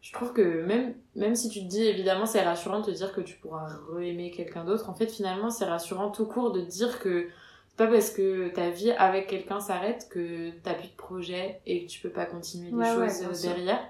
je 0.00 0.12
trouve 0.12 0.32
que 0.32 0.64
même, 0.64 0.94
même 1.16 1.34
si 1.34 1.48
tu 1.48 1.58
te 1.60 1.66
dis, 1.66 1.82
évidemment, 1.82 2.24
c'est 2.24 2.42
rassurant 2.42 2.78
de 2.78 2.86
te 2.86 2.90
dire 2.92 3.12
que 3.12 3.20
tu 3.20 3.36
pourras 3.38 3.66
re-aimer 3.92 4.30
quelqu'un 4.30 4.64
d'autre, 4.64 4.88
en 4.88 4.94
fait, 4.94 5.10
finalement, 5.10 5.50
c'est 5.50 5.64
rassurant 5.64 6.10
tout 6.10 6.26
court 6.26 6.52
de 6.52 6.60
te 6.60 6.68
dire 6.68 7.00
que 7.00 7.26
pas 7.76 7.86
parce 7.86 8.10
que 8.10 8.48
ta 8.48 8.68
vie 8.70 8.90
avec 8.92 9.26
quelqu'un 9.26 9.60
s'arrête 9.60 10.08
que 10.10 10.50
t'as 10.62 10.74
plus 10.74 10.88
de 10.88 10.96
projet 10.96 11.60
et 11.66 11.84
que 11.86 11.90
tu 11.90 12.00
peux 12.00 12.10
pas 12.10 12.26
continuer 12.26 12.70
des 12.70 12.76
Ouais, 12.76 12.94
ouais, 12.96 13.08
choses 13.08 13.44
euh, 13.46 13.48
derrière. 13.54 13.80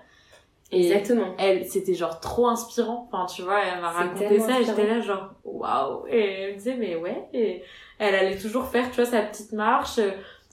Et 0.73 0.87
Exactement. 0.87 1.35
elle, 1.39 1.67
c'était 1.67 1.95
genre 1.95 2.21
trop 2.21 2.47
inspirant. 2.47 3.09
Enfin, 3.11 3.27
tu 3.27 3.43
vois, 3.43 3.59
elle 3.65 3.81
m'a 3.81 3.91
raconté 3.91 4.39
ça 4.39 4.61
et 4.61 4.65
j'étais 4.65 4.87
là 4.87 5.01
genre, 5.01 5.31
waouh. 5.45 6.07
Et 6.09 6.21
elle 6.21 6.53
me 6.53 6.57
disait, 6.59 6.77
mais 6.77 6.95
ouais. 6.95 7.25
Et 7.33 7.63
elle 7.99 8.15
allait 8.15 8.39
toujours 8.39 8.67
faire, 8.67 8.89
tu 8.91 8.97
vois, 8.97 9.05
sa 9.11 9.23
petite 9.23 9.51
marche. 9.53 9.99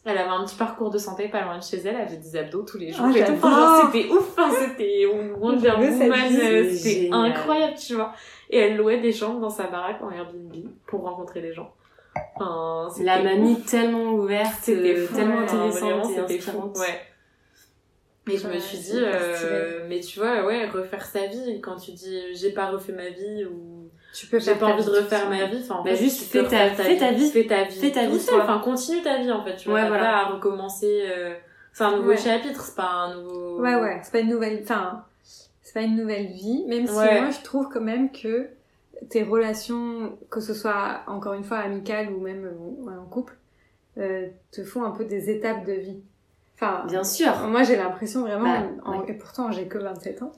Elle 0.06 0.18
avait 0.18 0.30
un 0.30 0.44
petit 0.46 0.56
parcours 0.56 0.90
de 0.90 0.98
santé 0.98 1.28
pas 1.28 1.44
loin 1.44 1.58
de 1.60 1.64
chez 1.64 1.78
elle. 1.78 1.98
Elle 2.00 2.08
faisait 2.08 2.18
des 2.18 2.36
abdos 2.38 2.64
tous 2.64 2.80
les 2.80 2.92
jours. 2.94 3.06
Oh, 3.12 3.16
et 3.16 3.24
tout. 3.26 3.34
Enfin, 3.34 3.92
c'était 3.92 4.10
ouf. 4.10 4.30
Enfin, 4.36 4.50
c'était 4.52 5.06
Wonder 5.40 5.70
Woman. 5.78 6.36
euh, 6.42 6.72
C'était 6.74 7.10
incroyable, 7.12 7.76
tu 7.78 7.94
vois. 7.94 8.14
Et 8.50 8.58
elle 8.58 8.78
louait 8.78 9.00
des 9.02 9.12
chambres 9.12 9.40
dans 9.42 9.50
sa 9.52 9.68
baraque 9.68 10.02
en 10.02 10.10
Airbnb 10.10 10.56
pour 10.88 11.02
rencontrer 11.04 11.42
les 11.42 11.54
gens. 11.54 11.72
Enfin, 12.36 12.90
La 13.04 13.22
mamie 13.22 13.54
ouf. 13.54 13.66
tellement 13.66 14.14
ouverte, 14.14 14.70
euh, 14.70 15.06
fou, 15.08 15.16
tellement 15.16 15.38
ouais, 15.38 15.44
intéressante 15.44 15.82
vraiment, 15.82 16.10
et 16.10 16.20
inspirante. 16.36 16.78
Ouais. 16.78 17.00
Et 18.30 18.38
je 18.38 18.48
me 18.48 18.60
suis 18.60 18.78
dit, 18.80 18.92
euh, 18.96 19.86
mais 19.88 20.02
tu 20.02 20.20
vois, 20.20 20.46
ouais, 20.46 20.68
refaire 20.70 21.06
sa 21.06 21.28
vie, 21.28 21.62
quand 21.62 21.78
tu 21.78 21.92
dis 21.92 22.20
j'ai 22.36 22.52
pas 22.52 22.66
refait 22.68 22.92
ma 22.92 23.08
vie 23.10 23.46
ou 23.46 23.90
Tu 24.14 24.28
peux 24.28 24.38
j'ai 24.38 24.54
pas 24.56 24.66
ta 24.68 24.74
envie 24.74 24.84
de 24.84 24.90
refaire 24.90 25.30
ma 25.30 25.46
vie, 25.46 25.60
enfin, 25.64 25.76
en 25.76 25.84
Bah, 25.84 25.92
fait, 25.92 26.04
juste 26.04 26.24
fais 26.24 26.40
ta- 26.40 26.46
refaire 26.66 26.76
fais 26.76 26.98
ta 26.98 27.12
vie. 27.14 27.30
fais 27.30 27.46
ta 27.48 27.64
vie, 27.64 27.80
Fais 27.80 27.92
ta 27.92 28.06
vie, 28.06 28.20
enfin, 28.34 28.60
continue 28.60 29.02
ta 29.02 29.18
vie, 29.20 29.32
en 29.32 29.46
fait, 29.46 29.56
tu 29.56 29.70
vois, 29.70 29.76
Ouais, 29.78 29.84
t'as 29.84 29.88
voilà. 29.88 30.04
pas 30.04 30.18
à 30.18 30.26
recommencer, 30.26 31.04
euh, 31.10 31.36
c'est 31.72 31.86
un 31.86 31.96
nouveau 31.96 32.10
Ouais. 32.10 32.18
chapitre, 32.18 32.62
c'est 32.62 32.76
pas 32.76 32.90
un 32.90 33.16
nouveau... 33.16 33.62
Ouais, 33.62 33.76
ouais, 33.76 34.00
c'est 34.04 34.12
pas 34.12 34.20
une 34.20 34.30
nouvelle, 34.30 34.60
enfin, 34.62 35.06
c'est 35.24 35.74
pas 35.74 35.82
une 35.84 35.96
nouvelle 35.96 36.28
vie, 36.28 36.66
même 36.68 36.86
si 36.86 36.94
Ouais. 36.98 37.22
moi 37.22 37.30
je 37.32 37.42
trouve 37.46 37.70
quand 37.72 37.80
même 37.82 38.12
que 38.12 38.50
tes 39.10 39.24
relations, 39.24 40.18
que 40.30 40.40
ce 40.40 40.54
soit 40.54 41.02
encore 41.08 41.34
une 41.34 41.44
fois 41.44 41.58
amicales 41.58 42.12
ou 42.12 42.20
même 42.20 42.46
euh, 42.46 43.00
en 43.00 43.06
couple, 43.06 43.38
euh, 43.98 44.28
te 44.52 44.64
font 44.64 44.84
un 44.84 44.92
peu 44.92 45.06
des 45.06 45.30
étapes 45.30 45.66
de 45.66 45.74
vie. 45.74 46.02
Enfin, 46.56 46.86
Bien 46.88 47.04
sûr. 47.04 47.32
moi 47.48 47.64
j'ai 47.64 47.76
l'impression 47.76 48.22
vraiment, 48.22 48.44
Bah, 48.62 48.68
en- 48.86 49.00
ouais. 49.02 49.06
et 49.10 49.14
pourtant 49.14 49.52
j'ai 49.52 49.68
que 49.68 49.78
27 49.78 50.24
ans, 50.24 50.32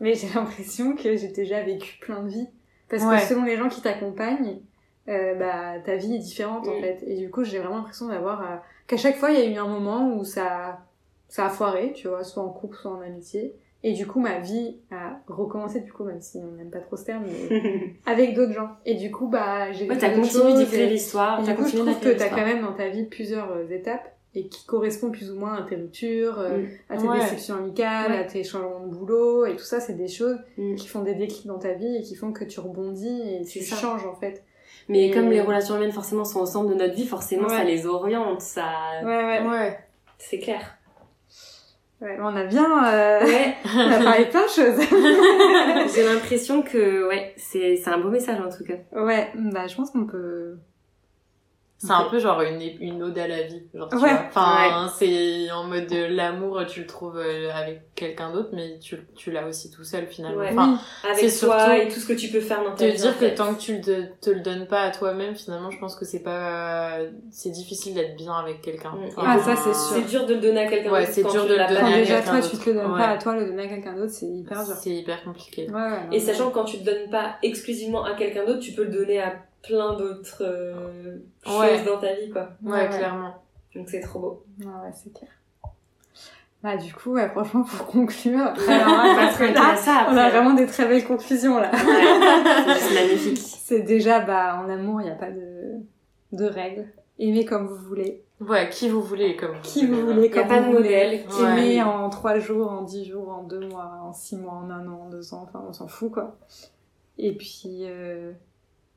mais 0.00 0.14
j'ai 0.14 0.28
l'impression 0.34 0.94
que 0.94 1.16
j'ai 1.16 1.28
déjà 1.28 1.62
vécu 1.62 1.98
plein 2.00 2.22
de 2.22 2.28
vies. 2.28 2.48
Parce 2.88 3.04
Ouais. 3.04 3.16
que 3.16 3.22
selon 3.22 3.44
les 3.44 3.56
gens 3.56 3.68
qui 3.70 3.80
t'accompagnent, 3.80 4.60
euh, 5.08 5.34
bah 5.34 5.80
ta 5.84 5.96
vie 5.96 6.14
est 6.16 6.18
différente 6.18 6.68
en 6.68 6.76
Mm. 6.78 6.80
fait. 6.82 7.02
Et 7.06 7.16
du 7.16 7.30
coup 7.30 7.42
j'ai 7.44 7.58
vraiment 7.58 7.76
l'impression 7.76 8.08
d'avoir, 8.08 8.42
euh, 8.42 8.56
qu'à 8.86 8.96
chaque 8.98 9.16
fois 9.16 9.30
il 9.30 9.38
y 9.40 9.42
a 9.42 9.46
eu 9.50 9.56
un 9.56 9.66
moment 9.66 10.14
où 10.14 10.24
ça, 10.24 10.80
ça 11.28 11.46
a 11.46 11.48
foiré, 11.48 11.92
tu 11.94 12.08
vois, 12.08 12.22
soit 12.24 12.42
en 12.42 12.50
couple, 12.50 12.76
soit 12.76 12.90
en 12.92 13.00
amitié. 13.00 13.56
Et 13.84 13.92
du 13.94 14.06
coup, 14.06 14.20
ma 14.20 14.38
vie 14.38 14.76
a 14.92 15.18
recommencé, 15.26 15.80
du 15.80 15.92
coup, 15.92 16.04
même 16.04 16.20
si 16.20 16.38
on 16.38 16.52
n'aime 16.56 16.70
pas 16.70 16.78
trop 16.78 16.96
ce 16.96 17.04
terme, 17.04 17.24
mais 17.26 17.94
avec 18.06 18.34
d'autres 18.34 18.52
gens. 18.52 18.70
Et 18.86 18.94
du 18.94 19.10
coup, 19.10 19.26
bah, 19.28 19.72
j'ai 19.72 19.88
Ouais, 19.88 19.98
t'as 19.98 20.10
continué 20.10 20.54
d'écrire 20.54 20.88
l'histoire. 20.88 21.42
du 21.42 21.52
coup, 21.54 21.66
je 21.66 21.76
trouve 21.78 21.98
que 22.00 22.10
t'as 22.16 22.28
quand 22.28 22.44
même 22.46 22.62
dans 22.62 22.74
ta 22.74 22.88
vie 22.88 23.04
plusieurs 23.04 23.50
euh, 23.50 23.68
étapes 23.70 24.14
et 24.34 24.46
qui 24.46 24.64
correspondent 24.66 25.12
plus 25.12 25.30
ou 25.32 25.38
moins 25.38 25.54
à 25.54 25.62
tes 25.68 25.74
ruptures, 25.76 26.38
euh, 26.38 26.58
Mm. 26.58 26.68
à 26.90 26.96
tes 26.96 27.06
Ouais. 27.08 27.18
déceptions 27.20 27.56
amicales, 27.56 28.12
Ouais. 28.12 28.18
à 28.18 28.24
tes 28.24 28.44
changements 28.44 28.86
de 28.86 28.94
boulot 28.94 29.46
et 29.46 29.56
tout 29.56 29.64
ça, 29.64 29.80
c'est 29.80 29.92
des 29.94 30.08
choses 30.08 30.38
Mm. 30.56 30.76
qui 30.76 30.86
font 30.88 31.02
des 31.02 31.14
déclics 31.14 31.46
dans 31.48 31.58
ta 31.58 31.72
vie 31.72 31.96
et 31.96 32.02
qui 32.02 32.14
font 32.14 32.32
que 32.32 32.44
tu 32.44 32.60
rebondis 32.60 33.20
et 33.40 33.44
tu 33.44 33.60
ça. 33.60 33.74
changes 33.76 34.06
en 34.06 34.14
fait. 34.14 34.44
Mais 34.88 35.08
Et- 35.08 35.10
comme 35.10 35.28
les 35.28 35.40
relations 35.40 35.76
humaines 35.76 35.92
forcément 35.92 36.24
sont 36.24 36.40
au 36.40 36.46
centre 36.46 36.70
de 36.70 36.74
notre 36.74 36.94
vie, 36.94 37.04
forcément 37.06 37.48
ça 37.48 37.64
les 37.64 37.84
oriente, 37.86 38.40
ça... 38.40 38.64
Ouais, 39.04 39.24
ouais. 39.24 39.46
Ouais. 39.46 39.78
C'est 40.18 40.38
clair. 40.38 40.78
Ouais 42.02 42.18
on 42.20 42.36
a 42.36 42.44
bien, 42.44 42.86
euh, 42.86 43.24
Ouais. 43.24 43.54
on 43.76 43.90
a 43.90 44.02
parlé 44.02 44.24
de 44.26 44.30
plein 44.30 44.44
de 44.44 44.50
choses. 44.50 45.90
J'ai 45.94 46.04
l'impression 46.04 46.62
que 46.62 47.08
ouais, 47.08 47.32
c'est 47.36 47.76
c'est 47.76 47.90
un 47.90 47.98
beau 47.98 48.10
message 48.10 48.38
en 48.40 48.50
tout 48.50 48.64
cas. 48.64 48.74
ouais, 49.00 49.28
bah, 49.34 49.66
je 49.66 49.74
pense 49.76 49.90
qu'on 49.90 50.06
peut. 50.06 50.56
C'est 51.84 51.90
un 51.92 52.04
peu 52.04 52.20
genre 52.20 52.40
une, 52.42 52.60
une 52.80 53.02
ode 53.02 53.18
à 53.18 53.26
la 53.26 53.42
vie, 53.42 53.62
genre, 53.74 53.88
tu 53.88 53.96
Ouais. 53.96 54.02
vois. 54.02 54.20
Enfin, 54.28 54.88
c'est 54.96 55.50
en 55.50 55.64
mode 55.64 55.88
de 55.88 56.04
l'amour, 56.14 56.62
tu 56.68 56.80
le 56.82 56.86
trouves 56.86 57.18
euh, 57.18 57.50
avec 57.52 57.82
quelqu'un 57.96 58.30
d'autre, 58.32 58.50
mais 58.52 58.78
tu, 58.78 58.96
tu 59.16 59.32
l'as 59.32 59.46
aussi 59.48 59.68
tout 59.70 59.82
seul 59.82 60.06
finalement. 60.06 60.38
Ouais. 60.42 60.50
Enfin, 60.52 60.78
Avec 61.10 61.28
C'est 61.28 61.44
toi 61.44 61.76
et 61.78 61.88
tout 61.88 61.98
ce 61.98 62.06
que 62.06 62.12
tu 62.12 62.28
peux 62.28 62.40
faire 62.40 62.62
dans 62.62 62.70
ta 62.70 62.76
te 62.76 62.84
vie. 62.84 62.96
dire 62.96 63.10
en 63.10 63.12
que 63.14 63.18
fait. 63.18 63.34
tant 63.34 63.52
que 63.54 63.58
tu 63.60 63.80
te, 63.80 64.02
te 64.20 64.30
le 64.30 64.40
donnes 64.40 64.66
pas 64.68 64.82
à 64.82 64.90
toi-même, 64.92 65.34
finalement, 65.34 65.70
je 65.72 65.78
pense 65.80 65.96
que 65.96 66.04
c'est 66.04 66.22
pas, 66.22 66.98
c'est 67.32 67.50
difficile 67.50 67.94
d'être 67.94 68.16
bien 68.16 68.34
avec 68.34 68.62
quelqu'un. 68.62 68.92
Mm. 68.92 69.04
Enfin, 69.16 69.22
Ah, 69.26 69.38
ça, 69.40 69.56
c'est 69.56 69.74
sûr. 69.74 69.96
C'est 69.96 70.08
dur 70.08 70.26
de 70.26 70.34
le 70.34 70.40
donner 70.40 70.60
à 70.60 70.66
quelqu'un 70.68 70.92
Ouais, 70.92 71.06
c'est 71.06 71.22
dur 71.22 71.44
de 71.46 71.54
le 71.54 71.66
donner 71.66 71.80
Quand 71.80 71.86
à 71.86 71.96
déjà 71.96 72.22
toi, 72.22 72.40
tu 72.40 72.56
te 72.58 72.70
le 72.70 72.76
donnes 72.76 72.96
pas 72.96 73.08
à 73.08 73.18
toi, 73.18 73.34
le 73.34 73.46
donner 73.46 73.64
à 73.64 73.68
quelqu'un 73.68 73.94
d'autre, 73.94 74.12
c'est 74.12 74.26
hyper 74.26 74.64
dur. 74.64 74.74
C'est 74.80 74.90
hyper 74.90 75.24
compliqué. 75.24 75.68
Ouais, 75.68 75.98
Et 76.12 76.20
sachant 76.20 76.50
que 76.50 76.54
quand 76.54 76.64
tu 76.64 76.78
te 76.78 76.84
donnes 76.84 77.10
pas 77.10 77.36
exclusivement 77.42 78.04
à 78.04 78.14
quelqu'un 78.14 78.44
d'autre, 78.44 78.60
tu 78.60 78.70
peux 78.72 78.84
le 78.84 78.90
donner 78.92 79.20
à 79.20 79.34
plein 79.62 79.94
d'autres 79.94 80.42
euh, 80.42 81.18
Ouais. 81.46 81.76
choses 81.78 81.86
dans 81.86 81.98
ta 82.00 82.14
vie 82.14 82.30
quoi. 82.30 82.48
Ouais, 82.64 82.88
clairement. 82.88 83.34
Donc 83.74 83.88
c'est 83.88 84.00
trop 84.00 84.18
beau. 84.20 84.44
Ouais, 84.60 84.66
ouais, 84.66 84.92
c'est 84.92 85.12
clair. 85.12 85.30
Bah, 86.62 86.76
du 86.76 86.92
coup, 86.94 87.14
ouais, 87.14 87.28
franchement, 87.28 87.64
pour 87.64 87.86
conclure, 87.88 88.38
Alors, 88.38 88.56
parce 89.16 89.36
que 89.36 89.44
là, 89.52 89.74
ça 89.74 90.06
on 90.10 90.16
a 90.16 90.30
vraiment 90.30 90.54
des 90.54 90.66
très 90.66 90.86
belles 90.86 91.04
conclusions, 91.04 91.58
là. 91.58 91.70
Ouais, 91.72 92.74
c'est 92.78 92.94
magnifique. 92.94 93.38
C'est 93.38 93.80
déjà, 93.82 94.20
bah, 94.20 94.60
en 94.64 94.68
amour, 94.70 95.00
il 95.00 95.04
n'y 95.06 95.10
a 95.10 95.16
pas 95.16 95.32
de, 95.32 95.80
de 96.30 96.44
règles. 96.44 96.86
Aimez 97.18 97.44
comme 97.44 97.66
vous 97.66 97.74
voulez. 97.74 98.22
Ouais, 98.40 98.68
qui 98.68 98.88
vous 98.88 99.02
voulez 99.02 99.34
comme 99.36 99.60
Qui 99.62 99.86
vous 99.86 99.94
voulez. 100.02 100.12
voulez, 100.14 100.28
Y 100.28 100.30
a 100.38 100.40
comme 100.42 100.48
pas 100.48 100.60
vous 100.60 100.68
de 100.72 100.76
modèle. 100.78 101.24
Ouais. 101.26 101.44
Aimez 101.50 101.82
en 101.82 102.08
3 102.10 102.38
jours, 102.38 102.70
en 102.70 102.82
10 102.82 103.06
jours, 103.06 103.28
en 103.30 103.42
2 103.42 103.58
mois, 103.68 103.98
en 104.04 104.12
6 104.12 104.36
mois, 104.36 104.52
en 104.52 104.70
1 104.70 104.86
an, 104.86 105.00
en 105.06 105.10
2 105.10 105.34
ans, 105.34 105.44
enfin, 105.48 105.64
on 105.68 105.72
s'en 105.72 105.88
fout, 105.88 106.12
quoi. 106.12 106.36
Et 107.18 107.32
puis, 107.36 107.86
euh, 107.86 108.30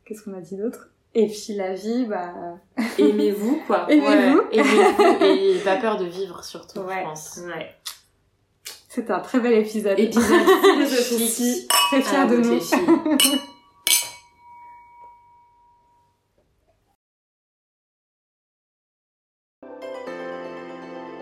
qu'est-ce 0.06 0.24
qu'on 0.24 0.34
a 0.34 0.42
dit 0.42 0.58
d'autre? 0.58 0.90
Et 1.14 1.28
puis, 1.28 1.54
la 1.56 1.74
vie, 1.74 2.06
bah, 2.06 2.34
Aimez-vous 3.00 3.62
quoi. 3.68 3.86
Aimez-vous. 3.90 4.38
Ouais, 4.40 4.46
aimez-vous 4.52 5.24
et 5.24 5.60
pas 5.64 5.78
peur 5.78 5.98
de 5.98 6.06
vivre 6.06 6.44
surtout, 6.44 6.80
Ouais. 6.82 7.00
je 7.00 7.04
pense. 7.04 7.40
Ouais. 7.46 7.74
c'est 8.90 9.10
un 9.12 9.20
très 9.20 9.40
bel 9.40 9.54
épisode. 9.54 9.98
Épisode 10.00 10.24
Je 10.26 10.86
philosophique. 11.02 11.30
suis 11.30 11.68
très 11.68 12.02
fière 12.02 12.28
de 12.28 12.38
nous. 12.38 12.60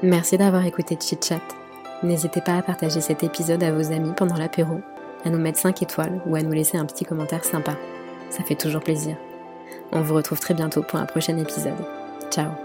Merci 0.02 0.38
d'avoir 0.38 0.66
écouté 0.66 0.98
Chit 1.00 1.20
Chat. 1.24 1.42
N'hésitez 2.04 2.42
pas 2.42 2.58
à 2.58 2.62
partager 2.62 3.00
cet 3.00 3.24
épisode 3.24 3.64
à 3.64 3.72
vos 3.72 3.92
amis 3.94 4.12
pendant 4.16 4.36
l'apéro, 4.36 4.82
à 5.24 5.30
nous 5.30 5.40
mettre 5.40 5.60
5 5.60 5.82
étoiles 5.82 6.22
ou 6.26 6.36
à 6.36 6.42
nous 6.42 6.52
laisser 6.52 6.78
un 6.78 6.86
petit 6.86 7.06
commentaire 7.06 7.46
sympa. 7.46 7.76
Ça 8.36 8.44
fait 8.44 8.56
toujours 8.56 8.82
plaisir. 8.82 9.16
On 9.92 10.02
vous 10.02 10.16
retrouve 10.16 10.40
très 10.40 10.56
bientôt 10.56 10.82
pour 10.82 10.98
un 10.98 11.06
prochain 11.06 11.38
épisode. 11.38 11.78
Ciao 12.32 12.63